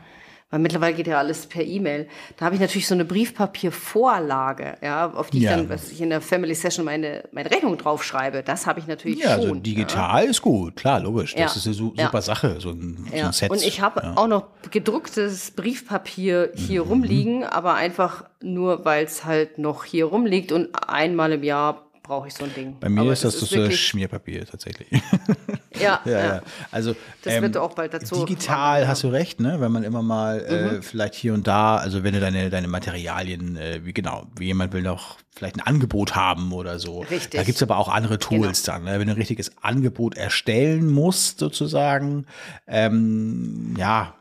[0.50, 2.06] Weil mittlerweile geht ja alles per E-Mail.
[2.36, 5.56] Da habe ich natürlich so eine Briefpapiervorlage, ja, auf die ich Ja.
[5.56, 8.42] dann, was ich in der Family Session meine, meine Rechnung draufschreibe.
[8.42, 9.40] Das habe ich natürlich Ja, schon.
[9.40, 11.32] also digital ist gut, klar, logisch.
[11.34, 11.58] Das Ja.
[11.60, 12.04] ist eine su Ja.
[12.06, 13.26] super Sache, so ein, so Ja.
[13.26, 13.50] ein Set.
[13.50, 14.12] Und ich habe ja.
[14.16, 16.88] auch noch gedrucktes Briefpapier hier Mhm.
[16.90, 22.28] rumliegen, aber einfach nur, weil es halt noch hier rumliegt und einmal im Jahr brauche
[22.28, 22.76] ich so ein Ding.
[22.78, 24.88] Bei mir aber ist das, so wirklich- Schmierpapier tatsächlich.
[25.80, 26.18] ja, Ja, ja.
[26.36, 26.42] ja.
[26.70, 29.60] Also Das ähm, wird auch bald dazu Digital kommen, hast du recht, ne?
[29.60, 30.76] Wenn man immer mal Mhm.
[30.78, 34.44] äh, vielleicht hier und da, also wenn du deine deine Materialien, äh, wie genau, wie
[34.46, 37.00] jemand will noch vielleicht ein Angebot haben oder so.
[37.00, 37.30] Richtig.
[37.40, 39.00] Da gibt's aber auch andere Tools dann, ne?
[39.00, 42.26] wenn du ein richtiges Angebot erstellen musst sozusagen.
[42.68, 44.14] Ähm, ja.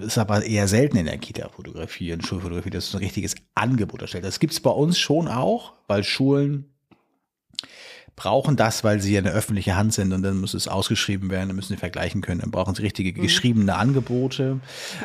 [0.00, 4.24] Ist aber eher selten in der Kita-Fotografie und Schulfotografie, dass du ein richtiges Angebot erstellt.
[4.24, 6.64] Das gibt's bei uns schon auch, weil Schulen
[8.16, 11.48] brauchen das, weil sie ja eine öffentliche Hand sind und dann muss es ausgeschrieben werden,
[11.50, 12.40] dann müssen sie vergleichen können.
[12.40, 14.58] Dann brauchen sie richtige geschriebene Angebote.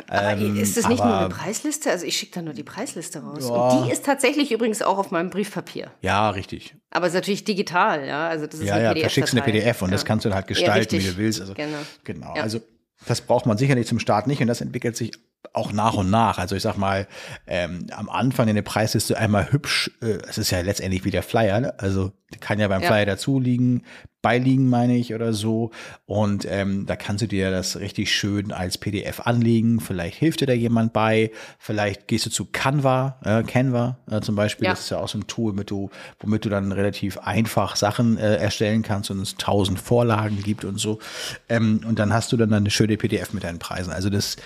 [0.08, 1.90] Aber Ähm, ist das nicht nur aber- eine Preisliste?
[1.90, 3.46] Also ich schicke da nur die Preisliste raus.
[3.48, 3.54] Ja.
[3.54, 5.90] Und die ist tatsächlich übrigens auch auf meinem Briefpapier.
[6.00, 6.74] Ja, richtig.
[6.90, 8.28] Aber es ist natürlich digital, ja.
[8.28, 9.02] Also das ist Ja, eine ja, PDF.
[9.04, 9.92] verschickst eine PDF und ja.
[9.94, 11.40] das kannst du dann halt gestalten, wie du willst.
[11.42, 11.78] Also, Genau.
[12.04, 12.34] genau.
[12.34, 12.42] Ja.
[12.42, 12.60] Also
[13.06, 15.12] das braucht man sicherlich zum Start nicht und das entwickelt sich
[15.52, 16.38] auch nach und nach.
[16.38, 17.06] Also ich sag mal,
[17.46, 21.22] ähm, am Anfang in der Preisliste einmal hübsch, äh, es ist ja letztendlich wie der
[21.22, 21.74] Flyer, ne?
[21.78, 22.88] also kann ja beim Ja.
[22.88, 23.82] Flyer dazu liegen,
[24.22, 25.72] beiliegen meine ich oder so
[26.06, 30.46] und ähm, da kannst du dir das richtig schön als PDF anlegen, vielleicht hilft dir
[30.46, 34.70] da jemand bei, vielleicht gehst du zu Canva, äh, Canva äh, zum Beispiel, Ja.
[34.70, 35.90] das ist ja auch so ein Tool, mit du,
[36.20, 40.78] womit du dann relativ einfach Sachen äh, erstellen kannst und es tausend Vorlagen gibt und
[40.78, 41.00] so.
[41.48, 43.92] Ähm, und dann hast du dann eine schöne PDF mit deinen Preisen.
[43.92, 44.36] Also das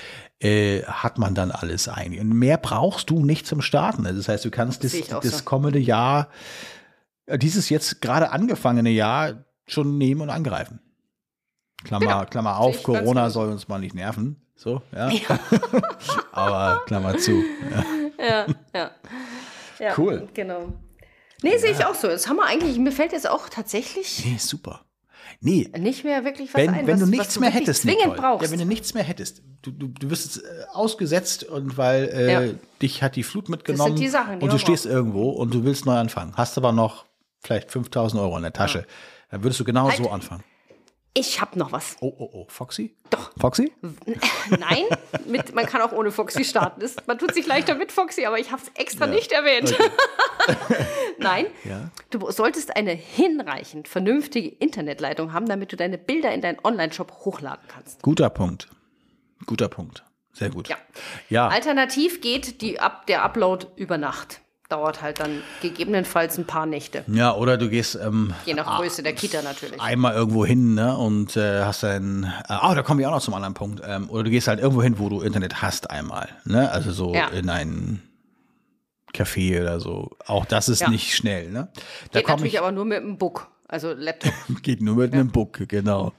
[0.41, 2.21] äh, hat man dann alles eigentlich.
[2.21, 4.07] Und mehr brauchst du nicht zum Starten.
[4.07, 5.45] Also das heißt, du kannst das, auch das so.
[5.45, 6.29] kommende Jahr,
[7.27, 10.81] äh, dieses jetzt gerade angefangene Jahr schon nehmen und angreifen.
[11.85, 13.41] Klammer, Ja, Klammer auf, Corona genauso.
[13.41, 14.41] soll uns mal nicht nerven.
[14.55, 15.11] So, ja.
[16.33, 17.43] Aber Klammer zu.
[17.71, 17.85] Ja.
[18.19, 18.91] Ja, ja.
[19.79, 19.95] ja.
[19.99, 20.29] Cool.
[20.33, 20.73] Genau.
[21.43, 22.09] Nee, sehe ich auch so.
[22.09, 24.86] Das haben wir eigentlich, mir fällt jetzt auch tatsächlich Nee, super.
[25.41, 27.83] Nee, nicht mehr wirklich was wenn, ein, wenn was, du was nichts du mehr hättest,
[27.83, 28.45] zwingend Nicole, brauchst.
[28.47, 32.09] Ja, wenn du nichts mehr hättest, du, du, du wirst jetzt, äh, ausgesetzt und weil
[32.13, 32.53] äh, Ja.
[32.83, 35.85] dich hat die Flut mitgenommen die Sachen, die und du stehst irgendwo und du willst
[35.87, 37.05] neu anfangen, hast aber noch
[37.41, 38.87] vielleicht 5000 Euro in der Tasche,
[39.31, 39.97] dann würdest du genau Halt.
[39.99, 40.43] so anfangen.
[41.17, 41.97] Ich habe noch was.
[42.01, 42.95] Oh, oh, oh, Foxy?
[43.11, 43.33] Doch.
[43.41, 43.73] Foxy?
[44.51, 44.85] Nein,
[45.27, 46.81] mit, man kann auch ohne Foxy starten.
[46.81, 49.75] Das, man tut sich leichter mit Foxy, aber ich habe es extra nicht erwähnt.
[51.19, 51.91] Nein, Ja.
[52.11, 57.65] du solltest eine hinreichend vernünftige Internetleitung haben, damit du deine Bilder in deinen Online-Shop hochladen
[57.69, 58.03] kannst.
[58.03, 58.69] Guter Punkt.
[59.47, 60.05] Guter Punkt.
[60.33, 60.69] Sehr gut.
[60.69, 60.77] Ja.
[61.31, 64.41] Ja, Alternativ geht die Up, der Upload über Nacht.
[64.69, 67.05] Dauert halt dann gegebenenfalls ein paar Nächte.
[67.07, 69.81] ja oder du gehst ähm, Je nach Größe der Kita natürlich.
[69.81, 73.21] einmal irgendwo hin ne, und äh, hast dann, äh, oh, da komme ich auch noch
[73.23, 73.81] zum anderen Punkt.
[73.87, 76.29] Ähm, oder du gehst halt irgendwo hin, wo du Internet hast einmal.
[76.45, 76.69] Ne?
[76.71, 77.29] Also so Ja.
[77.29, 78.03] in ein
[79.15, 80.11] Café oder so.
[80.27, 80.91] Auch das ist Ja.
[80.91, 81.51] nicht schnell.
[81.53, 81.69] Ne?
[82.11, 84.33] Da Geht natürlich ich, aber nur mit dem Book, also Laptop.
[84.63, 86.13] geht nur mit einem Book, genau.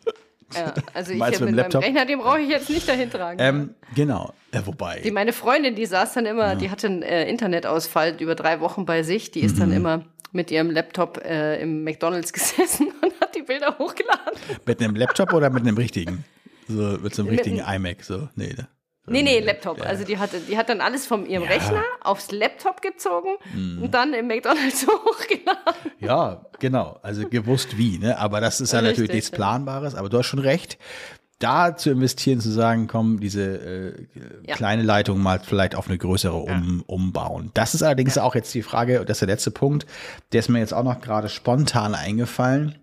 [0.56, 1.84] Ja, also ich du mit mit dem meinem Laptop?
[1.84, 3.40] Rechner, den brauche ich jetzt nicht dahin tragen.
[3.42, 4.34] Ähm, genau.
[4.52, 5.02] Äh, wobei.
[5.02, 8.86] Die, meine Freundin, die saß dann immer, die hatte einen äh, Internetausfall über drei Wochen
[8.86, 9.32] bei sich.
[9.32, 9.46] Die Mhm.
[9.46, 14.34] ist dann immer mit ihrem Laptop äh, im McDonalds gesessen und hat die Bilder hochgeladen.
[14.66, 16.24] Mit einem Laptop oder mit einem richtigen?
[16.68, 18.28] So, mit so einem Mit richtigen iMac, so.
[18.36, 18.68] Nee, ne?
[19.10, 19.82] Nee, nee, Laptop.
[19.82, 21.50] Also die hatte, die hat dann alles von ihrem Ja.
[21.50, 21.54] Mhm.
[21.56, 23.30] Rechner aufs Laptop gezogen
[23.82, 25.92] und dann im McDonalds hochgeladen.
[26.00, 27.00] Ja, genau.
[27.02, 28.18] Also gewusst wie, ne?
[28.20, 29.36] Aber das ist ja Richtig, natürlich nichts ja.
[29.38, 29.96] Planbares.
[29.96, 30.78] Aber du hast schon recht.
[31.40, 34.08] Da zu investieren, zu sagen, komm, diese äh,
[34.44, 34.56] Ja.
[34.56, 37.52] kleine Leitung mal vielleicht auf eine größere um, umbauen.
[37.54, 39.86] Das ist allerdings auch jetzt die Frage, das ist der letzte Punkt,
[40.34, 42.76] der ist mir jetzt auch noch gerade spontan eingefallen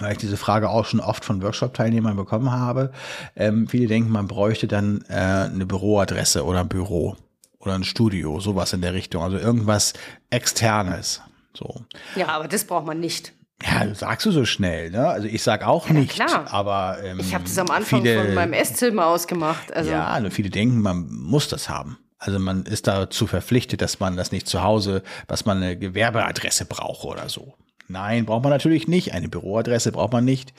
[0.00, 2.92] weil ich diese Frage auch schon oft von Workshop-Teilnehmern bekommen habe.
[3.34, 7.16] Ähm, viele denken, man bräuchte dann äh, eine Büroadresse oder ein Büro
[7.58, 9.22] oder ein Studio, sowas in der Richtung.
[9.22, 9.94] Also irgendwas
[10.30, 11.22] Externes.
[11.54, 11.82] So.
[12.14, 13.32] Ja, aber das braucht man nicht.
[13.62, 15.08] Ja, sagst du so schnell, ne?
[15.08, 16.46] Also ich sag auch nicht, klar.
[16.52, 19.72] aber ähm, Ich habe das am Anfang viele, von meinem Esszimmer ausgemacht.
[19.72, 21.96] Also Ja, nur viele denken, man muss das haben.
[22.18, 26.66] Also man ist dazu verpflichtet, dass man das nicht zu Hause, was man eine Gewerbeadresse
[26.66, 27.54] braucht oder so.
[27.88, 29.14] Nein, braucht man natürlich nicht.
[29.14, 30.52] Eine Büroadresse braucht man nicht.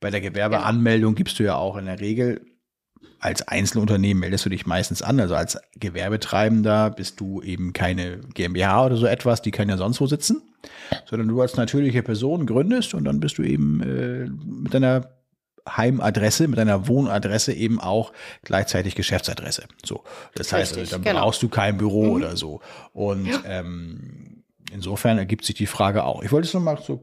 [0.00, 2.40] Bei der Gewerbeanmeldung gibst du ja auch in der Regel
[3.22, 5.20] als Einzelunternehmen meldest du dich meistens an.
[5.20, 10.00] Also als Gewerbetreibender bist du eben keine GmbH oder so etwas, die kann ja sonst
[10.00, 10.42] wo sitzen,
[11.08, 15.08] sondern du als natürliche Person gründest und dann bist du eben äh, mit deiner
[15.68, 18.12] Heimadresse, mit deiner Wohnadresse eben auch
[18.42, 19.66] gleichzeitig Geschäftsadresse.
[19.84, 20.02] So,
[20.34, 21.20] das heißt, Richtig, dann genau.
[21.20, 22.60] brauchst du kein Büro oder so.
[22.92, 24.31] Und ähm,
[24.72, 26.22] insofern ergibt sich die Frage auch.
[26.22, 27.00] Ich wollte es nur mal zur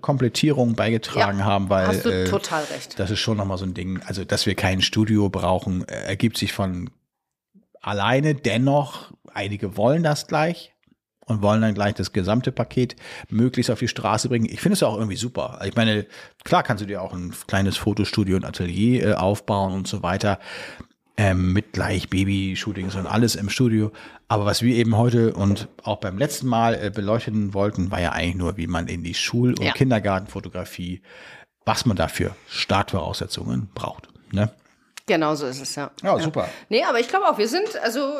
[0.00, 2.98] Komplettierung beigetragen Ja, haben, weil hast du äh, total recht.
[2.98, 4.00] das ist schon nochmal so ein Ding.
[4.06, 6.90] Also, dass wir kein Studio brauchen, äh, ergibt sich von
[7.80, 8.34] alleine.
[8.34, 10.72] Dennoch, einige wollen das gleich
[11.26, 12.96] und wollen dann gleich das gesamte Paket
[13.28, 14.46] möglichst auf die Straße bringen.
[14.50, 15.54] Ich finde es ja auch irgendwie super.
[15.58, 16.06] Also Ich meine,
[16.44, 20.38] klar kannst du dir auch ein kleines Fotostudio und Atelier äh, aufbauen und so weiter.
[21.18, 23.92] Ähm, mit gleich Baby-Shootings und alles im Studio.
[24.28, 28.12] Aber was wir eben heute und auch beim letzten Mal äh, beleuchten wollten, war ja
[28.12, 29.72] eigentlich nur, wie man in die Schul- und Ja.
[29.72, 31.02] Kindergartenfotografie,
[31.66, 34.08] was man dafür Startvoraussetzungen braucht.
[34.32, 34.50] Ne?
[35.06, 35.90] Genau so ist es, ja.
[36.02, 36.48] Ja, super.
[36.68, 38.12] Nee, aber ich glaube auch, wir sind also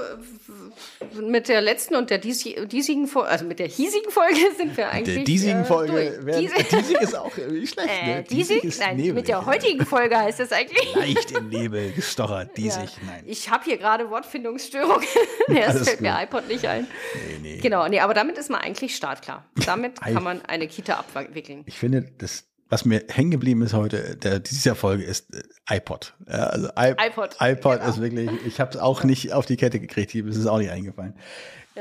[1.20, 4.88] mit der letzten und der dies- diesigen Folge, also mit der hiesigen Folge sind wir
[4.90, 5.16] eigentlich.
[5.16, 7.88] Der diesigen äh, Folge, werden, Diese, diesig ist auch nicht schlecht.
[8.02, 8.22] äh, ne?
[8.24, 8.64] diesig?
[8.64, 9.46] ist Nein, nebelig, mit der ja.
[9.46, 10.94] heutigen Folge heißt es eigentlich.
[10.94, 12.88] Leicht im Nebel gestochert, diesig, Ja.
[13.06, 13.24] nein.
[13.26, 15.00] Ich habe hier gerade Wortfindungsstörung.
[15.48, 16.22] Alles fällt mir gut.
[16.22, 16.86] iPod nicht ein.
[17.14, 17.58] Nee, nee.
[17.58, 19.44] Genau, nee, aber damit ist man eigentlich startklar.
[19.66, 21.62] Damit kann man eine Kita abwickeln.
[21.66, 26.14] Ich finde, das, was mir hängen geblieben ist heute, der, dieser Folge, ist äh, iPod.
[26.26, 27.90] Also I iPod, iPod genau.
[27.90, 30.56] ist wirklich, ich habe es auch nicht auf die Kette gekriegt, mir ist es auch
[30.56, 31.12] nicht eingefallen.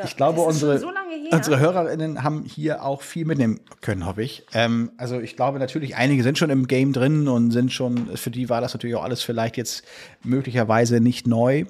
[0.06, 0.90] Ich glaube, unsere, so
[1.32, 4.44] unsere HörerInnen haben hier auch viel mitnehmen können, hoffe ich.
[4.54, 8.32] Ähm, also ich glaube natürlich, einige sind schon im Game drin und sind schon, für
[8.32, 9.84] die war das natürlich auch alles vielleicht jetzt
[10.24, 11.66] möglicherweise nicht neu.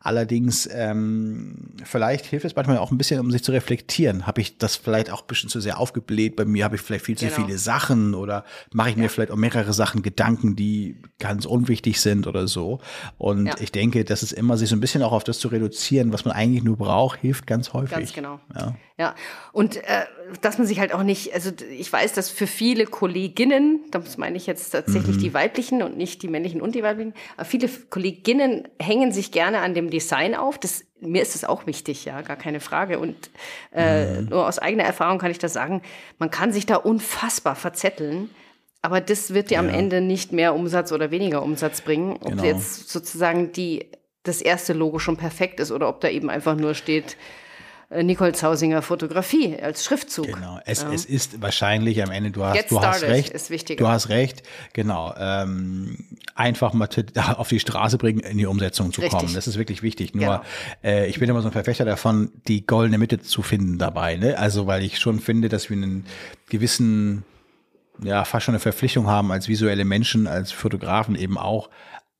[0.00, 4.26] Allerdings, ähm, vielleicht hilft es manchmal auch ein bisschen, um sich zu reflektieren.
[4.26, 6.64] Habe ich das vielleicht auch ein bisschen zu sehr aufgebläht bei mir?
[6.64, 7.36] Habe ich vielleicht viel zu Genau.
[7.36, 12.26] viele Sachen oder mache ich mir vielleicht um mehrere Sachen Gedanken, die ganz unwichtig sind
[12.26, 12.80] oder so?
[13.18, 13.54] Und Ja.
[13.60, 16.24] ich denke, das ist immer, sich so ein bisschen auch auf das zu reduzieren, was
[16.24, 17.90] man eigentlich nur braucht, hilft ganz häufig.
[17.90, 18.40] Ganz genau.
[18.54, 18.74] Ja.
[18.96, 19.14] Ja,
[19.52, 20.04] und äh,
[20.40, 24.36] dass man sich halt auch nicht, also ich weiß, dass für viele Kolleginnen, das meine
[24.36, 28.68] ich jetzt tatsächlich die weiblichen und nicht die männlichen und die weiblichen, aber viele Kolleginnen
[28.80, 30.58] hängen sich gerne an dem Design auf.
[30.58, 33.00] Das, mir ist das auch wichtig, ja, gar keine Frage.
[33.00, 33.16] Und
[33.72, 35.82] äh, nur aus eigener Erfahrung kann ich das sagen,
[36.18, 38.30] man kann sich da unfassbar verzetteln.
[38.80, 39.76] Aber das wird dir am Ja.
[39.76, 42.12] Ende nicht mehr Umsatz oder weniger Umsatz bringen.
[42.20, 42.44] Ob Genau.
[42.44, 43.86] jetzt sozusagen die,
[44.24, 47.16] das erste Logo schon perfekt ist oder ob da eben einfach nur steht,
[48.02, 50.26] Nicole Zausinger Fotografie als Schriftzug.
[50.26, 53.30] Genau, es, es ist wahrscheinlich am Ende, du hast, Get du hast recht.
[53.30, 53.84] ist wichtiger.
[53.84, 54.42] Du hast recht,
[54.72, 55.14] genau.
[55.18, 55.96] Ähm,
[56.34, 56.88] einfach mal
[57.36, 59.18] auf die Straße bringen, in die Umsetzung zu Richtig.
[59.20, 59.34] kommen.
[59.34, 60.14] Das ist wirklich wichtig.
[60.14, 60.42] Nur, Genau.
[60.82, 64.16] äh, ich bin immer so ein Verfechter davon, die goldene Mitte zu finden dabei.
[64.16, 64.38] Ne?
[64.38, 66.06] Also, weil ich schon finde, dass wir einen
[66.48, 67.24] gewissen,
[68.02, 71.70] ja, fast schon eine Verpflichtung haben, als visuelle Menschen, als Fotografen eben auch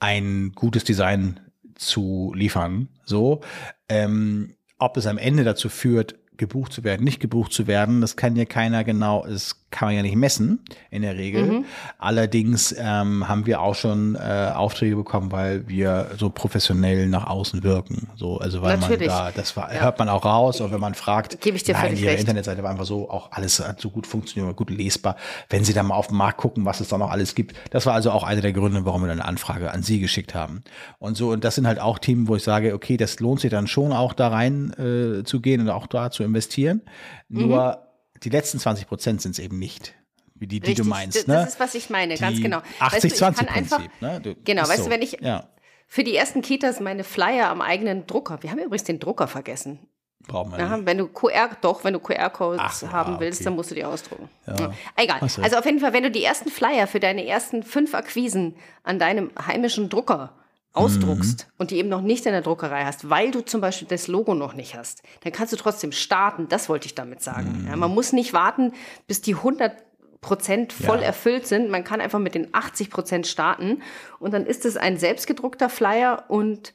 [0.00, 1.40] ein gutes Design
[1.74, 2.88] zu liefern.
[3.04, 3.40] So,
[3.88, 8.16] ähm, ob es am Ende dazu führt, gebucht zu werden, nicht gebucht zu werden, das
[8.16, 11.46] kann ja keiner genau, das kann man ja nicht messen in der Regel.
[11.46, 11.64] Mhm.
[11.98, 17.62] Allerdings ähm, haben wir auch schon äh, Aufträge bekommen, weil wir so professionell nach außen
[17.62, 18.08] wirken.
[18.14, 19.08] So, also weil Natürlich.
[19.08, 21.72] man da, das war, hört man auch raus, und wenn man fragt, Gebe ich dir
[21.72, 22.20] nein, ihre recht.
[22.20, 25.16] Internetseite war einfach so, auch alles hat so gut funktioniert, gut lesbar.
[25.50, 27.86] Wenn Sie da mal auf den Markt gucken, was es da noch alles gibt, das
[27.86, 30.62] war also auch einer der Gründe, warum wir dann eine Anfrage an Sie geschickt haben.
[30.98, 33.50] Und so, und das sind halt auch Themen, wo ich sage, okay, das lohnt sich
[33.50, 36.82] dann schon auch da rein äh, zu gehen und auch da zu investieren.
[37.28, 37.48] Mhm.
[37.48, 37.86] Nur
[38.22, 39.94] die letzten 20 Prozent sind es eben nicht.
[40.34, 41.34] Wie die, die Richtig, du meinst, das, ne?
[41.34, 42.60] das ist, was ich meine, ganz Die genau.
[42.80, 44.20] Weißt du, ich 80-20 kann einfach- Prinzip, ne?
[44.20, 44.84] Du, Genau, weißt so.
[44.84, 45.48] du, wenn ich ja,
[45.86, 49.78] für die ersten Kitas meine Flyer am eigenen Drucker, wir haben übrigens den Drucker vergessen.
[50.26, 50.86] braucht man Ja, nicht.
[50.86, 53.44] wenn du QR, doch, wenn du QR-Codes haben ah, willst, okay.
[53.44, 54.28] dann musst du die ausdrucken.
[54.46, 54.56] Ja.
[54.58, 54.72] Ja.
[54.96, 55.20] Egal.
[55.20, 58.98] Also auf jeden Fall, wenn du die ersten Flyer für deine ersten fünf Akquisen an
[58.98, 60.34] deinem heimischen Drucker
[60.74, 64.08] ausdruckst und die eben noch nicht in der Druckerei hast, weil du zum Beispiel das
[64.08, 66.48] Logo noch nicht hast, dann kannst du trotzdem starten.
[66.48, 67.66] Das wollte ich damit sagen.
[67.68, 68.72] Ja, man muss nicht warten,
[69.06, 69.72] bis die 100
[70.20, 71.04] Prozent voll Ja.
[71.04, 71.70] erfüllt sind.
[71.70, 73.82] Man kann einfach mit den 80 Prozent starten
[74.18, 76.72] und dann ist es ein selbstgedruckter Flyer und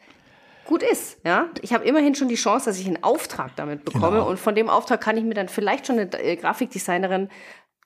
[0.65, 1.17] gut ist.
[1.25, 4.29] Ja, ich habe immerhin schon die Chance, dass ich einen Auftrag damit bekomme Genau.
[4.29, 7.29] und von dem Auftrag kann ich mir dann vielleicht schon eine äh, Grafikdesignerin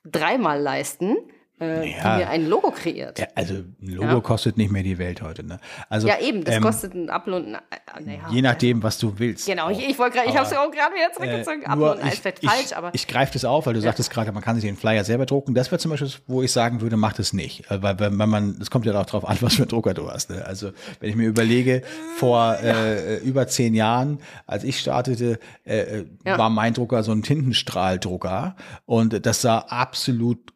[0.04, 1.16] dreimal leisten,
[1.60, 2.16] äh, Ja.
[2.18, 3.18] die mir ein Logo kreiert.
[3.18, 4.20] Ja, also ein Logo Ja.
[4.20, 5.44] kostet nicht mehr die Welt heute.
[5.44, 5.58] Ne?
[5.88, 8.28] Also, Ja, eben, das ähm, kostet ein Apfel und ein äh, naja.
[8.30, 9.46] Je nachdem, was du willst.
[9.46, 11.62] Genau, ich, ich wollte gerade, ich habe es auch gerade wieder zurückgezogen.
[11.62, 14.10] Äh, Apfel und ich, vielleicht ich, falsch, aber ich greife das auf, weil du sagtest
[14.10, 15.54] gerade, man kann sich den Flyer selber drucken.
[15.54, 17.70] Das wäre zum Beispiel, wo ich sagen würde, mach das nicht.
[17.70, 20.10] Äh, Weil wenn man, es kommt ja auch drauf an, was für einen Drucker du
[20.10, 20.30] hast.
[20.30, 20.44] Ne?
[20.44, 21.82] Also wenn ich mir überlege,
[22.16, 27.22] vor äh, über zehn Jahren, als ich startete, äh, äh, war mein Drucker so ein
[27.22, 28.56] Tintenstrahldrucker
[28.86, 30.53] und das sah absolut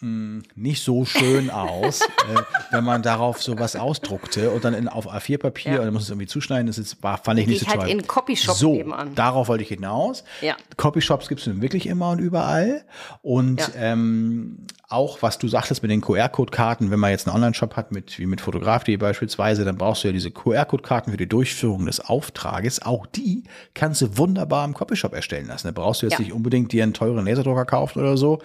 [0.00, 2.06] nicht so schön aus, äh,
[2.70, 5.78] wenn man darauf sowas ausdruckte und dann in, auf A4-Papier Ja.
[5.78, 6.66] und dann muss es irgendwie zuschneiden.
[6.66, 7.90] Das ist, war, fand ich nicht Geht so halt toll.
[7.90, 9.14] in Copyshop so, nebenan.
[9.14, 10.22] darauf wollte ich hinaus.
[10.42, 10.54] Ja.
[10.76, 12.84] Copyshops gibt es nun wirklich immer und überall.
[13.22, 13.68] Und Ja.
[13.76, 18.18] ähm, auch, was du sagtest mit den QR-Code-Karten, wenn man jetzt einen Online-Shop hat, mit,
[18.18, 22.82] wie mit Fotograf.de beispielsweise, dann brauchst du ja diese QR-Code-Karten für die Durchführung des Auftrages.
[22.82, 23.44] Auch die
[23.74, 25.66] kannst du wunderbar im Copyshop erstellen lassen.
[25.68, 26.20] Da brauchst du jetzt Ja.
[26.20, 28.40] nicht unbedingt dir einen teuren Laserdrucker kaufen oder so.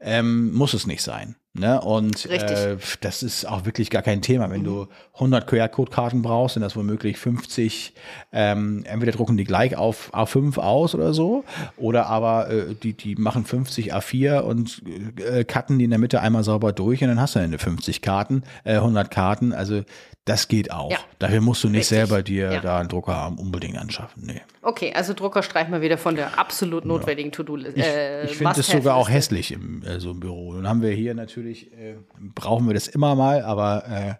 [0.00, 1.36] Ähm, muss es nicht sein.
[1.56, 1.80] Ne?
[1.80, 4.50] Und äh, das ist auch wirklich gar kein Thema.
[4.50, 7.94] Wenn du 100 QR-Code-Karten brauchst, sind das womöglich 50.
[8.32, 11.44] Ähm, entweder drucken die gleich auf A5 aus oder so,
[11.76, 14.82] oder aber äh, die, die machen 50 A4 und
[15.20, 18.02] äh, cutten die in der Mitte einmal sauber durch und dann hast du eine 50
[18.02, 19.52] Karten, äh, 100 Karten.
[19.52, 19.82] Also
[20.24, 20.90] das geht auch.
[20.90, 20.96] Ja.
[21.18, 21.98] Dafür musst du nicht Richtig.
[21.98, 22.60] selber dir Ja.
[22.60, 24.22] da einen Drucker unbedingt anschaffen.
[24.24, 24.40] Nee.
[24.62, 27.78] okay, also Drucker streichen wir wieder von der absolut notwendigen To-Do-Liste.
[27.78, 30.54] Ich, Äh, ich finde es sogar auch hässlich im, äh, so im Büro.
[30.54, 31.96] Dann haben wir hier natürlich, äh,
[32.34, 34.14] brauchen wir das immer mal, aber äh,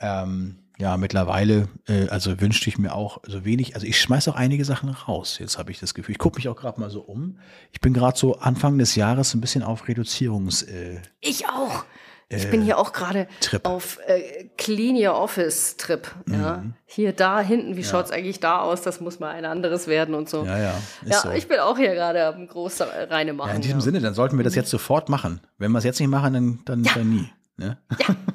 [0.00, 4.34] ähm, ja, mittlerweile, äh, also wünschte ich mir auch so wenig, also ich schmeiß auch
[4.34, 6.12] einige Sachen raus, jetzt habe ich das Gefühl.
[6.12, 7.38] Ich gucke mich auch gerade mal so um.
[7.72, 10.62] Ich bin gerade so Anfang des Jahres ein bisschen auf Reduzierungs...
[10.62, 11.84] Äh, Ich auch.
[12.28, 13.28] Ich bin hier auch gerade
[13.62, 16.10] auf äh, Clean Your Office Trip.
[16.28, 16.64] Ja.
[16.86, 18.82] Hier, da, hinten, wie schaut's eigentlich da aus?
[18.82, 20.44] Das muss mal ein anderes werden und so.
[20.44, 20.74] ja, ja,
[21.04, 21.30] Ja, so.
[21.30, 23.50] ich bin auch hier gerade am groß reine machen.
[23.50, 23.84] ja, in diesem ja.
[23.84, 25.40] Sinne, dann sollten wir das jetzt sofort machen.
[25.58, 27.30] Wenn wir es jetzt nicht machen, dann, dann, dann nie.
[27.56, 27.78] Ne?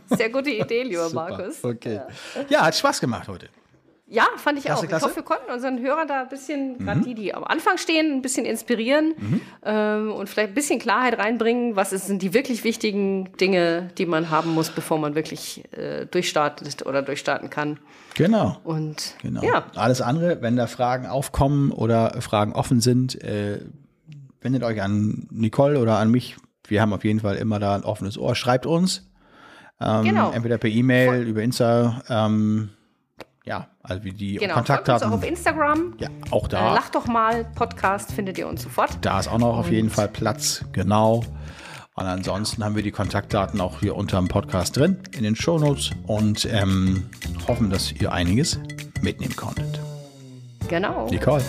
[0.07, 1.10] Sehr gute Idee, lieber.
[1.10, 1.64] Markus.
[1.64, 1.99] Okay.
[2.49, 2.61] Ja.
[2.66, 3.49] hat Spaß gemacht heute.
[4.11, 4.88] Ja, fand ich Klasse, auch.
[4.88, 5.06] klasse.
[5.06, 6.77] Ich hoffe, wir konnten unseren Hörern da ein bisschen, Mhm.
[6.86, 9.14] gerade die, die am Anfang stehen, ein bisschen inspirieren
[9.64, 11.76] ähm, und vielleicht ein bisschen Klarheit reinbringen.
[11.76, 16.07] Was ist- sind die wirklich wichtigen Dinge, die man haben muss, bevor man wirklich äh,
[16.07, 17.80] durchstartet oder durchstarten kann?
[18.15, 18.57] Genau.
[18.64, 19.44] Und Genau.
[19.44, 23.60] ja, Alles andere, wenn da Fragen aufkommen oder Fragen offen sind, äh,
[24.41, 26.36] wendet euch an Nicole oder an mich.
[26.68, 28.34] Wir haben auf jeden Fall immer da ein offenes Ohr.
[28.36, 29.07] Schreibt uns.
[29.80, 30.31] Ähm, Genau.
[30.31, 32.02] Entweder per E-Mail, über Insta.
[32.10, 32.69] Ähm,
[33.45, 34.53] ja, also wie die genau.
[34.56, 35.10] Kontaktdaten.
[35.10, 35.95] auch auf Instagram.
[35.99, 36.74] ja, auch Äh, da.
[36.74, 38.91] Lach doch mal, Podcast findet ihr uns sofort.
[39.02, 40.64] Da ist auch noch auf jeden Fall Platz.
[40.72, 41.24] Genau.
[41.95, 45.90] Und ansonsten haben wir die Kontaktdaten auch hier unter dem Podcast drin, in den Shownotes
[46.07, 47.10] und ähm,
[47.48, 48.57] hoffen, dass ihr einiges
[49.02, 49.80] mitnehmen konntet.
[50.70, 51.07] Genau.
[51.10, 51.44] Nicole,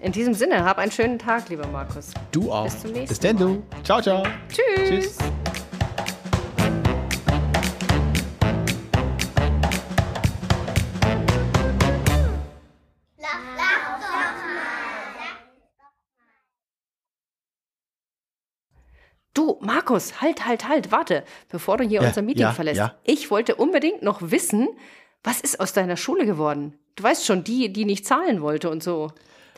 [0.00, 2.10] In diesem Sinne, hab einen schönen Tag, lieber Markus.
[2.32, 2.64] du auch.
[2.64, 3.62] Bis zum nächsten Bis denn du.
[3.84, 4.24] Ciao, ciao.
[4.50, 4.88] Tschüss.
[4.88, 5.18] Tschüss.
[19.38, 22.78] Du, Markus, halt, halt, halt, warte, bevor du hier Ja, unser Meeting ja, verlässt.
[22.78, 22.96] ja.
[23.04, 24.68] Ich wollte unbedingt noch wissen,
[25.22, 26.74] was ist aus deiner Schule geworden?
[26.96, 29.12] Du weißt schon, die, die nicht zahlen wollte und so,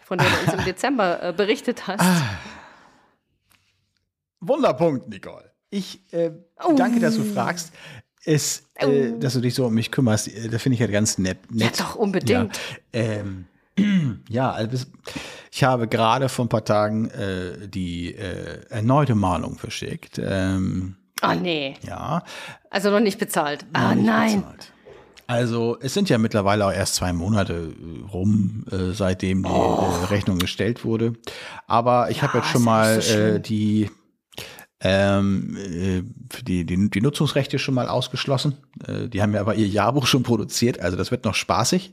[0.05, 2.03] von der du uns im Dezember äh, berichtet hast.
[2.03, 2.21] Ah.
[4.41, 5.51] Wunderpunkt, Nicole.
[5.71, 6.33] Ich äh,
[6.63, 6.75] Oh.
[6.77, 7.73] danke, dass du fragst.
[8.25, 11.17] Es, äh, dass du dich so um mich kümmerst, äh, das finde ich ja ganz
[11.17, 11.39] nett.
[11.51, 11.79] nett.
[11.79, 12.59] Ja, doch, unbedingt.
[12.93, 13.47] Ja, ähm,
[14.29, 14.85] ja also
[15.51, 20.21] ich habe gerade vor ein paar Tagen äh, die äh, erneute Mahnung verschickt.
[20.23, 22.23] Ähm, Oh nee, ja.
[22.71, 23.67] also noch nicht bezahlt.
[23.75, 24.37] Ah nicht nein.
[24.41, 24.73] bezahlt.
[25.27, 30.05] Also es sind ja mittlerweile auch erst zwei Monate äh, rum, äh, seitdem die äh,
[30.11, 31.13] Rechnung gestellt wurde.
[31.69, 33.91] Aber ich habe jetzt schon ja mal so äh, die,
[34.83, 36.03] ähm, äh,
[36.43, 38.57] die, die, die Nutzungsrechte schon mal ausgeschlossen.
[38.87, 41.93] Äh, die haben ja aber ihr Jahrbuch schon produziert, also das wird noch spaßig.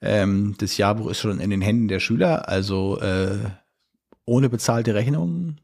[0.00, 3.38] Ähm, das Jahrbuch ist schon in den Händen der Schüler, also äh,
[4.24, 5.58] ohne bezahlte Rechnung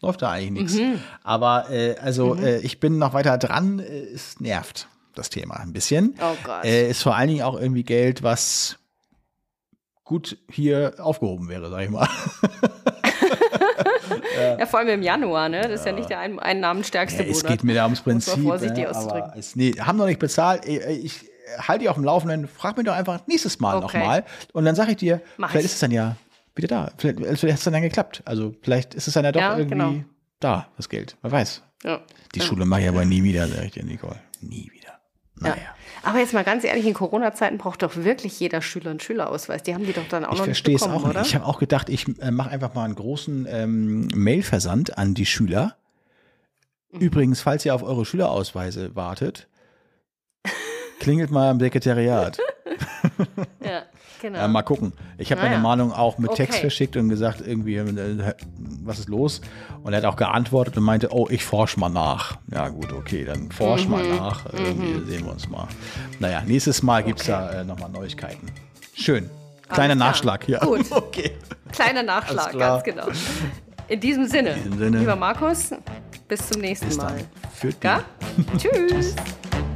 [0.00, 0.74] läuft da eigentlich nichts.
[0.74, 0.98] Mhm.
[1.22, 3.78] Aber äh, also äh, ich bin noch weiter dran.
[3.78, 6.14] Äh, es nervt das Thema ein bisschen.
[6.20, 6.64] Oh Gott.
[6.64, 8.78] Äh, ist vor allen Dingen auch irgendwie Geld, was
[10.04, 12.08] gut hier aufgehoben wäre, sag ich mal.
[14.62, 15.62] ja, vor allem im Januar, ne?
[15.62, 17.50] Das ist ja nicht der ein einnahmenstärkste Ja, es Monat.
[17.50, 18.42] geht mir da ums Prinzip.
[18.42, 19.32] vorsichtig ne, auszudrücken.
[19.36, 20.66] es, nee, haben noch nicht bezahlt.
[20.66, 21.28] Äh, Ich
[21.58, 22.48] halte dich auf dem Laufenden.
[22.48, 23.98] Frag mich doch einfach nächstes Mal Okay.
[23.98, 24.24] nochmal.
[24.52, 25.70] Und dann sage ich dir, Mach vielleicht ich.
[25.70, 26.16] ist es dann ja
[26.54, 26.90] wieder da.
[26.98, 28.22] Vielleicht, vielleicht hat es dann ja geklappt.
[28.24, 29.94] Also vielleicht ist es dann ja doch Ja, irgendwie genau.
[30.40, 31.16] da, das Geld.
[31.22, 31.62] Wer weiß.
[31.84, 32.00] Ja.
[32.34, 34.16] Die Schule mache ich aber nie wieder, sag ich dir, Nicole.
[34.40, 34.98] Nie wieder.
[35.44, 35.56] Ja.
[36.04, 39.62] Aber jetzt mal ganz ehrlich, in Corona-Zeiten braucht doch wirklich jeder Schüler einen Schülerausweis.
[39.62, 41.16] Die haben die doch dann auch Ich noch nicht verstehe es bekommen, auch nicht.
[41.16, 41.22] oder?
[41.22, 45.26] Ich habe auch gedacht, ich äh, mache einfach mal einen großen ähm, Mailversand an die
[45.26, 45.76] Schüler.
[46.90, 47.00] Mhm.
[47.00, 49.48] Übrigens, falls ihr auf eure Schülerausweise wartet,
[50.98, 52.38] klingelt mal am Sekretariat.
[53.64, 53.82] ja,
[54.22, 54.38] genau.
[54.38, 54.92] Äh, mal gucken.
[55.18, 55.52] Ich habe Naja.
[55.54, 56.44] eine Mahnung auch mit Okay.
[56.46, 58.34] Text verschickt und gesagt, irgendwie, äh,
[58.82, 59.42] was ist los?
[59.82, 62.38] Und er hat auch geantwortet und meinte, oh, ich forsche mal nach.
[62.50, 64.16] Ja, gut, okay, dann forsch mal Mhm.
[64.16, 64.46] nach.
[64.52, 65.68] Irgendwie sehen wir uns mal.
[66.20, 68.46] Naja, nächstes Mal gibt's da äh, nochmal Neuigkeiten.
[68.94, 69.28] Schön.
[69.68, 69.94] Kleiner.
[69.94, 70.58] Nachschlag hier.
[70.58, 70.86] Gut.
[70.90, 71.32] Okay.
[71.72, 73.06] Kleiner Nachschlag, ganz genau.
[73.88, 74.98] In diesem Sinne, diesem Sinne.
[74.98, 75.70] lieber Markus,
[76.28, 77.16] bis zum nächsten Bis Mal.
[77.82, 78.00] Ja?
[78.58, 79.14] Tschüss.